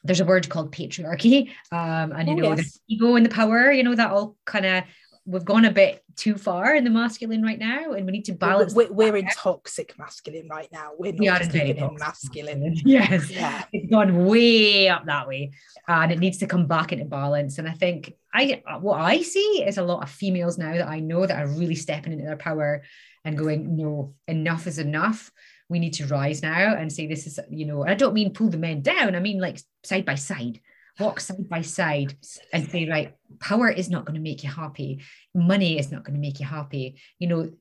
there's 0.03 0.19
a 0.19 0.25
word 0.25 0.49
called 0.49 0.71
patriarchy. 0.71 1.49
Um, 1.71 2.11
and 2.11 2.27
you 2.29 2.35
oh, 2.35 2.37
know, 2.37 2.55
yes. 2.55 2.73
the 2.73 2.95
ego 2.95 3.15
and 3.15 3.25
the 3.25 3.29
power, 3.29 3.71
you 3.71 3.83
know, 3.83 3.95
that 3.95 4.11
all 4.11 4.35
kind 4.45 4.65
of 4.65 4.83
we've 5.25 5.45
gone 5.45 5.65
a 5.65 5.71
bit 5.71 6.03
too 6.15 6.35
far 6.35 6.75
in 6.75 6.83
the 6.83 6.89
masculine 6.89 7.43
right 7.43 7.59
now, 7.59 7.91
and 7.91 8.05
we 8.05 8.11
need 8.11 8.25
to 8.25 8.33
balance. 8.33 8.73
We're, 8.73 8.91
we're 8.91 9.15
in 9.15 9.27
toxic 9.27 9.97
masculine 9.97 10.47
right 10.49 10.67
now. 10.71 10.91
We're 10.97 11.13
not 11.13 11.19
we 11.19 11.27
just 11.27 11.55
in 11.55 11.95
masculine. 11.99 12.75
Yes, 12.85 13.29
yeah. 13.31 13.65
it's 13.71 13.89
gone 13.91 14.25
way 14.25 14.89
up 14.89 15.05
that 15.05 15.27
way, 15.27 15.51
and 15.87 16.11
it 16.11 16.19
needs 16.19 16.37
to 16.39 16.47
come 16.47 16.65
back 16.65 16.91
into 16.91 17.05
balance. 17.05 17.59
And 17.59 17.67
I 17.67 17.73
think 17.73 18.13
I 18.33 18.63
what 18.81 18.99
I 18.99 19.21
see 19.21 19.63
is 19.65 19.77
a 19.77 19.83
lot 19.83 20.03
of 20.03 20.09
females 20.09 20.57
now 20.57 20.73
that 20.73 20.87
I 20.87 20.99
know 20.99 21.25
that 21.25 21.45
are 21.45 21.47
really 21.47 21.75
stepping 21.75 22.13
into 22.13 22.25
their 22.25 22.37
power 22.37 22.83
and 23.23 23.37
going, 23.37 23.75
no, 23.75 24.15
enough 24.27 24.65
is 24.65 24.79
enough. 24.79 25.31
We 25.69 25.79
need 25.79 25.93
to 25.93 26.07
rise 26.07 26.41
now 26.41 26.75
and 26.75 26.91
say, 26.91 27.07
this 27.07 27.27
is, 27.27 27.39
you 27.49 27.65
know, 27.65 27.85
I 27.85 27.93
don't 27.93 28.13
mean 28.13 28.33
pull 28.33 28.49
the 28.49 28.57
men 28.57 28.81
down. 28.81 29.15
I 29.15 29.19
mean, 29.19 29.39
like 29.39 29.61
side 29.83 30.05
by 30.05 30.15
side, 30.15 30.59
walk 30.99 31.19
side 31.19 31.47
by 31.47 31.61
side 31.61 32.15
and 32.51 32.67
say, 32.67 32.89
right, 32.89 33.15
power 33.39 33.69
is 33.69 33.89
not 33.89 34.05
going 34.05 34.15
to 34.15 34.21
make 34.21 34.43
you 34.43 34.49
happy. 34.49 35.01
Money 35.33 35.77
is 35.77 35.91
not 35.91 36.03
going 36.03 36.15
to 36.15 36.21
make 36.21 36.39
you 36.39 36.45
happy. 36.45 36.99
You 37.19 37.27
know, 37.27 37.51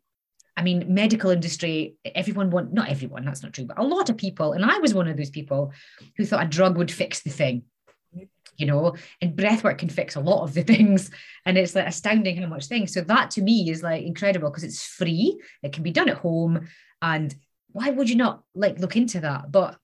I 0.56 0.62
mean, 0.62 0.92
medical 0.92 1.30
industry, 1.30 1.96
everyone 2.14 2.50
want, 2.50 2.72
not 2.72 2.88
everyone, 2.88 3.24
that's 3.24 3.42
not 3.42 3.52
true, 3.52 3.66
but 3.66 3.78
a 3.78 3.84
lot 3.84 4.10
of 4.10 4.16
people, 4.16 4.52
and 4.52 4.64
I 4.64 4.78
was 4.78 4.94
one 4.94 5.06
of 5.06 5.16
those 5.16 5.30
people 5.30 5.72
who 6.16 6.24
thought 6.24 6.44
a 6.44 6.48
drug 6.48 6.76
would 6.78 6.90
fix 6.90 7.22
the 7.22 7.30
thing 7.30 7.62
you 8.58 8.66
know, 8.66 8.94
and 9.22 9.36
breathwork 9.36 9.78
can 9.78 9.88
fix 9.88 10.16
a 10.16 10.20
lot 10.20 10.42
of 10.42 10.52
the 10.52 10.62
things. 10.64 11.10
And 11.46 11.56
it's 11.56 11.74
like 11.74 11.86
astounding 11.86 12.36
how 12.36 12.48
much 12.48 12.66
things. 12.66 12.92
So 12.92 13.00
that 13.02 13.30
to 13.32 13.42
me 13.42 13.70
is 13.70 13.82
like 13.82 14.02
incredible 14.02 14.50
because 14.50 14.64
it's 14.64 14.84
free. 14.84 15.40
It 15.62 15.72
can 15.72 15.82
be 15.82 15.92
done 15.92 16.10
at 16.10 16.18
home. 16.18 16.68
And 17.00 17.34
why 17.72 17.90
would 17.90 18.08
you 18.08 18.16
not 18.16 18.42
like 18.54 18.78
look 18.78 18.96
into 18.96 19.20
that? 19.20 19.50
But 19.52 19.78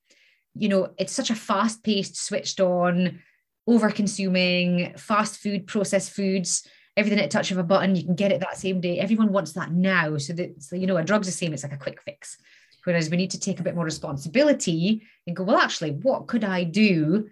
you 0.55 0.69
know, 0.69 0.95
it's 0.99 1.13
such 1.13 1.31
a 1.31 1.35
fast-paced, 1.35 2.17
switched 2.17 2.61
on, 2.61 3.21
over-consuming, 3.67 4.95
fast 4.97 5.39
food, 5.39 5.67
processed 5.67 6.13
foods, 6.13 6.67
everything 6.97 7.19
at 7.19 7.31
touch 7.31 7.51
of 7.51 7.59
a 7.59 7.65
button. 7.65 7.97
You 7.97 8.05
can 8.05 8.15
get 8.15 8.31
it 8.31 8.41
that 8.41 8.57
same 8.57 8.81
day. 8.81 9.01
Everyone 9.01 9.33
wants 9.33 9.53
that 9.55 9.73
now. 9.73 10.17
So 10.19 10.33
that 10.35 10.63
so, 10.63 10.77
you 10.77 10.87
know, 10.87 10.97
a 10.97 11.05
drug's 11.05 11.27
the 11.27 11.33
same, 11.33 11.53
it's 11.53 11.65
like 11.65 11.73
a 11.73 11.79
quick 11.79 12.01
fix. 12.03 12.37
Whereas 12.85 13.11
we 13.11 13.17
need 13.17 13.31
to 13.31 13.41
take 13.41 13.61
a 13.61 13.63
bit 13.63 13.75
more 13.75 13.85
responsibility 13.85 15.03
and 15.27 15.35
go, 15.35 15.43
well, 15.43 15.57
actually, 15.57 15.93
what 15.93 16.27
could 16.27 16.45
I 16.45 16.65
do 16.65 17.31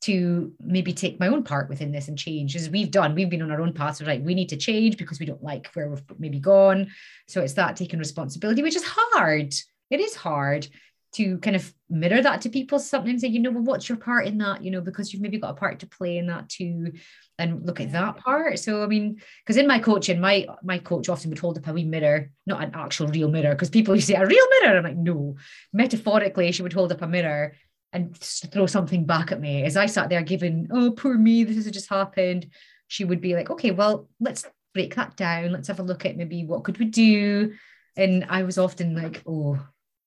to 0.00 0.52
maybe 0.60 0.92
take 0.92 1.20
my 1.20 1.28
own 1.28 1.42
part 1.42 1.68
within 1.68 1.92
this 1.92 2.08
and 2.08 2.18
change 2.18 2.56
as 2.56 2.70
we've 2.70 2.90
done 2.90 3.14
we've 3.14 3.28
been 3.28 3.42
on 3.42 3.50
our 3.50 3.60
own 3.60 3.72
path 3.72 3.96
so 3.96 4.06
right 4.06 4.22
we 4.22 4.34
need 4.34 4.48
to 4.48 4.56
change 4.56 4.96
because 4.96 5.20
we 5.20 5.26
don't 5.26 5.42
like 5.42 5.66
where 5.74 5.88
we've 5.88 6.02
maybe 6.18 6.38
gone 6.38 6.90
so 7.26 7.40
it's 7.40 7.54
that 7.54 7.76
taking 7.76 7.98
responsibility 7.98 8.62
which 8.62 8.76
is 8.76 8.84
hard 8.84 9.54
it 9.90 10.00
is 10.00 10.14
hard 10.14 10.66
to 11.12 11.38
kind 11.38 11.54
of 11.54 11.72
mirror 11.88 12.20
that 12.20 12.40
to 12.40 12.48
people 12.48 12.78
sometimes 12.78 13.20
say 13.20 13.28
you 13.28 13.38
know 13.38 13.50
well 13.50 13.62
what's 13.62 13.88
your 13.88 13.98
part 13.98 14.26
in 14.26 14.38
that 14.38 14.64
you 14.64 14.70
know 14.70 14.80
because 14.80 15.12
you've 15.12 15.22
maybe 15.22 15.38
got 15.38 15.50
a 15.50 15.54
part 15.54 15.78
to 15.78 15.86
play 15.86 16.18
in 16.18 16.26
that 16.26 16.48
too 16.48 16.90
and 17.38 17.64
look 17.64 17.80
at 17.80 17.92
that 17.92 18.16
part 18.16 18.58
so 18.58 18.82
i 18.82 18.86
mean 18.86 19.20
because 19.44 19.56
in 19.56 19.66
my 19.66 19.78
coaching 19.78 20.20
my 20.20 20.44
my 20.64 20.78
coach 20.78 21.08
often 21.08 21.30
would 21.30 21.38
hold 21.38 21.56
up 21.56 21.68
a 21.68 21.72
wee 21.72 21.84
mirror 21.84 22.30
not 22.46 22.64
an 22.64 22.72
actual 22.74 23.06
real 23.08 23.30
mirror 23.30 23.54
because 23.54 23.70
people 23.70 23.94
to 23.94 24.02
say 24.02 24.14
a 24.14 24.26
real 24.26 24.46
mirror 24.60 24.78
i'm 24.78 24.84
like 24.84 24.96
no 24.96 25.36
metaphorically 25.72 26.50
she 26.50 26.62
would 26.62 26.72
hold 26.72 26.90
up 26.90 27.02
a 27.02 27.06
mirror 27.06 27.54
and 27.94 28.18
throw 28.18 28.66
something 28.66 29.06
back 29.06 29.30
at 29.30 29.40
me 29.40 29.62
as 29.62 29.76
I 29.76 29.86
sat 29.86 30.10
there 30.10 30.20
giving, 30.20 30.68
oh, 30.72 30.90
poor 30.90 31.16
me, 31.16 31.44
this 31.44 31.54
has 31.54 31.70
just 31.70 31.88
happened. 31.88 32.48
She 32.88 33.04
would 33.04 33.20
be 33.20 33.34
like, 33.34 33.50
okay, 33.50 33.70
well, 33.70 34.08
let's 34.18 34.44
break 34.74 34.96
that 34.96 35.16
down. 35.16 35.52
Let's 35.52 35.68
have 35.68 35.78
a 35.78 35.84
look 35.84 36.04
at 36.04 36.16
maybe 36.16 36.44
what 36.44 36.64
could 36.64 36.78
we 36.78 36.86
do? 36.86 37.54
And 37.96 38.26
I 38.28 38.42
was 38.42 38.58
often 38.58 38.96
like, 38.96 39.22
oh, 39.28 39.64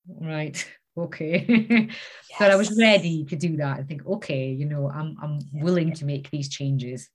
right, 0.08 0.68
okay. 0.98 1.46
yes. 1.48 1.92
but 2.40 2.52
I 2.52 2.56
was 2.56 2.78
ready 2.78 3.26
to 3.26 3.36
do 3.36 3.58
that. 3.58 3.80
I 3.80 3.84
think, 3.84 4.06
okay, 4.06 4.52
you 4.52 4.66
know, 4.66 4.90
I'm 4.90 5.18
I'm 5.22 5.40
willing 5.54 5.94
to 5.96 6.06
make 6.06 6.30
these 6.30 6.50
changes. 6.50 7.10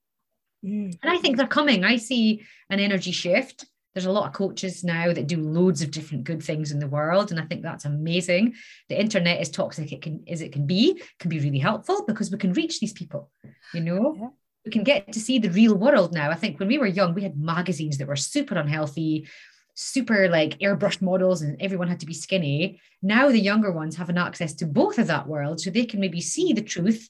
Mm. 0.65 0.97
And 1.03 1.11
I 1.11 1.19
think 1.19 1.37
they're 1.37 1.47
coming. 1.47 1.85
I 1.85 1.97
see 1.97 2.43
an 2.71 2.81
energy 2.81 3.13
shift. 3.13 3.67
There's 3.95 4.07
a 4.07 4.13
lot 4.13 4.27
of 4.27 4.33
coaches 4.33 4.83
now 4.83 5.13
that 5.13 5.27
do 5.27 5.37
loads 5.37 5.83
of 5.83 5.91
different 5.91 6.25
good 6.25 6.43
things 6.43 6.73
in 6.73 6.79
the 6.79 6.87
world, 6.87 7.31
and 7.31 7.39
I 7.39 7.45
think 7.45 7.63
that's 7.63 7.85
amazing. 7.85 8.55
The 8.89 8.99
internet, 8.99 9.41
as 9.41 9.51
toxic 9.51 9.93
it 9.93 10.01
can 10.01 10.25
as 10.29 10.41
it 10.41 10.53
can 10.53 10.67
be, 10.67 11.03
can 11.19 11.29
be 11.29 11.41
really 11.41 11.59
helpful 11.59 12.05
because 12.07 12.31
we 12.31 12.39
can 12.39 12.55
reach 12.55 12.81
these 12.81 12.95
people. 12.95 13.31
You 13.75 13.81
know, 13.81 14.17
yeah. 14.19 14.29
we 14.65 14.73
can 14.73 14.83
get 14.83 15.13
to 15.13 15.21
see 15.21 15.39
the 15.39 15.51
real 15.51 15.75
world 15.75 16.15
now. 16.15 16.31
I 16.31 16.37
think 16.37 16.59
when 16.59 16.69
we 16.69 16.79
were 16.79 16.87
young, 16.87 17.13
we 17.13 17.23
had 17.23 17.39
magazines 17.39 17.99
that 17.99 18.09
were 18.09 18.17
super 18.17 18.55
unhealthy, 18.55 19.29
super 19.75 20.29
like 20.29 20.59
airbrushed 20.59 21.03
models, 21.03 21.43
and 21.43 21.61
everyone 21.61 21.89
had 21.89 22.01
to 22.01 22.07
be 22.07 22.15
skinny. 22.15 22.81
Now 23.03 23.29
the 23.29 23.41
younger 23.41 23.73
ones 23.73 23.97
have 23.97 24.09
an 24.09 24.19
access 24.19 24.55
to 24.55 24.67
both 24.67 24.99
of 24.99 25.07
that 25.09 25.27
world, 25.27 25.61
so 25.61 25.71
they 25.71 25.85
can 25.85 26.01
maybe 26.01 26.21
see 26.21 26.53
the 26.53 26.63
truth 26.63 27.09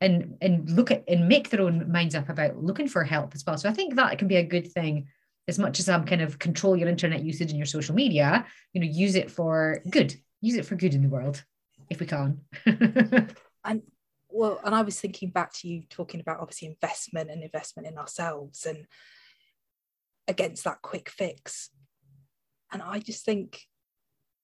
and 0.00 0.36
and 0.40 0.68
look 0.70 0.90
at 0.90 1.04
and 1.08 1.28
make 1.28 1.50
their 1.50 1.62
own 1.62 1.90
minds 1.90 2.14
up 2.14 2.28
about 2.28 2.56
looking 2.56 2.88
for 2.88 3.04
help 3.04 3.34
as 3.34 3.44
well. 3.46 3.56
So 3.56 3.68
I 3.68 3.72
think 3.72 3.94
that 3.94 4.18
can 4.18 4.28
be 4.28 4.36
a 4.36 4.44
good 4.44 4.70
thing 4.72 5.08
as 5.48 5.58
much 5.58 5.80
as 5.80 5.88
I'm 5.88 6.04
kind 6.04 6.22
of 6.22 6.38
control 6.38 6.76
your 6.76 6.88
internet 6.88 7.22
usage 7.22 7.50
and 7.50 7.58
your 7.58 7.66
social 7.66 7.94
media, 7.94 8.46
you 8.72 8.80
know, 8.80 8.86
use 8.86 9.16
it 9.16 9.30
for 9.30 9.82
good, 9.90 10.14
use 10.40 10.56
it 10.56 10.66
for 10.66 10.76
good 10.76 10.94
in 10.94 11.02
the 11.02 11.08
world 11.08 11.42
if 11.90 12.00
we 12.00 12.06
can. 12.06 12.40
and 13.64 13.82
well, 14.28 14.60
and 14.64 14.74
I 14.74 14.82
was 14.82 14.98
thinking 14.98 15.30
back 15.30 15.52
to 15.54 15.68
you 15.68 15.82
talking 15.90 16.20
about 16.20 16.40
obviously 16.40 16.68
investment 16.68 17.30
and 17.30 17.42
investment 17.42 17.88
in 17.88 17.98
ourselves 17.98 18.66
and 18.66 18.86
against 20.26 20.64
that 20.64 20.82
quick 20.82 21.10
fix. 21.10 21.70
And 22.72 22.82
I 22.82 22.98
just 22.98 23.24
think, 23.24 23.60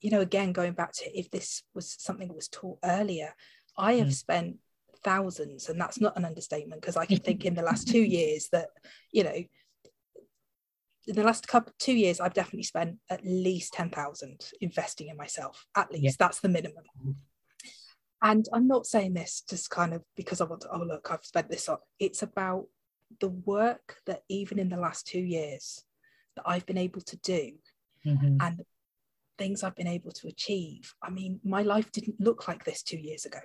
you 0.00 0.10
know, 0.10 0.20
again, 0.20 0.52
going 0.52 0.72
back 0.72 0.92
to 0.94 1.18
if 1.18 1.30
this 1.30 1.62
was 1.74 1.96
something 1.98 2.28
that 2.28 2.34
was 2.34 2.48
taught 2.48 2.78
earlier, 2.84 3.34
I 3.76 3.94
have 3.94 4.08
mm. 4.08 4.12
spent 4.12 4.56
thousands, 5.04 5.68
and 5.68 5.80
that's 5.80 6.00
not 6.00 6.16
an 6.16 6.24
understatement 6.24 6.80
because 6.80 6.96
I 6.96 7.06
can 7.06 7.18
think 7.18 7.44
in 7.44 7.54
the 7.54 7.62
last 7.62 7.88
two 7.92 8.02
years 8.02 8.48
that, 8.52 8.68
you 9.12 9.24
know, 9.24 9.44
in 11.08 11.14
the 11.14 11.24
last 11.24 11.48
couple 11.48 11.72
two 11.78 11.94
years, 11.94 12.20
I've 12.20 12.34
definitely 12.34 12.64
spent 12.64 12.96
at 13.08 13.24
least 13.24 13.72
10,000 13.72 14.50
investing 14.60 15.08
in 15.08 15.16
myself. 15.16 15.64
At 15.74 15.90
least 15.90 16.04
yeah. 16.04 16.10
that's 16.18 16.40
the 16.40 16.50
minimum. 16.50 16.84
And 18.20 18.46
I'm 18.52 18.68
not 18.68 18.86
saying 18.86 19.14
this 19.14 19.42
just 19.48 19.70
kind 19.70 19.94
of 19.94 20.02
because 20.16 20.40
I 20.40 20.44
want 20.44 20.62
to, 20.62 20.68
oh, 20.70 20.82
look, 20.82 21.10
I've 21.10 21.24
spent 21.24 21.48
this 21.48 21.68
on. 21.68 21.78
It's 21.98 22.22
about 22.22 22.66
the 23.20 23.28
work 23.28 23.96
that 24.06 24.22
even 24.28 24.58
in 24.58 24.68
the 24.68 24.76
last 24.76 25.06
two 25.06 25.20
years 25.20 25.82
that 26.36 26.42
I've 26.44 26.66
been 26.66 26.78
able 26.78 27.00
to 27.00 27.16
do 27.18 27.52
mm-hmm. 28.07 28.36
and 28.40 28.62
things 29.38 29.62
I've 29.62 29.76
been 29.76 29.86
able 29.86 30.11
to 30.12 30.28
achieve. 30.28 30.94
I 31.03 31.11
mean, 31.11 31.40
my 31.44 31.62
life 31.62 31.90
didn't 31.92 32.20
look 32.20 32.49
like 32.49 32.64
this 32.64 32.82
two 32.82 32.99
years 32.99 33.24
ago. 33.24 33.40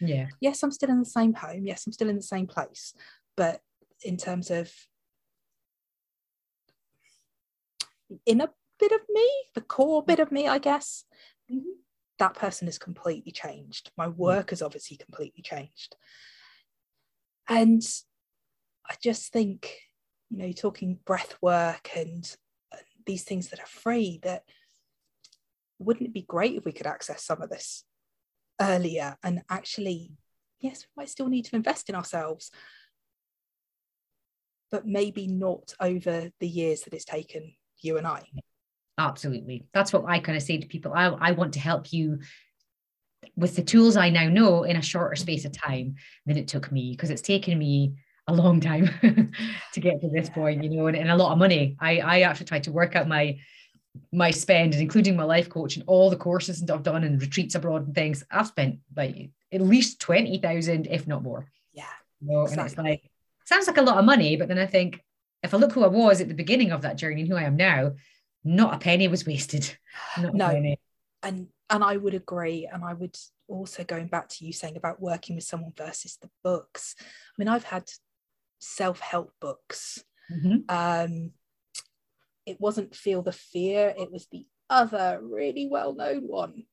Yeah. 0.00 0.28
Yes, 0.40 0.62
I'm 0.62 0.70
still 0.70 0.90
in 0.90 0.98
the 0.98 1.04
same 1.04 1.34
home. 1.34 1.66
Yes, 1.66 1.86
I'm 1.86 1.92
still 1.92 2.08
in 2.08 2.16
the 2.16 2.22
same 2.22 2.46
place. 2.46 2.94
But 3.36 3.60
in 4.02 4.16
terms 4.16 4.50
of 4.50 4.72
in 8.26 8.40
a 8.40 8.50
bit 8.78 8.92
of 8.92 9.00
me, 9.08 9.28
the 9.54 9.60
core 9.60 10.02
bit 10.02 10.20
of 10.20 10.32
me, 10.32 10.48
I 10.48 10.58
guess, 10.58 11.04
mm-hmm. 11.50 11.68
that 12.18 12.34
person 12.34 12.66
has 12.66 12.78
completely 12.78 13.32
changed. 13.32 13.90
My 13.96 14.08
work 14.08 14.50
has 14.50 14.62
obviously 14.62 14.96
completely 14.96 15.42
changed. 15.42 15.96
And 17.48 17.82
I 18.88 18.94
just 19.02 19.32
think, 19.32 19.76
you 20.30 20.38
know, 20.38 20.52
talking 20.52 20.98
breath 21.04 21.36
work 21.42 21.90
and 21.96 22.24
these 23.06 23.24
things 23.24 23.48
that 23.48 23.60
are 23.60 23.66
free, 23.66 24.20
that 24.22 24.44
wouldn't 25.78 26.08
it 26.08 26.14
be 26.14 26.22
great 26.22 26.56
if 26.56 26.64
we 26.64 26.72
could 26.72 26.86
access 26.86 27.24
some 27.24 27.42
of 27.42 27.50
this 27.50 27.84
earlier 28.60 29.16
and 29.22 29.42
actually, 29.48 30.12
yes, 30.60 30.86
we 30.96 31.02
might 31.02 31.08
still 31.08 31.28
need 31.28 31.46
to 31.46 31.56
invest 31.56 31.88
in 31.88 31.94
ourselves, 31.94 32.50
but 34.70 34.86
maybe 34.86 35.26
not 35.26 35.74
over 35.80 36.30
the 36.38 36.48
years 36.48 36.82
that 36.82 36.94
it's 36.94 37.04
taken 37.04 37.54
you 37.80 37.96
and 37.96 38.06
I. 38.06 38.22
Absolutely. 38.98 39.66
That's 39.72 39.92
what 39.92 40.04
I 40.06 40.20
kind 40.20 40.36
of 40.36 40.42
say 40.42 40.58
to 40.58 40.66
people. 40.66 40.92
I, 40.94 41.06
I 41.06 41.32
want 41.32 41.54
to 41.54 41.60
help 41.60 41.92
you 41.92 42.18
with 43.36 43.56
the 43.56 43.62
tools 43.62 43.96
I 43.96 44.10
now 44.10 44.28
know 44.28 44.64
in 44.64 44.76
a 44.76 44.82
shorter 44.82 45.16
space 45.16 45.44
of 45.44 45.52
time 45.52 45.94
than 46.26 46.36
it 46.36 46.48
took 46.48 46.70
me 46.70 46.90
because 46.90 47.10
it's 47.10 47.22
taken 47.22 47.58
me 47.58 47.94
a 48.30 48.34
long 48.34 48.60
time 48.60 48.88
to 49.72 49.80
get 49.80 50.00
to 50.00 50.08
this 50.08 50.28
point, 50.28 50.62
you 50.64 50.70
know, 50.70 50.86
and, 50.86 50.96
and, 50.96 51.10
a 51.10 51.16
lot 51.16 51.32
of 51.32 51.38
money. 51.38 51.76
I, 51.80 51.98
I 51.98 52.20
actually 52.20 52.46
tried 52.46 52.64
to 52.64 52.72
work 52.72 52.96
out 52.96 53.08
my 53.08 53.38
my 54.12 54.30
spend 54.30 54.72
and 54.72 54.80
including 54.80 55.16
my 55.16 55.24
life 55.24 55.48
coach 55.48 55.76
and 55.76 55.84
all 55.88 56.10
the 56.10 56.16
courses 56.16 56.60
that 56.60 56.72
I've 56.72 56.84
done 56.84 57.02
and 57.02 57.20
retreats 57.20 57.56
abroad 57.56 57.86
and 57.86 57.94
things. 57.94 58.22
I've 58.30 58.46
spent 58.46 58.78
like 58.96 59.30
at 59.52 59.60
least 59.60 60.00
20,000, 60.00 60.86
if 60.86 61.08
not 61.08 61.24
more. 61.24 61.50
Yeah. 61.72 61.84
You 62.20 62.32
know, 62.32 62.42
exactly. 62.42 62.60
And 62.60 62.70
it's 62.70 62.78
like, 62.78 63.10
sounds 63.46 63.66
like 63.66 63.78
a 63.78 63.82
lot 63.82 63.98
of 63.98 64.04
money, 64.04 64.36
but 64.36 64.46
then 64.46 64.58
I 64.58 64.66
think 64.66 65.02
if 65.42 65.52
I 65.52 65.56
look 65.56 65.72
who 65.72 65.82
I 65.82 65.88
was 65.88 66.20
at 66.20 66.28
the 66.28 66.34
beginning 66.34 66.70
of 66.70 66.82
that 66.82 66.98
journey 66.98 67.22
and 67.22 67.30
who 67.30 67.36
I 67.36 67.42
am 67.42 67.56
now, 67.56 67.92
not 68.44 68.74
a 68.74 68.78
penny 68.78 69.08
was 69.08 69.26
wasted. 69.26 69.76
Not 70.18 70.34
no. 70.34 70.76
And 71.22 71.48
and 71.68 71.84
I 71.84 71.96
would 71.96 72.14
agree. 72.14 72.68
And 72.72 72.84
I 72.84 72.94
would 72.94 73.16
also 73.48 73.84
going 73.84 74.06
back 74.06 74.28
to 74.28 74.46
you 74.46 74.52
saying 74.52 74.76
about 74.76 75.00
working 75.00 75.36
with 75.36 75.44
someone 75.44 75.72
versus 75.76 76.16
the 76.20 76.30
books. 76.42 76.94
I 76.98 77.04
mean, 77.36 77.48
I've 77.48 77.64
had 77.64 77.90
self-help 78.60 79.32
books. 79.40 80.04
Mm-hmm. 80.32 80.58
Um, 80.68 81.32
it 82.46 82.60
wasn't 82.60 82.94
Feel 82.94 83.22
the 83.22 83.32
Fear, 83.32 83.94
it 83.98 84.12
was 84.12 84.26
the 84.30 84.46
other 84.68 85.18
really 85.20 85.68
well-known 85.68 86.28
one 86.28 86.64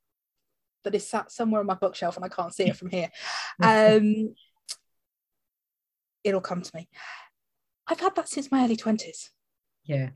that 0.84 0.96
is 0.96 1.08
sat 1.08 1.32
somewhere 1.32 1.62
on 1.62 1.68
my 1.68 1.74
bookshelf 1.74 2.16
and 2.16 2.24
I 2.24 2.30
can't 2.30 2.54
see 2.54 2.68
it 2.68 2.78
from 2.78 2.90
here. 2.90 3.10
Um, 3.60 4.36
it'll 6.24 6.42
come 6.42 6.62
to 6.62 6.76
me. 6.76 6.88
I've 7.88 8.00
had 8.00 8.16
that 8.16 8.30
since 8.30 8.52
my 8.52 8.64
early 8.64 8.78
20s. 8.78 9.30
Yeah. 9.84 10.10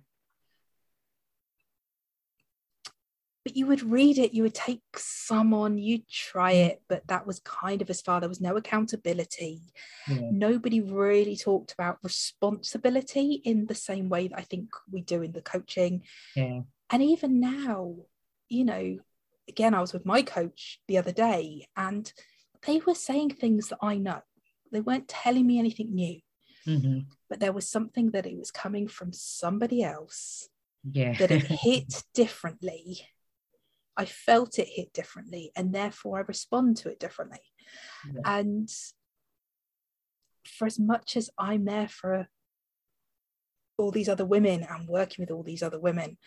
But 3.43 3.57
you 3.57 3.65
would 3.65 3.81
read 3.81 4.19
it, 4.19 4.35
you 4.35 4.43
would 4.43 4.53
take 4.53 4.81
some 4.95 5.53
on, 5.53 5.79
you'd 5.79 6.07
try 6.07 6.51
it, 6.51 6.83
but 6.87 7.07
that 7.07 7.25
was 7.25 7.39
kind 7.39 7.81
of 7.81 7.89
as 7.89 7.99
far. 7.99 8.19
There 8.19 8.29
was 8.29 8.41
no 8.41 8.55
accountability. 8.55 9.61
Yeah. 10.07 10.29
Nobody 10.31 10.79
really 10.79 11.35
talked 11.35 11.73
about 11.73 11.97
responsibility 12.03 13.41
in 13.43 13.65
the 13.65 13.73
same 13.73 14.09
way 14.09 14.27
that 14.27 14.37
I 14.37 14.43
think 14.43 14.69
we 14.91 15.01
do 15.01 15.23
in 15.23 15.31
the 15.31 15.41
coaching. 15.41 16.03
Yeah. 16.35 16.61
And 16.91 17.01
even 17.01 17.39
now, 17.39 17.95
you 18.47 18.63
know, 18.63 18.99
again, 19.49 19.73
I 19.73 19.81
was 19.81 19.93
with 19.93 20.05
my 20.05 20.21
coach 20.21 20.79
the 20.87 20.97
other 20.97 21.11
day 21.11 21.67
and 21.75 22.11
they 22.65 22.79
were 22.79 22.95
saying 22.95 23.31
things 23.31 23.69
that 23.69 23.79
I 23.81 23.97
know. 23.97 24.21
They 24.71 24.81
weren't 24.81 25.07
telling 25.07 25.47
me 25.47 25.57
anything 25.57 25.95
new. 25.95 26.19
Mm-hmm. 26.67 26.99
But 27.29 27.39
there 27.39 27.53
was 27.53 27.67
something 27.67 28.11
that 28.11 28.25
it 28.25 28.37
was 28.37 28.51
coming 28.51 28.87
from 28.87 29.13
somebody 29.13 29.83
else. 29.83 30.47
Yeah. 30.89 31.13
that 31.13 31.31
it 31.31 31.43
hit 31.63 32.03
differently. 32.13 33.07
I 33.97 34.05
felt 34.05 34.59
it 34.59 34.67
hit 34.67 34.93
differently, 34.93 35.51
and 35.55 35.73
therefore 35.73 36.17
I 36.17 36.21
respond 36.21 36.77
to 36.77 36.89
it 36.89 36.99
differently. 36.99 37.41
Yeah. 38.13 38.21
And 38.39 38.69
for 40.45 40.65
as 40.65 40.79
much 40.79 41.17
as 41.17 41.29
I'm 41.37 41.65
there 41.65 41.87
for 41.87 42.27
all 43.77 43.91
these 43.91 44.09
other 44.09 44.25
women 44.25 44.65
and 44.67 44.87
working 44.87 45.23
with 45.23 45.31
all 45.31 45.43
these 45.43 45.63
other 45.63 45.79
women, 45.79 46.17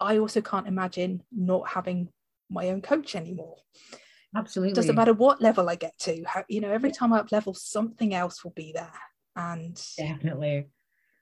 I 0.00 0.18
also 0.18 0.40
can't 0.40 0.68
imagine 0.68 1.22
not 1.32 1.70
having 1.70 2.08
my 2.50 2.68
own 2.68 2.82
coach 2.82 3.16
anymore. 3.16 3.56
Absolutely. 4.36 4.74
Doesn't 4.74 4.94
matter 4.94 5.14
what 5.14 5.40
level 5.40 5.68
I 5.68 5.74
get 5.74 5.98
to. 6.00 6.22
You 6.48 6.60
know, 6.60 6.70
every 6.70 6.92
time 6.92 7.12
I 7.12 7.18
up 7.18 7.32
level, 7.32 7.54
something 7.54 8.14
else 8.14 8.44
will 8.44 8.52
be 8.52 8.72
there. 8.72 8.92
And 9.34 9.80
definitely. 9.96 10.68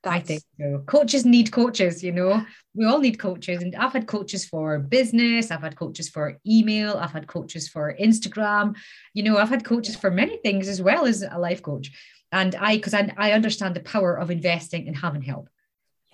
I 0.07 0.21
think 0.21 0.43
so. 0.59 0.83
Coaches 0.87 1.25
need 1.25 1.51
coaches, 1.51 2.03
you 2.03 2.13
know. 2.13 2.45
We 2.75 2.85
all 2.87 2.99
need 2.99 3.19
coaches. 3.19 3.63
And 3.63 3.75
I've 3.77 3.93
had 3.93 4.07
coaches 4.07 4.45
for 4.45 4.79
business, 4.79 5.51
I've 5.51 5.63
had 5.63 5.77
coaches 5.77 6.09
for 6.09 6.39
email, 6.47 6.97
I've 6.97 7.13
had 7.13 7.27
coaches 7.27 7.69
for 7.69 7.95
Instagram, 8.01 8.77
you 9.15 9.23
know, 9.23 9.39
I've 9.39 9.49
had 9.49 9.65
coaches 9.65 9.97
for 9.97 10.11
many 10.11 10.37
things 10.39 10.69
as 10.69 10.81
well 10.81 11.07
as 11.07 11.23
a 11.23 11.39
life 11.39 11.63
coach. 11.63 11.91
And 12.33 12.55
I, 12.55 12.77
because 12.77 12.95
I, 12.95 13.13
I 13.17 13.33
understand 13.33 13.75
the 13.75 13.81
power 13.81 14.17
of 14.17 14.31
investing 14.31 14.89
and 14.89 14.97
having 14.97 15.23
help. 15.23 15.49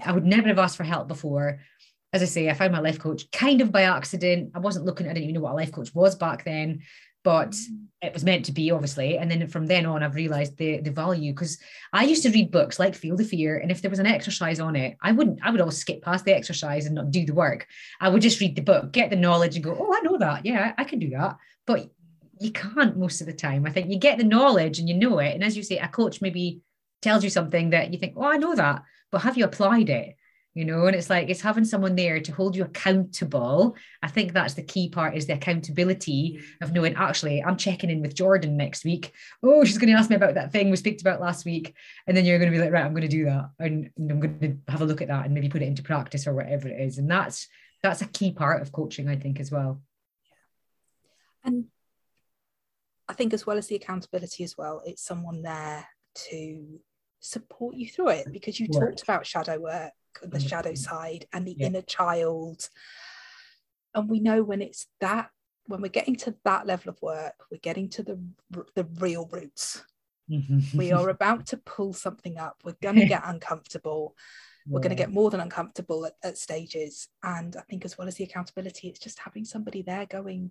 I 0.04 0.12
would 0.12 0.26
never 0.26 0.48
have 0.48 0.58
asked 0.58 0.76
for 0.76 0.84
help 0.84 1.08
before 1.08 1.60
as 2.12 2.22
I 2.22 2.26
say, 2.26 2.50
I 2.50 2.54
found 2.54 2.72
my 2.72 2.80
life 2.80 2.98
coach 2.98 3.30
kind 3.30 3.60
of 3.60 3.72
by 3.72 3.82
accident. 3.82 4.52
I 4.54 4.58
wasn't 4.58 4.84
looking, 4.84 5.06
I 5.06 5.14
didn't 5.14 5.24
even 5.24 5.36
know 5.36 5.40
what 5.40 5.52
a 5.52 5.56
life 5.56 5.72
coach 5.72 5.94
was 5.94 6.14
back 6.14 6.44
then, 6.44 6.82
but 7.24 7.50
mm. 7.50 7.86
it 8.00 8.12
was 8.12 8.24
meant 8.24 8.44
to 8.46 8.52
be, 8.52 8.70
obviously. 8.70 9.18
And 9.18 9.30
then 9.30 9.46
from 9.48 9.66
then 9.66 9.86
on, 9.86 10.02
I've 10.02 10.14
realized 10.14 10.56
the, 10.56 10.80
the 10.80 10.90
value 10.90 11.32
because 11.32 11.58
I 11.92 12.04
used 12.04 12.22
to 12.24 12.30
read 12.30 12.50
books 12.50 12.78
like 12.78 12.94
Feel 12.94 13.16
the 13.16 13.24
Fear. 13.24 13.58
And 13.58 13.70
if 13.70 13.82
there 13.82 13.90
was 13.90 13.98
an 13.98 14.06
exercise 14.06 14.60
on 14.60 14.76
it, 14.76 14.96
I 15.02 15.12
wouldn't, 15.12 15.40
I 15.42 15.50
would 15.50 15.60
always 15.60 15.78
skip 15.78 16.02
past 16.02 16.24
the 16.24 16.34
exercise 16.34 16.86
and 16.86 16.94
not 16.94 17.10
do 17.10 17.24
the 17.24 17.34
work. 17.34 17.66
I 18.00 18.08
would 18.08 18.22
just 18.22 18.40
read 18.40 18.56
the 18.56 18.62
book, 18.62 18.92
get 18.92 19.10
the 19.10 19.16
knowledge 19.16 19.54
and 19.54 19.64
go, 19.64 19.76
oh, 19.78 19.94
I 19.94 20.00
know 20.00 20.18
that. 20.18 20.44
Yeah, 20.44 20.72
I 20.76 20.84
can 20.84 20.98
do 20.98 21.10
that. 21.10 21.36
But 21.66 21.90
you 22.40 22.50
can't 22.50 22.96
most 22.96 23.20
of 23.20 23.26
the 23.26 23.32
time. 23.32 23.66
I 23.66 23.70
think 23.70 23.90
you 23.90 23.98
get 23.98 24.18
the 24.18 24.24
knowledge 24.24 24.78
and 24.78 24.88
you 24.88 24.96
know 24.96 25.18
it. 25.20 25.34
And 25.34 25.44
as 25.44 25.56
you 25.56 25.62
say, 25.62 25.78
a 25.78 25.88
coach 25.88 26.20
maybe 26.20 26.60
tells 27.02 27.22
you 27.22 27.30
something 27.30 27.70
that 27.70 27.92
you 27.92 27.98
think, 27.98 28.14
oh, 28.16 28.24
I 28.24 28.36
know 28.36 28.54
that, 28.54 28.82
but 29.10 29.22
have 29.22 29.36
you 29.36 29.44
applied 29.44 29.90
it? 29.90 30.16
You 30.54 30.66
know 30.66 30.86
and 30.86 30.94
it's 30.94 31.08
like 31.08 31.30
it's 31.30 31.40
having 31.40 31.64
someone 31.64 31.96
there 31.96 32.20
to 32.20 32.32
hold 32.32 32.54
you 32.54 32.64
accountable. 32.64 33.74
I 34.02 34.08
think 34.08 34.32
that's 34.32 34.54
the 34.54 34.62
key 34.62 34.90
part 34.90 35.16
is 35.16 35.26
the 35.26 35.34
accountability 35.34 36.40
of 36.60 36.72
knowing 36.72 36.94
actually 36.94 37.42
i'm 37.42 37.56
checking 37.56 37.90
in 37.90 38.02
with 38.02 38.14
jordan 38.14 38.56
next 38.56 38.84
week. 38.84 39.12
Oh 39.42 39.64
she's 39.64 39.78
going 39.78 39.92
to 39.92 39.98
ask 39.98 40.10
me 40.10 40.16
about 40.16 40.34
that 40.34 40.52
thing 40.52 40.70
we 40.70 40.76
spoke 40.76 41.00
about 41.00 41.20
last 41.20 41.44
week. 41.44 41.74
And 42.06 42.16
then 42.16 42.24
you're 42.24 42.38
going 42.38 42.50
to 42.50 42.56
be 42.56 42.62
like 42.62 42.72
right 42.72 42.84
i'm 42.84 42.92
going 42.92 43.02
to 43.02 43.08
do 43.08 43.24
that 43.24 43.50
and, 43.58 43.90
and 43.96 44.10
i'm 44.10 44.20
going 44.20 44.38
to 44.40 44.72
have 44.72 44.82
a 44.82 44.86
look 44.86 45.00
at 45.00 45.08
that 45.08 45.24
and 45.24 45.34
maybe 45.34 45.48
put 45.48 45.62
it 45.62 45.66
into 45.66 45.82
practice 45.82 46.26
or 46.26 46.34
whatever 46.34 46.68
it 46.68 46.80
is. 46.80 46.98
And 46.98 47.10
that's 47.10 47.48
that's 47.82 48.02
a 48.02 48.06
key 48.06 48.32
part 48.32 48.62
of 48.62 48.72
coaching 48.72 49.08
i 49.08 49.16
think 49.16 49.40
as 49.40 49.50
well. 49.50 49.80
And 51.44 51.66
i 53.08 53.14
think 53.14 53.32
as 53.32 53.46
well 53.46 53.56
as 53.56 53.68
the 53.68 53.76
accountability 53.76 54.44
as 54.44 54.56
well 54.56 54.82
it's 54.84 55.02
someone 55.02 55.42
there 55.42 55.86
to 56.14 56.78
support 57.22 57.76
you 57.76 57.88
through 57.88 58.08
it 58.08 58.26
because 58.32 58.58
you 58.58 58.66
talked 58.68 59.02
about 59.02 59.24
shadow 59.24 59.58
work 59.58 59.92
and 60.22 60.32
the 60.32 60.40
shadow 60.40 60.74
side 60.74 61.26
and 61.32 61.46
the 61.46 61.56
yeah. 61.56 61.68
inner 61.68 61.82
child. 61.82 62.68
And 63.94 64.10
we 64.10 64.20
know 64.20 64.42
when 64.42 64.60
it's 64.60 64.88
that 65.00 65.30
when 65.66 65.80
we're 65.80 65.88
getting 65.88 66.16
to 66.16 66.34
that 66.44 66.66
level 66.66 66.90
of 66.90 67.00
work 67.00 67.34
we're 67.50 67.58
getting 67.58 67.88
to 67.88 68.02
the 68.02 68.18
the 68.74 68.84
real 68.98 69.28
roots. 69.32 69.82
Mm-hmm. 70.30 70.78
we 70.78 70.92
are 70.92 71.08
about 71.08 71.46
to 71.48 71.56
pull 71.56 71.92
something 71.92 72.38
up. 72.38 72.56
We're 72.64 72.76
going 72.80 72.96
to 73.00 73.06
get 73.06 73.22
uncomfortable. 73.24 74.16
We're 74.66 74.80
going 74.80 74.90
to 74.90 74.96
get 74.96 75.10
more 75.10 75.30
than 75.30 75.40
uncomfortable 75.40 76.06
at, 76.06 76.14
at 76.22 76.38
stages. 76.38 77.08
And 77.22 77.56
i 77.56 77.62
think 77.62 77.84
as 77.84 77.96
well 77.96 78.08
as 78.08 78.16
the 78.16 78.24
accountability 78.24 78.88
it's 78.88 79.00
just 79.00 79.20
having 79.20 79.44
somebody 79.44 79.82
there 79.82 80.06
going 80.06 80.50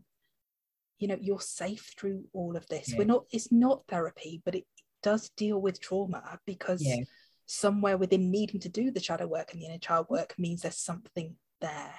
you 1.00 1.08
know 1.08 1.18
you're 1.20 1.42
safe 1.42 1.94
through 1.98 2.24
all 2.32 2.56
of 2.56 2.66
this. 2.68 2.92
Yeah. 2.92 3.00
we're 3.00 3.06
not 3.06 3.26
it's 3.32 3.52
not 3.52 3.84
therapy 3.90 4.42
but 4.46 4.56
it 4.56 4.66
does 5.02 5.30
deal 5.30 5.60
with 5.60 5.82
trauma 5.82 6.40
because 6.46 6.82
yeah 6.84 7.04
somewhere 7.52 7.98
within 7.98 8.32
needing 8.32 8.62
to 8.62 8.70
do 8.70 8.92
the 8.92 9.00
shadow 9.00 9.28
work 9.28 9.52
and 9.52 9.62
the 9.62 9.66
inner 9.66 9.78
child 9.78 10.08
work 10.10 10.34
means 10.38 10.62
there's 10.62 10.78
something 10.78 11.36
there. 11.60 11.94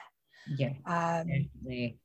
Yeah. 0.56 0.72
Um, 0.86 1.26
definitely. 1.26 1.98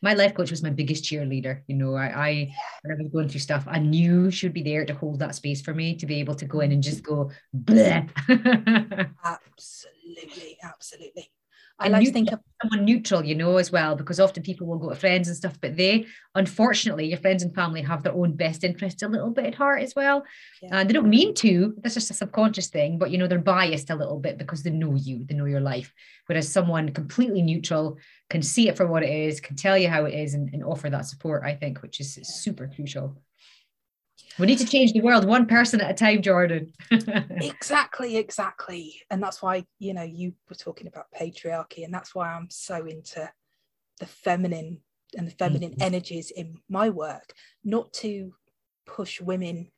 My 0.00 0.14
life 0.14 0.34
coach 0.34 0.50
was 0.50 0.64
my 0.64 0.70
biggest 0.70 1.04
cheerleader. 1.04 1.62
You 1.68 1.76
know, 1.76 1.94
I, 1.94 2.06
I, 2.06 2.54
when 2.82 2.98
I 2.98 3.02
was 3.02 3.12
going 3.12 3.28
through 3.28 3.40
stuff, 3.40 3.64
I 3.68 3.78
knew 3.78 4.32
she 4.32 4.46
would 4.46 4.52
be 4.52 4.64
there 4.64 4.84
to 4.84 4.94
hold 4.94 5.20
that 5.20 5.36
space 5.36 5.62
for 5.62 5.72
me 5.72 5.94
to 5.96 6.06
be 6.06 6.16
able 6.16 6.34
to 6.34 6.44
go 6.44 6.58
in 6.58 6.72
and 6.72 6.82
just 6.82 7.04
go, 7.04 7.30
bleh. 7.56 8.08
absolutely, 9.24 10.58
absolutely. 10.60 11.30
I 11.78 11.88
like 11.88 12.04
to 12.06 12.12
think 12.12 12.32
of 12.32 12.40
someone 12.62 12.84
neutral, 12.84 13.24
you 13.24 13.34
know, 13.34 13.56
as 13.56 13.72
well, 13.72 13.96
because 13.96 14.20
often 14.20 14.42
people 14.42 14.66
will 14.66 14.78
go 14.78 14.90
to 14.90 14.94
friends 14.94 15.26
and 15.26 15.36
stuff, 15.36 15.58
but 15.60 15.76
they, 15.76 16.06
unfortunately, 16.34 17.08
your 17.08 17.18
friends 17.18 17.42
and 17.42 17.54
family 17.54 17.82
have 17.82 18.02
their 18.02 18.12
own 18.12 18.34
best 18.34 18.62
interests 18.62 19.02
a 19.02 19.08
little 19.08 19.30
bit 19.30 19.46
at 19.46 19.54
heart 19.54 19.82
as 19.82 19.94
well. 19.96 20.24
Yeah. 20.62 20.68
And 20.72 20.88
they 20.88 20.92
don't 20.92 21.08
mean 21.08 21.34
to, 21.34 21.74
that's 21.78 21.94
just 21.94 22.10
a 22.10 22.14
subconscious 22.14 22.68
thing, 22.68 22.98
but 22.98 23.10
you 23.10 23.18
know, 23.18 23.26
they're 23.26 23.38
biased 23.38 23.90
a 23.90 23.96
little 23.96 24.20
bit 24.20 24.38
because 24.38 24.62
they 24.62 24.70
know 24.70 24.94
you, 24.94 25.24
they 25.24 25.34
know 25.34 25.46
your 25.46 25.60
life. 25.60 25.92
Whereas 26.26 26.48
someone 26.48 26.90
completely 26.90 27.42
neutral 27.42 27.98
can 28.30 28.42
see 28.42 28.68
it 28.68 28.76
for 28.76 28.86
what 28.86 29.02
it 29.02 29.10
is, 29.10 29.40
can 29.40 29.56
tell 29.56 29.76
you 29.76 29.88
how 29.88 30.04
it 30.04 30.14
is, 30.14 30.34
and, 30.34 30.52
and 30.52 30.62
offer 30.62 30.88
that 30.88 31.06
support, 31.06 31.42
I 31.44 31.54
think, 31.54 31.82
which 31.82 32.00
is 32.00 32.18
super 32.22 32.70
crucial. 32.72 33.20
We 34.38 34.46
need 34.46 34.58
to 34.58 34.66
change 34.66 34.92
the 34.92 35.00
world 35.00 35.24
one 35.24 35.46
person 35.46 35.80
at 35.80 35.90
a 35.90 35.94
time, 35.94 36.22
Jordan. 36.22 36.72
exactly, 36.90 38.16
exactly. 38.16 39.02
And 39.10 39.22
that's 39.22 39.42
why, 39.42 39.66
you 39.78 39.94
know, 39.94 40.02
you 40.02 40.34
were 40.48 40.56
talking 40.56 40.86
about 40.86 41.06
patriarchy, 41.18 41.84
and 41.84 41.92
that's 41.92 42.14
why 42.14 42.32
I'm 42.32 42.48
so 42.50 42.86
into 42.86 43.30
the 44.00 44.06
feminine 44.06 44.80
and 45.16 45.26
the 45.26 45.32
feminine 45.32 45.72
mm-hmm. 45.72 45.82
energies 45.82 46.30
in 46.30 46.58
my 46.68 46.88
work, 46.88 47.34
not 47.64 47.92
to 47.94 48.34
push 48.86 49.20
women 49.20 49.70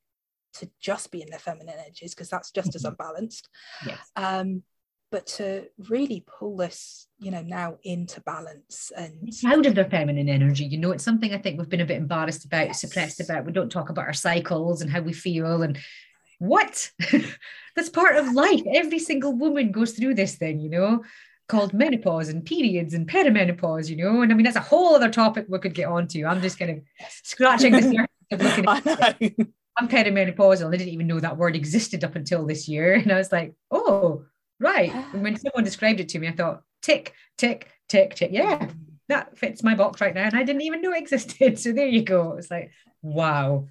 to 0.54 0.70
just 0.80 1.10
be 1.10 1.20
in 1.20 1.30
their 1.30 1.38
feminine 1.38 1.74
energies, 1.78 2.14
because 2.14 2.30
that's 2.30 2.52
just 2.52 2.68
mm-hmm. 2.70 2.76
as 2.76 2.84
unbalanced. 2.84 3.48
Yes. 3.86 4.10
Um, 4.14 4.62
but 5.14 5.28
to 5.28 5.64
really 5.88 6.24
pull 6.26 6.56
this 6.56 7.06
you 7.20 7.30
know 7.30 7.40
now 7.40 7.76
into 7.84 8.20
balance 8.22 8.90
and 8.96 9.32
out 9.46 9.64
of 9.64 9.76
their 9.76 9.88
feminine 9.88 10.28
energy 10.28 10.64
you 10.64 10.76
know 10.76 10.90
it's 10.90 11.04
something 11.04 11.32
i 11.32 11.38
think 11.38 11.56
we've 11.56 11.68
been 11.68 11.82
a 11.82 11.86
bit 11.86 11.98
embarrassed 11.98 12.44
about 12.44 12.66
yes. 12.66 12.80
suppressed 12.80 13.20
about. 13.20 13.44
We 13.44 13.52
don't 13.52 13.70
talk 13.70 13.90
about 13.90 14.06
our 14.06 14.12
cycles 14.12 14.82
and 14.82 14.90
how 14.90 15.02
we 15.02 15.12
feel 15.12 15.62
and 15.62 15.78
what? 16.40 16.90
That's 17.76 17.90
part 17.90 18.16
of 18.16 18.32
life. 18.32 18.62
Every 18.74 18.98
single 18.98 19.32
woman 19.32 19.70
goes 19.70 19.92
through 19.92 20.14
this 20.14 20.34
thing 20.34 20.58
you 20.58 20.68
know 20.68 21.04
called 21.46 21.72
menopause 21.72 22.28
and 22.28 22.44
periods 22.44 22.92
and 22.92 23.08
perimenopause 23.08 23.88
you 23.88 23.96
know 23.96 24.22
and 24.22 24.32
i 24.32 24.34
mean 24.34 24.44
that's 24.44 24.56
a 24.56 24.60
whole 24.60 24.96
other 24.96 25.10
topic 25.10 25.46
we 25.48 25.60
could 25.60 25.74
get 25.74 25.86
onto. 25.86 26.24
I'm 26.24 26.42
just 26.42 26.58
kind 26.58 26.72
of 26.72 26.78
scratching 27.22 27.72
the 27.72 27.82
surface 27.92 28.08
of 28.32 28.42
looking 28.42 28.66
at 28.66 29.16
it. 29.20 29.36
i'm 29.78 29.86
perimenopausal. 29.86 30.74
I 30.74 30.76
didn't 30.76 30.92
even 30.92 31.06
know 31.06 31.20
that 31.20 31.36
word 31.36 31.54
existed 31.54 32.02
up 32.02 32.16
until 32.16 32.44
this 32.44 32.68
year. 32.68 32.94
And 33.02 33.12
i 33.12 33.16
was 33.16 33.30
like 33.30 33.54
oh 33.70 34.24
Right. 34.64 34.94
And 35.12 35.22
when 35.22 35.36
someone 35.36 35.62
described 35.62 36.00
it 36.00 36.08
to 36.10 36.18
me, 36.18 36.26
I 36.26 36.32
thought, 36.32 36.62
tick, 36.80 37.12
tick, 37.36 37.70
tick, 37.86 38.14
tick. 38.14 38.30
Yeah, 38.32 38.68
that 39.08 39.36
fits 39.36 39.62
my 39.62 39.74
box 39.74 40.00
right 40.00 40.14
now. 40.14 40.24
And 40.24 40.34
I 40.34 40.42
didn't 40.42 40.62
even 40.62 40.80
know 40.80 40.94
it 40.94 41.02
existed. 41.02 41.58
So 41.64 41.72
there 41.72 41.86
you 41.86 42.02
go. 42.02 42.32
It's 42.38 42.50
like, 42.50 42.70
wow. 43.02 43.68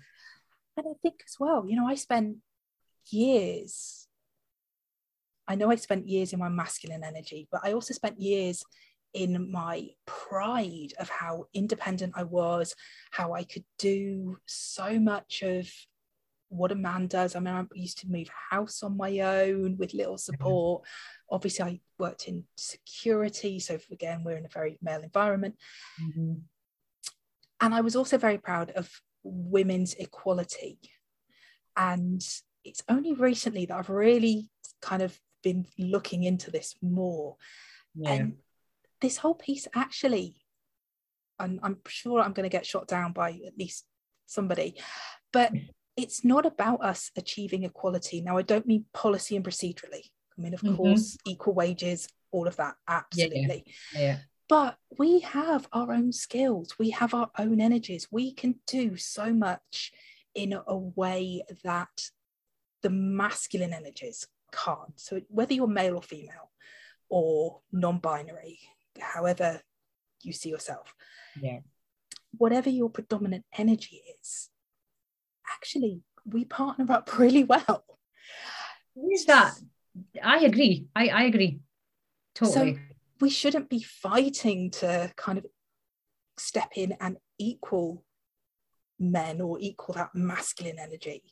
And 0.78 0.86
I 0.88 0.94
think 1.02 1.16
as 1.26 1.38
well, 1.40 1.66
you 1.68 1.76
know, 1.76 1.88
I 1.88 1.96
spent 1.96 2.38
years, 3.10 4.08
I 5.48 5.56
know 5.56 5.72
I 5.72 5.78
spent 5.78 6.08
years 6.08 6.32
in 6.32 6.38
my 6.38 6.50
masculine 6.50 7.04
energy, 7.04 7.48
but 7.52 7.62
I 7.64 7.74
also 7.74 7.96
spent 7.96 8.22
years 8.22 8.64
in 9.16 9.52
my 9.52 9.90
pride 10.06 10.94
of 11.00 11.10
how 11.10 11.46
independent 11.56 12.14
I 12.16 12.24
was, 12.24 12.76
how 13.10 13.34
I 13.34 13.46
could 13.46 13.66
do 13.80 14.38
so 14.46 15.00
much 15.00 15.42
of 15.42 15.68
what 16.54 16.72
a 16.72 16.76
man 16.76 17.08
does. 17.08 17.36
I 17.36 17.40
mean, 17.40 17.54
I 17.54 17.66
used 17.74 18.00
to 18.00 18.10
move 18.10 18.30
house 18.52 18.84
on 18.84 18.96
my 18.96 19.20
own 19.20 19.78
with 19.78 19.94
little 19.94 20.14
mm-hmm. 20.14 20.34
support. 20.34 20.82
Mm-hmm. 20.84 21.36
Obviously, 21.36 21.66
I 21.66 21.80
worked 21.98 22.28
in 22.28 22.44
security. 22.56 23.60
So, 23.60 23.80
again, 23.92 24.24
we're 24.24 24.38
in 24.38 24.46
a 24.46 24.50
very 24.50 24.78
male 24.82 25.02
environment. 25.02 25.56
Mm-hmm. 26.02 26.34
And 27.62 27.74
I 27.74 27.82
was 27.82 27.96
also 27.96 28.18
very 28.18 28.38
proud 28.38 28.72
of 28.72 28.90
women's 29.24 29.94
equality. 29.96 30.80
And 31.76 32.22
it's 32.64 32.84
only 32.88 33.14
recently 33.14 33.66
that 33.66 33.78
I've 33.78 33.90
really 33.90 34.50
kind 34.82 35.02
of 35.02 35.18
been 35.44 35.66
looking 35.80 36.24
into 36.24 36.52
this 36.52 36.76
more. 36.82 37.38
Yeah. 37.96 38.12
And 38.12 38.34
this 39.02 39.18
whole 39.18 39.36
piece 39.36 39.68
actually, 39.76 40.38
and 41.40 41.60
I'm 41.64 41.78
sure 41.88 42.22
I'm 42.22 42.34
going 42.34 42.50
to 42.50 42.58
get 42.58 42.66
shot 42.66 42.88
down 42.88 43.12
by 43.12 43.32
at 43.46 43.58
least 43.58 43.86
somebody, 44.28 44.76
but 45.32 45.52
it's 45.96 46.26
not 46.26 46.46
about 46.46 46.84
us 46.84 47.12
achieving 47.16 47.64
equality. 47.64 48.22
Now, 48.22 48.38
I 48.38 48.42
don't 48.42 48.66
mean 48.66 48.86
policy 48.94 49.36
and 49.36 49.46
procedurally. 49.46 50.10
I 50.38 50.42
mean, 50.42 50.54
of 50.54 50.62
mm-hmm. 50.62 50.76
course, 50.76 51.18
equal 51.26 51.54
wages, 51.54 52.08
all 52.32 52.48
of 52.48 52.56
that, 52.56 52.76
absolutely. 52.88 53.66
Yeah, 53.94 54.00
yeah. 54.00 54.18
But 54.50 54.78
we 54.98 55.20
have 55.22 55.68
our 55.72 55.94
own 55.94 56.12
skills, 56.12 56.78
we 56.78 56.90
have 56.92 57.14
our 57.14 57.30
own 57.38 57.62
energies. 57.62 58.08
We 58.12 58.34
can 58.34 58.56
do 58.68 58.98
so 58.98 59.34
much 59.34 59.92
in 60.36 60.54
a 60.54 60.78
way 60.78 61.44
that 61.64 62.10
the 62.82 62.90
masculine 62.90 63.74
energies 63.74 64.28
can't. 64.52 65.00
So, 65.00 65.22
whether 65.30 65.54
you're 65.54 65.68
male 65.68 65.96
or 65.96 66.04
female 66.04 66.52
or 67.10 67.62
non 67.72 68.00
binary, 68.00 68.60
however 69.00 69.62
you 70.22 70.34
see 70.34 70.50
yourself, 70.50 70.94
yeah. 71.40 71.60
whatever 72.38 72.70
your 72.70 72.90
predominant 72.90 73.46
energy 73.58 74.02
is, 74.20 74.50
actually 75.56 76.02
we 76.26 76.46
partner 76.46 76.92
up 76.92 77.18
really 77.18 77.44
well. 77.44 77.84
Is 79.12 79.26
that? 79.26 79.54
I 80.24 80.40
agree. 80.40 80.88
I, 80.96 81.08
I 81.08 81.24
agree. 81.24 81.60
Totally. 82.36 82.76
So 82.76 82.80
we 83.20 83.30
shouldn't 83.30 83.70
be 83.70 83.82
fighting 83.82 84.72
to 84.72 85.12
kind 85.16 85.38
of 85.38 85.46
step 86.38 86.72
in 86.76 86.94
and 87.00 87.18
equal 87.38 88.04
men 89.00 89.42
or 89.42 89.58
equal 89.60 89.96
that 89.96 90.10
masculine 90.14 90.80
energy. 90.80 91.24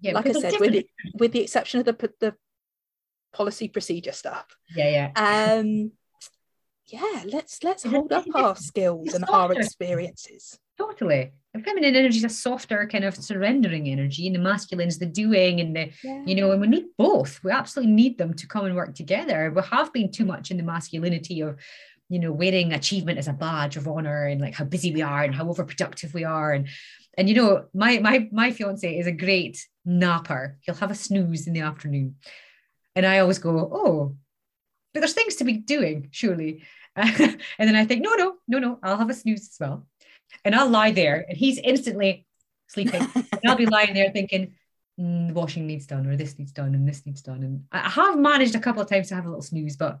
Yeah, 0.00 0.12
like 0.14 0.26
I 0.26 0.32
said, 0.32 0.54
with 0.58 0.72
the, 0.72 0.86
with 1.14 1.32
the 1.32 1.40
exception 1.40 1.80
of 1.80 1.86
the 1.86 2.12
the 2.20 2.34
policy 3.32 3.68
procedure 3.68 4.12
stuff. 4.12 4.46
Yeah, 4.74 5.10
yeah. 5.16 5.58
Um, 5.60 5.92
yeah. 6.86 7.22
Let's 7.26 7.62
let's 7.62 7.84
hold 7.84 8.12
up 8.12 8.26
our 8.34 8.56
skills 8.56 9.14
and 9.14 9.24
our 9.28 9.52
experiences. 9.52 10.58
Totally. 10.78 11.32
The 11.54 11.60
feminine 11.60 11.94
energy 11.94 12.16
is 12.16 12.24
a 12.24 12.30
softer 12.30 12.88
kind 12.90 13.04
of 13.04 13.14
surrendering 13.14 13.86
energy, 13.88 14.26
and 14.26 14.34
the 14.34 14.40
masculine 14.40 14.88
is 14.88 14.98
the 14.98 15.06
doing 15.06 15.60
and 15.60 15.76
the, 15.76 15.90
yeah. 16.02 16.22
you 16.24 16.34
know, 16.34 16.50
and 16.50 16.60
we 16.60 16.66
need 16.66 16.86
both. 16.96 17.44
We 17.44 17.50
absolutely 17.50 17.92
need 17.92 18.16
them 18.16 18.32
to 18.34 18.46
come 18.46 18.64
and 18.64 18.74
work 18.74 18.94
together. 18.94 19.52
We 19.54 19.60
have 19.70 19.92
been 19.92 20.10
too 20.10 20.24
much 20.24 20.50
in 20.50 20.56
the 20.56 20.62
masculinity 20.62 21.42
of, 21.42 21.58
you 22.08 22.18
know, 22.18 22.32
wearing 22.32 22.72
achievement 22.72 23.18
as 23.18 23.28
a 23.28 23.34
badge 23.34 23.76
of 23.76 23.86
honor 23.86 24.24
and 24.24 24.40
like 24.40 24.54
how 24.54 24.64
busy 24.64 24.92
we 24.94 25.02
are 25.02 25.22
and 25.22 25.34
how 25.34 25.44
overproductive 25.44 26.14
we 26.14 26.24
are. 26.24 26.52
And 26.52 26.68
and 27.18 27.28
you 27.28 27.34
know, 27.34 27.66
my 27.74 27.98
my 27.98 28.28
my 28.32 28.50
fiance 28.50 28.98
is 28.98 29.06
a 29.06 29.12
great 29.12 29.66
napper. 29.84 30.56
He'll 30.62 30.76
have 30.76 30.90
a 30.90 30.94
snooze 30.94 31.46
in 31.46 31.52
the 31.52 31.60
afternoon. 31.60 32.16
And 32.96 33.04
I 33.04 33.18
always 33.18 33.38
go, 33.38 33.50
oh, 33.50 34.16
but 34.94 35.00
there's 35.00 35.14
things 35.14 35.36
to 35.36 35.44
be 35.44 35.58
doing, 35.58 36.08
surely. 36.12 36.62
and 36.96 37.38
then 37.58 37.76
I 37.76 37.84
think, 37.84 38.02
no, 38.02 38.14
no, 38.14 38.36
no, 38.48 38.58
no, 38.58 38.78
I'll 38.82 38.98
have 38.98 39.08
a 39.10 39.14
snooze 39.14 39.48
as 39.48 39.56
well 39.58 39.86
and 40.44 40.54
I'll 40.54 40.68
lie 40.68 40.90
there 40.90 41.24
and 41.28 41.36
he's 41.36 41.58
instantly 41.58 42.26
sleeping. 42.68 43.06
and 43.14 43.40
I'll 43.46 43.56
be 43.56 43.66
lying 43.78 43.94
there 43.94 44.10
thinking, 44.10 44.54
mm, 44.98 45.32
washing 45.32 45.66
needs 45.66 45.86
done 45.86 46.06
or 46.06 46.16
this 46.16 46.38
needs 46.38 46.52
done 46.52 46.74
and 46.74 46.86
this 46.86 47.04
needs 47.06 47.22
done 47.22 47.42
and 47.42 47.64
i 47.72 47.88
have 47.88 48.18
managed 48.18 48.54
a 48.54 48.60
couple 48.60 48.82
of 48.82 48.88
times 48.88 49.08
to 49.08 49.14
have 49.14 49.24
a 49.24 49.28
little 49.28 49.42
snooze 49.42 49.76
but 49.76 49.98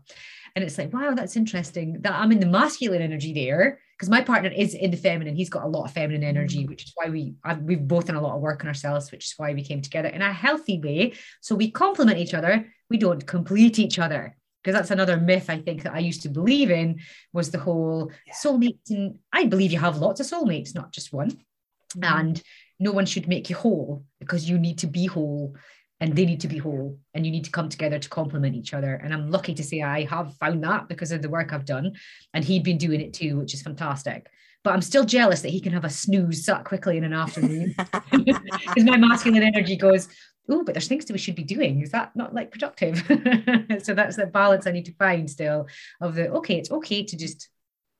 and 0.54 0.64
it's 0.64 0.78
like 0.78 0.92
wow 0.92 1.14
that's 1.14 1.36
interesting 1.36 2.00
that 2.00 2.12
i'm 2.12 2.32
in 2.32 2.40
the 2.40 2.46
masculine 2.46 3.02
energy 3.02 3.32
there 3.32 3.80
because 3.96 4.10
my 4.10 4.20
partner 4.20 4.50
is 4.50 4.74
in 4.74 4.90
the 4.90 4.96
feminine 4.96 5.34
he's 5.34 5.50
got 5.50 5.64
a 5.64 5.68
lot 5.68 5.84
of 5.84 5.92
feminine 5.92 6.24
energy 6.24 6.64
mm. 6.64 6.68
which 6.68 6.84
is 6.84 6.92
why 6.94 7.08
we 7.08 7.34
I've, 7.44 7.62
we've 7.62 7.86
both 7.86 8.06
done 8.06 8.16
a 8.16 8.20
lot 8.20 8.34
of 8.36 8.42
work 8.42 8.62
on 8.62 8.68
ourselves 8.68 9.10
which 9.10 9.26
is 9.26 9.34
why 9.36 9.54
we 9.54 9.64
came 9.64 9.80
together 9.80 10.08
in 10.08 10.22
a 10.22 10.32
healthy 10.32 10.78
way 10.78 11.14
so 11.40 11.54
we 11.54 11.70
complement 11.70 12.18
each 12.18 12.34
other 12.34 12.66
we 12.90 12.98
don't 12.98 13.26
complete 13.26 13.78
each 13.78 13.98
other 13.98 14.36
because 14.62 14.76
that's 14.76 14.90
another 14.90 15.16
myth 15.16 15.46
I 15.48 15.58
think 15.58 15.82
that 15.82 15.94
I 15.94 15.98
used 15.98 16.22
to 16.22 16.28
believe 16.28 16.70
in 16.70 17.00
was 17.32 17.50
the 17.50 17.58
whole 17.58 18.10
yeah. 18.26 18.34
soulmates 18.34 18.90
and 18.90 19.18
I 19.32 19.44
believe 19.44 19.72
you 19.72 19.78
have 19.78 19.98
lots 19.98 20.20
of 20.20 20.26
soulmates 20.26 20.74
not 20.74 20.92
just 20.92 21.12
one 21.12 21.30
mm. 21.30 22.20
and 22.20 22.42
no 22.78 22.92
one 22.92 23.06
should 23.06 23.28
make 23.28 23.48
you 23.50 23.56
whole 23.56 24.04
because 24.20 24.48
you 24.48 24.58
need 24.58 24.78
to 24.78 24.86
be 24.86 25.06
whole 25.06 25.54
and 26.02 26.16
they 26.16 26.26
need 26.26 26.40
to 26.40 26.48
be 26.48 26.58
whole 26.58 26.98
and 27.14 27.24
you 27.24 27.30
need 27.30 27.44
to 27.44 27.50
come 27.52 27.68
together 27.68 27.96
to 27.96 28.08
complement 28.08 28.56
each 28.56 28.74
other 28.74 28.94
and 28.94 29.14
i'm 29.14 29.30
lucky 29.30 29.54
to 29.54 29.62
say 29.62 29.82
i 29.82 30.04
have 30.04 30.34
found 30.36 30.62
that 30.64 30.88
because 30.88 31.12
of 31.12 31.22
the 31.22 31.28
work 31.28 31.52
i've 31.52 31.64
done 31.64 31.92
and 32.34 32.44
he'd 32.44 32.64
been 32.64 32.76
doing 32.76 33.00
it 33.00 33.14
too 33.14 33.38
which 33.38 33.54
is 33.54 33.62
fantastic 33.62 34.28
but 34.64 34.72
i'm 34.72 34.82
still 34.82 35.04
jealous 35.04 35.42
that 35.42 35.50
he 35.50 35.60
can 35.60 35.72
have 35.72 35.84
a 35.84 35.90
snooze 35.90 36.44
that 36.44 36.64
quickly 36.64 36.96
in 36.96 37.04
an 37.04 37.12
afternoon 37.12 37.72
because 38.10 38.84
my 38.84 38.96
masculine 38.96 39.44
energy 39.44 39.76
goes 39.76 40.08
oh 40.48 40.64
but 40.64 40.74
there's 40.74 40.88
things 40.88 41.04
that 41.04 41.12
we 41.12 41.18
should 41.18 41.34
be 41.34 41.44
doing 41.44 41.80
is 41.80 41.90
that 41.90 42.14
not 42.16 42.34
like 42.34 42.50
productive 42.50 42.98
so 43.82 43.94
that's 43.94 44.16
the 44.16 44.26
balance 44.32 44.66
i 44.66 44.72
need 44.72 44.84
to 44.84 44.94
find 44.94 45.30
still 45.30 45.66
of 46.00 46.14
the 46.14 46.28
okay 46.30 46.58
it's 46.58 46.70
okay 46.70 47.04
to 47.04 47.16
just 47.16 47.48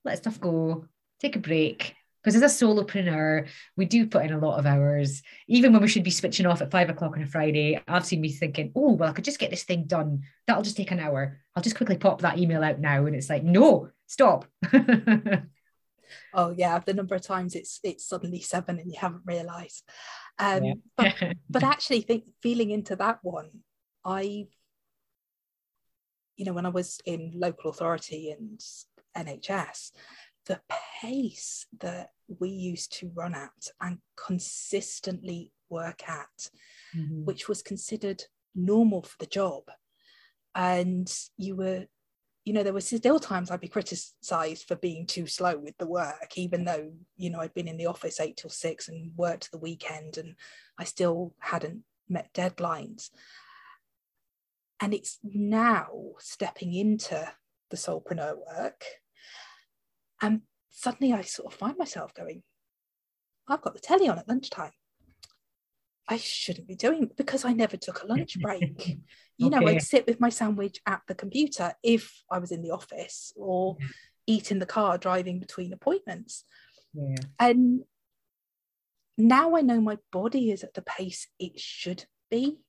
let 0.03 0.17
stuff 0.17 0.39
go 0.39 0.85
take 1.19 1.35
a 1.35 1.39
break 1.39 1.95
because 2.23 2.41
as 2.41 2.61
a 2.61 2.65
solopreneur, 2.65 3.47
we 3.75 3.85
do 3.85 4.07
put 4.07 4.23
in 4.23 4.31
a 4.31 4.39
lot 4.39 4.57
of 4.57 4.65
hours. 4.65 5.21
Even 5.47 5.73
when 5.73 5.81
we 5.81 5.89
should 5.89 6.05
be 6.05 6.09
switching 6.09 6.45
off 6.45 6.61
at 6.61 6.71
five 6.71 6.89
o'clock 6.89 7.17
on 7.17 7.23
a 7.23 7.27
Friday, 7.27 7.81
I've 7.85 8.05
seen 8.05 8.21
me 8.21 8.31
thinking, 8.31 8.71
oh, 8.75 8.93
well, 8.93 9.09
I 9.09 9.13
could 9.13 9.25
just 9.25 9.39
get 9.39 9.49
this 9.49 9.63
thing 9.63 9.83
done. 9.85 10.21
That'll 10.47 10.63
just 10.63 10.77
take 10.77 10.91
an 10.91 11.01
hour. 11.01 11.39
I'll 11.53 11.63
just 11.63 11.75
quickly 11.75 11.97
pop 11.97 12.21
that 12.21 12.37
email 12.37 12.63
out 12.63 12.79
now. 12.79 13.05
And 13.05 13.15
it's 13.15 13.29
like, 13.29 13.43
no, 13.43 13.89
stop. 14.07 14.45
oh 16.33 16.53
yeah, 16.55 16.79
the 16.79 16.93
number 16.93 17.15
of 17.15 17.21
times 17.21 17.55
it's 17.55 17.79
it's 17.83 18.07
suddenly 18.07 18.39
seven 18.39 18.79
and 18.79 18.89
you 18.89 18.97
haven't 18.97 19.23
realized. 19.25 19.83
Um, 20.39 20.63
yeah. 20.63 20.73
but 20.97 21.13
but 21.49 21.63
actually 21.63 22.01
think 22.01 22.25
feeling 22.41 22.71
into 22.71 22.95
that 22.95 23.19
one, 23.21 23.49
I 24.03 24.47
you 26.35 26.45
know, 26.45 26.53
when 26.53 26.65
I 26.65 26.69
was 26.69 26.99
in 27.05 27.31
local 27.35 27.69
authority 27.69 28.31
and 28.31 28.59
NHS, 29.15 29.91
the 30.45 30.59
pace 31.01 31.65
that 31.79 32.09
we 32.39 32.49
used 32.49 32.93
to 32.99 33.11
run 33.13 33.33
at 33.33 33.51
and 33.81 33.99
consistently 34.15 35.51
work 35.69 36.07
at, 36.07 36.49
mm-hmm. 36.95 37.25
which 37.25 37.47
was 37.47 37.61
considered 37.61 38.23
normal 38.55 39.03
for 39.03 39.15
the 39.19 39.25
job. 39.25 39.63
And 40.55 41.11
you 41.37 41.55
were, 41.55 41.85
you 42.45 42.51
know, 42.51 42.63
there 42.63 42.73
were 42.73 42.81
still 42.81 43.19
times 43.19 43.49
I'd 43.49 43.61
be 43.61 43.69
criticized 43.69 44.67
for 44.67 44.75
being 44.75 45.05
too 45.05 45.27
slow 45.27 45.57
with 45.57 45.77
the 45.77 45.87
work, 45.87 46.37
even 46.37 46.65
though, 46.65 46.91
you 47.15 47.29
know, 47.29 47.39
I'd 47.39 47.53
been 47.53 47.69
in 47.69 47.77
the 47.77 47.85
office 47.85 48.19
eight 48.19 48.37
till 48.37 48.49
six 48.49 48.89
and 48.89 49.11
worked 49.15 49.51
the 49.51 49.57
weekend 49.57 50.17
and 50.17 50.35
I 50.77 50.83
still 50.83 51.33
hadn't 51.39 51.83
met 52.09 52.33
deadlines. 52.33 53.09
And 54.81 54.93
it's 54.93 55.19
now 55.23 55.87
stepping 56.19 56.73
into 56.73 57.31
the 57.69 57.77
soulpreneur 57.77 58.35
work 58.35 58.83
and 60.21 60.41
suddenly 60.69 61.13
I 61.13 61.21
sort 61.21 61.53
of 61.53 61.57
find 61.57 61.77
myself 61.77 62.13
going, 62.13 62.43
I've 63.47 63.61
got 63.61 63.73
the 63.73 63.79
telly 63.79 64.09
on 64.09 64.19
at 64.19 64.27
lunchtime. 64.27 64.71
I 66.09 66.17
shouldn't 66.17 66.67
be 66.67 66.75
doing 66.75 67.09
because 67.15 67.45
I 67.45 67.53
never 67.53 67.77
took 67.77 68.03
a 68.03 68.07
lunch 68.07 68.37
break. 68.41 68.97
you 69.37 69.47
okay. 69.47 69.59
know, 69.59 69.67
I'd 69.67 69.81
sit 69.81 70.07
with 70.07 70.19
my 70.19 70.29
sandwich 70.29 70.79
at 70.85 71.01
the 71.07 71.15
computer 71.15 71.73
if 71.83 72.23
I 72.29 72.39
was 72.39 72.51
in 72.51 72.61
the 72.61 72.71
office 72.71 73.33
or 73.35 73.77
yeah. 73.79 73.87
eat 74.27 74.51
in 74.51 74.59
the 74.59 74.65
car 74.65 74.97
driving 74.97 75.39
between 75.39 75.73
appointments. 75.73 76.45
Yeah. 76.93 77.15
And 77.39 77.83
now 79.17 79.55
I 79.55 79.61
know 79.61 79.81
my 79.81 79.97
body 80.11 80.51
is 80.51 80.63
at 80.63 80.73
the 80.73 80.81
pace 80.81 81.27
it 81.39 81.59
should 81.59 82.05
be. 82.29 82.59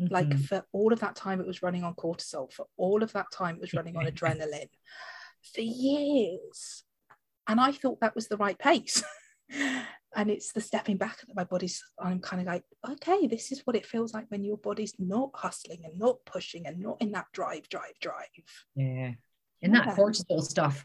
Mm-hmm. 0.00 0.12
Like 0.12 0.38
for 0.38 0.64
all 0.72 0.92
of 0.92 1.00
that 1.00 1.14
time, 1.14 1.40
it 1.40 1.46
was 1.46 1.62
running 1.62 1.84
on 1.84 1.94
cortisol. 1.94 2.52
For 2.52 2.66
all 2.76 3.02
of 3.02 3.12
that 3.12 3.26
time, 3.32 3.56
it 3.56 3.60
was 3.60 3.74
running 3.74 3.96
on 3.96 4.06
adrenaline. 4.06 4.70
For 5.54 5.60
years, 5.60 6.84
and 7.46 7.60
I 7.60 7.72
thought 7.72 8.00
that 8.00 8.14
was 8.14 8.28
the 8.28 8.36
right 8.36 8.58
pace. 8.58 9.02
and 10.16 10.30
it's 10.30 10.52
the 10.52 10.60
stepping 10.60 10.96
back 10.96 11.20
that 11.20 11.36
my 11.36 11.44
body's, 11.44 11.82
I'm 11.98 12.20
kind 12.20 12.40
of 12.40 12.46
like, 12.46 12.64
okay, 12.88 13.26
this 13.26 13.52
is 13.52 13.62
what 13.64 13.76
it 13.76 13.86
feels 13.86 14.14
like 14.14 14.26
when 14.28 14.44
your 14.44 14.56
body's 14.56 14.94
not 14.98 15.30
hustling 15.34 15.82
and 15.84 15.98
not 15.98 16.24
pushing 16.24 16.66
and 16.66 16.80
not 16.80 17.00
in 17.00 17.12
that 17.12 17.26
drive, 17.32 17.68
drive, 17.68 17.98
drive. 18.00 18.28
Yeah. 18.76 19.12
And 19.62 19.74
that 19.74 19.96
cortisol 19.96 20.42
stuff, 20.42 20.84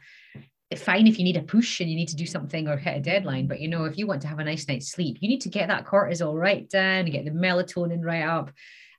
eh, 0.72 0.76
fine 0.76 1.08
if 1.08 1.18
you 1.18 1.26
need 1.26 1.38
a 1.38 1.42
push 1.42 1.82
and 1.82 1.90
you 1.90 1.96
need 1.96 2.08
to 2.10 2.16
do 2.16 2.26
something 2.26 2.68
or 2.68 2.78
hit 2.78 2.98
a 2.98 3.02
deadline, 3.02 3.48
but 3.48 3.60
you 3.60 3.68
know, 3.68 3.86
if 3.86 3.98
you 3.98 4.08
want 4.08 4.22
to 4.22 4.28
have 4.28 4.40
a 4.40 4.44
nice 4.44 4.68
night's 4.68 4.92
sleep, 4.92 5.18
you 5.20 5.28
need 5.28 5.42
to 5.42 5.50
get 5.50 5.68
that 5.68 5.86
cortisol 5.86 6.40
right 6.40 6.70
down 6.70 7.00
and 7.00 7.12
get 7.12 7.26
the 7.26 7.32
melatonin 7.32 8.04
right 8.04 8.24
up 8.24 8.52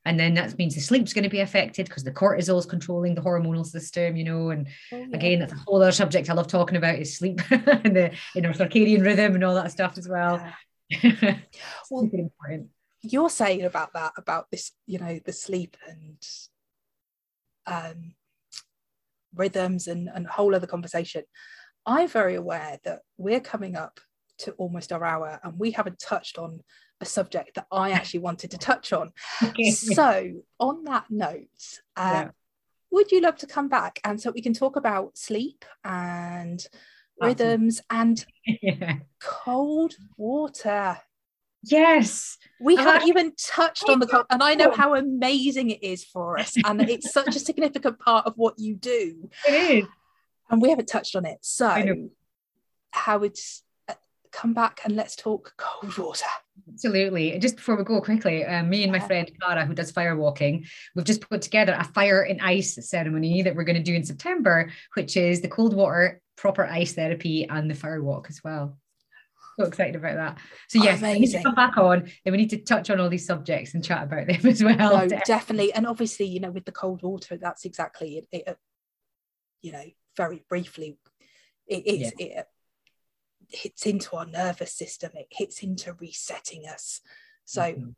and 0.07 0.18
then 0.18 0.34
that 0.34 0.57
means 0.59 0.74
the 0.74 0.80
sleep's 0.80 1.12
going 1.12 1.24
to 1.24 1.30
be 1.30 1.40
affected 1.40 1.86
because 1.86 2.05
the 2.05 2.12
cortisol 2.12 2.59
is 2.59 2.66
controlling 2.66 3.14
the 3.14 3.20
hormonal 3.20 3.66
system 3.66 4.16
you 4.16 4.24
know 4.24 4.51
and 4.51 4.66
oh, 4.92 4.96
yeah. 4.96 5.07
again 5.12 5.38
that's 5.40 5.53
a 5.53 5.57
whole 5.57 5.80
other 5.80 5.92
subject 5.92 6.30
i 6.30 6.32
love 6.32 6.46
talking 6.46 6.76
about 6.76 6.98
is 6.98 7.16
sleep 7.16 7.40
and 7.51 7.96
the 7.96 8.11
you 8.34 8.40
know 8.40 8.51
circadian 8.51 9.05
rhythm 9.05 9.34
and 9.34 9.44
all 9.44 9.55
that 9.55 9.70
stuff 9.70 9.98
as 9.98 10.09
well 10.09 10.42
yeah. 10.88 11.36
well 11.90 12.03
important 12.03 12.68
you're 13.03 13.30
saying 13.30 13.62
about 13.62 13.92
that 13.92 14.12
about 14.16 14.51
this 14.51 14.72
you 14.86 14.98
know 14.98 15.18
the 15.24 15.32
sleep 15.32 15.76
and 15.88 16.26
um 17.66 18.14
rhythms 19.34 19.86
and, 19.86 20.09
and 20.12 20.26
a 20.26 20.30
whole 20.30 20.55
other 20.55 20.66
conversation 20.66 21.22
i'm 21.86 22.09
very 22.09 22.34
aware 22.34 22.78
that 22.84 23.01
we're 23.16 23.40
coming 23.40 23.76
up 23.76 24.01
to 24.38 24.53
almost 24.53 24.90
our 24.92 25.05
hour 25.05 25.38
and 25.44 25.59
we 25.59 25.70
haven't 25.70 25.98
touched 25.98 26.38
on 26.38 26.61
a 27.01 27.07
subject 27.07 27.55
that 27.55 27.66
I 27.72 27.90
actually 27.90 28.20
wanted 28.20 28.51
to 28.53 28.59
touch 28.59 28.92
on. 28.92 29.12
so, 29.72 30.42
on 30.59 30.84
that 30.84 31.07
note, 31.11 31.80
uh, 31.96 32.24
yeah. 32.24 32.30
would 32.90 33.11
you 33.11 33.20
love 33.20 33.36
to 33.38 33.46
come 33.46 33.68
back 33.68 34.01
and 34.05 34.20
so 34.20 34.30
we 34.30 34.42
can 34.42 34.53
talk 34.53 34.76
about 34.76 35.16
sleep 35.16 35.64
and 35.84 36.64
rhythms 37.20 37.80
and 37.90 38.24
yeah. 38.62 38.96
cold 39.20 39.94
water? 40.16 40.98
Yes. 41.62 42.38
We 42.61 42.76
haven't 42.76 43.09
even 43.09 43.32
touched 43.36 43.88
on 43.88 43.98
the 43.98 44.07
cold, 44.07 44.26
and 44.30 44.42
I 44.42 44.55
know 44.55 44.70
how 44.70 44.94
amazing 44.94 45.70
it 45.70 45.82
is 45.82 46.05
for 46.05 46.38
us, 46.38 46.57
and 46.64 46.80
it's 46.88 47.12
such 47.12 47.36
a 47.36 47.38
significant 47.38 47.98
part 47.98 48.26
of 48.26 48.34
what 48.36 48.59
you 48.59 48.74
do. 48.76 49.28
It 49.46 49.53
is. 49.53 49.84
And 50.48 50.61
we 50.61 50.70
haven't 50.70 50.88
touched 50.88 51.14
on 51.16 51.26
it. 51.26 51.38
So, 51.42 51.68
how 51.68 51.84
Howard, 52.92 53.38
come 54.30 54.55
back 54.55 54.80
and 54.84 54.96
let's 54.96 55.16
talk 55.16 55.55
cold 55.57 55.96
water. 55.98 56.26
Absolutely. 56.68 57.38
Just 57.38 57.56
before 57.56 57.76
we 57.76 57.84
go 57.84 58.00
quickly, 58.00 58.44
uh, 58.44 58.62
me 58.62 58.82
and 58.82 58.92
my 58.92 59.00
friend 59.00 59.30
Cara, 59.40 59.64
who 59.64 59.74
does 59.74 59.90
fire 59.90 60.16
walking, 60.16 60.66
we've 60.94 61.04
just 61.04 61.28
put 61.28 61.42
together 61.42 61.76
a 61.78 61.84
fire 61.84 62.22
and 62.22 62.40
ice 62.40 62.78
ceremony 62.88 63.42
that 63.42 63.54
we're 63.54 63.64
going 63.64 63.76
to 63.76 63.82
do 63.82 63.94
in 63.94 64.04
September, 64.04 64.70
which 64.94 65.16
is 65.16 65.40
the 65.40 65.48
cold 65.48 65.74
water, 65.74 66.20
proper 66.36 66.64
ice 66.64 66.92
therapy, 66.92 67.46
and 67.48 67.70
the 67.70 67.74
fire 67.74 68.02
walk 68.02 68.26
as 68.28 68.42
well. 68.42 68.78
So 69.58 69.66
excited 69.66 69.96
about 69.96 70.14
that. 70.16 70.38
So 70.68 70.82
yes, 70.82 71.00
Amazing. 71.00 71.20
we 71.20 71.26
need 71.26 71.32
to 71.32 71.42
come 71.42 71.54
back 71.54 71.76
on 71.76 72.11
and 72.24 72.32
we 72.32 72.38
need 72.38 72.50
to 72.50 72.58
touch 72.58 72.88
on 72.88 73.00
all 73.00 73.11
these 73.11 73.26
subjects 73.26 73.74
and 73.74 73.84
chat 73.84 74.04
about 74.04 74.26
them 74.26 74.40
as 74.46 74.62
well. 74.62 75.06
No, 75.06 75.08
definitely. 75.26 75.72
And 75.72 75.86
obviously, 75.86 76.26
you 76.26 76.40
know, 76.40 76.50
with 76.50 76.64
the 76.64 76.72
cold 76.72 77.02
water, 77.02 77.36
that's 77.36 77.64
exactly 77.64 78.18
it. 78.18 78.28
it 78.32 78.58
you 79.61 79.72
know, 79.72 79.84
very 80.16 80.42
briefly, 80.48 80.98
it, 81.66 81.82
it's 81.86 82.12
yeah. 82.18 82.26
it, 82.26 82.46
hits 83.53 83.86
into 83.86 84.16
our 84.16 84.26
nervous 84.26 84.72
system 84.72 85.11
it 85.14 85.28
hits 85.30 85.62
into 85.62 85.94
resetting 85.94 86.66
us. 86.66 87.01
So 87.44 87.62
mm-hmm. 87.62 87.90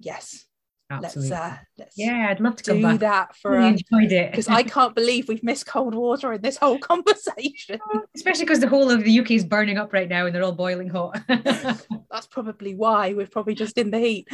yes 0.00 0.46
Absolutely. 0.88 1.30
let's 1.30 1.42
uh 1.42 1.56
let's 1.78 1.98
yeah 1.98 2.28
i'd 2.30 2.38
love 2.38 2.54
to 2.54 2.62
do 2.62 2.98
that 2.98 3.34
for 3.34 3.52
really 3.52 3.68
enjoyed 3.68 4.12
it. 4.12 4.30
because 4.30 4.46
i 4.46 4.62
can't 4.62 4.94
believe 4.94 5.26
we've 5.26 5.42
missed 5.42 5.66
cold 5.66 5.96
water 5.96 6.32
in 6.32 6.40
this 6.42 6.56
whole 6.56 6.78
conversation. 6.92 7.80
Especially 8.14 8.44
because 8.44 8.60
the 8.60 8.68
whole 8.68 8.90
of 8.90 9.02
the 9.02 9.18
uk 9.18 9.30
is 9.30 9.44
burning 9.44 9.78
up 9.78 9.92
right 9.92 10.08
now 10.08 10.26
and 10.26 10.34
they're 10.34 10.44
all 10.44 10.52
boiling 10.52 10.88
hot. 10.88 11.18
That's 11.28 12.26
probably 12.30 12.74
why 12.74 13.14
we're 13.14 13.26
probably 13.26 13.54
just 13.54 13.78
in 13.78 13.90
the 13.90 13.98
heat. 13.98 14.28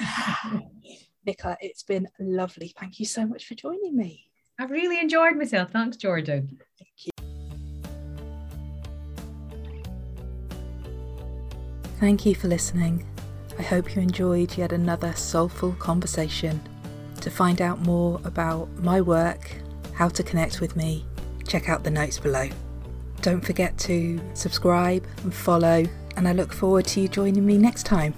Nicola 1.27 1.57
it's 1.61 1.85
been 1.85 2.09
lovely. 2.21 2.75
Thank 2.79 3.01
you 3.01 3.07
so 3.07 3.27
much 3.27 3.47
for 3.47 3.55
joining 3.55 3.97
me. 3.97 4.29
I've 4.59 4.71
really 4.71 5.01
enjoyed 5.01 5.37
myself. 5.37 5.71
Thanks 5.71 5.97
jordan. 5.97 6.59
Thank 6.79 7.07
you 7.07 7.12
Thank 12.03 12.27
you 12.27 12.35
for 12.35 12.49
listening. 12.49 13.07
I 13.61 13.63
hope 13.63 13.95
you 13.95 14.03
enjoyed 14.03 14.59
yet 14.59 14.73
another 14.73 15.13
soulful 15.13 15.71
conversation. 15.75 16.61
To 17.21 17.31
find 17.31 17.63
out 17.63 17.79
more 17.83 18.21
about 18.25 18.69
my 18.79 19.01
work, 19.01 19.53
how 19.95 20.09
to 20.09 20.25
connect 20.25 20.61
with 20.61 20.75
me, 20.75 21.07
check 21.47 21.69
out 21.69 21.85
the 21.85 21.93
notes 21.93 22.19
below. 22.19 22.49
Don't 23.21 23.41
forget 23.41 23.79
to 23.87 24.21
subscribe 24.35 25.07
and 25.23 25.33
follow, 25.33 25.85
and 26.17 26.27
I 26.27 26.33
look 26.33 26.53
forward 26.53 26.89
to 26.89 27.03
you 27.03 27.07
joining 27.07 27.47
me 27.47 27.57
next 27.57 27.87
time. 27.87 28.15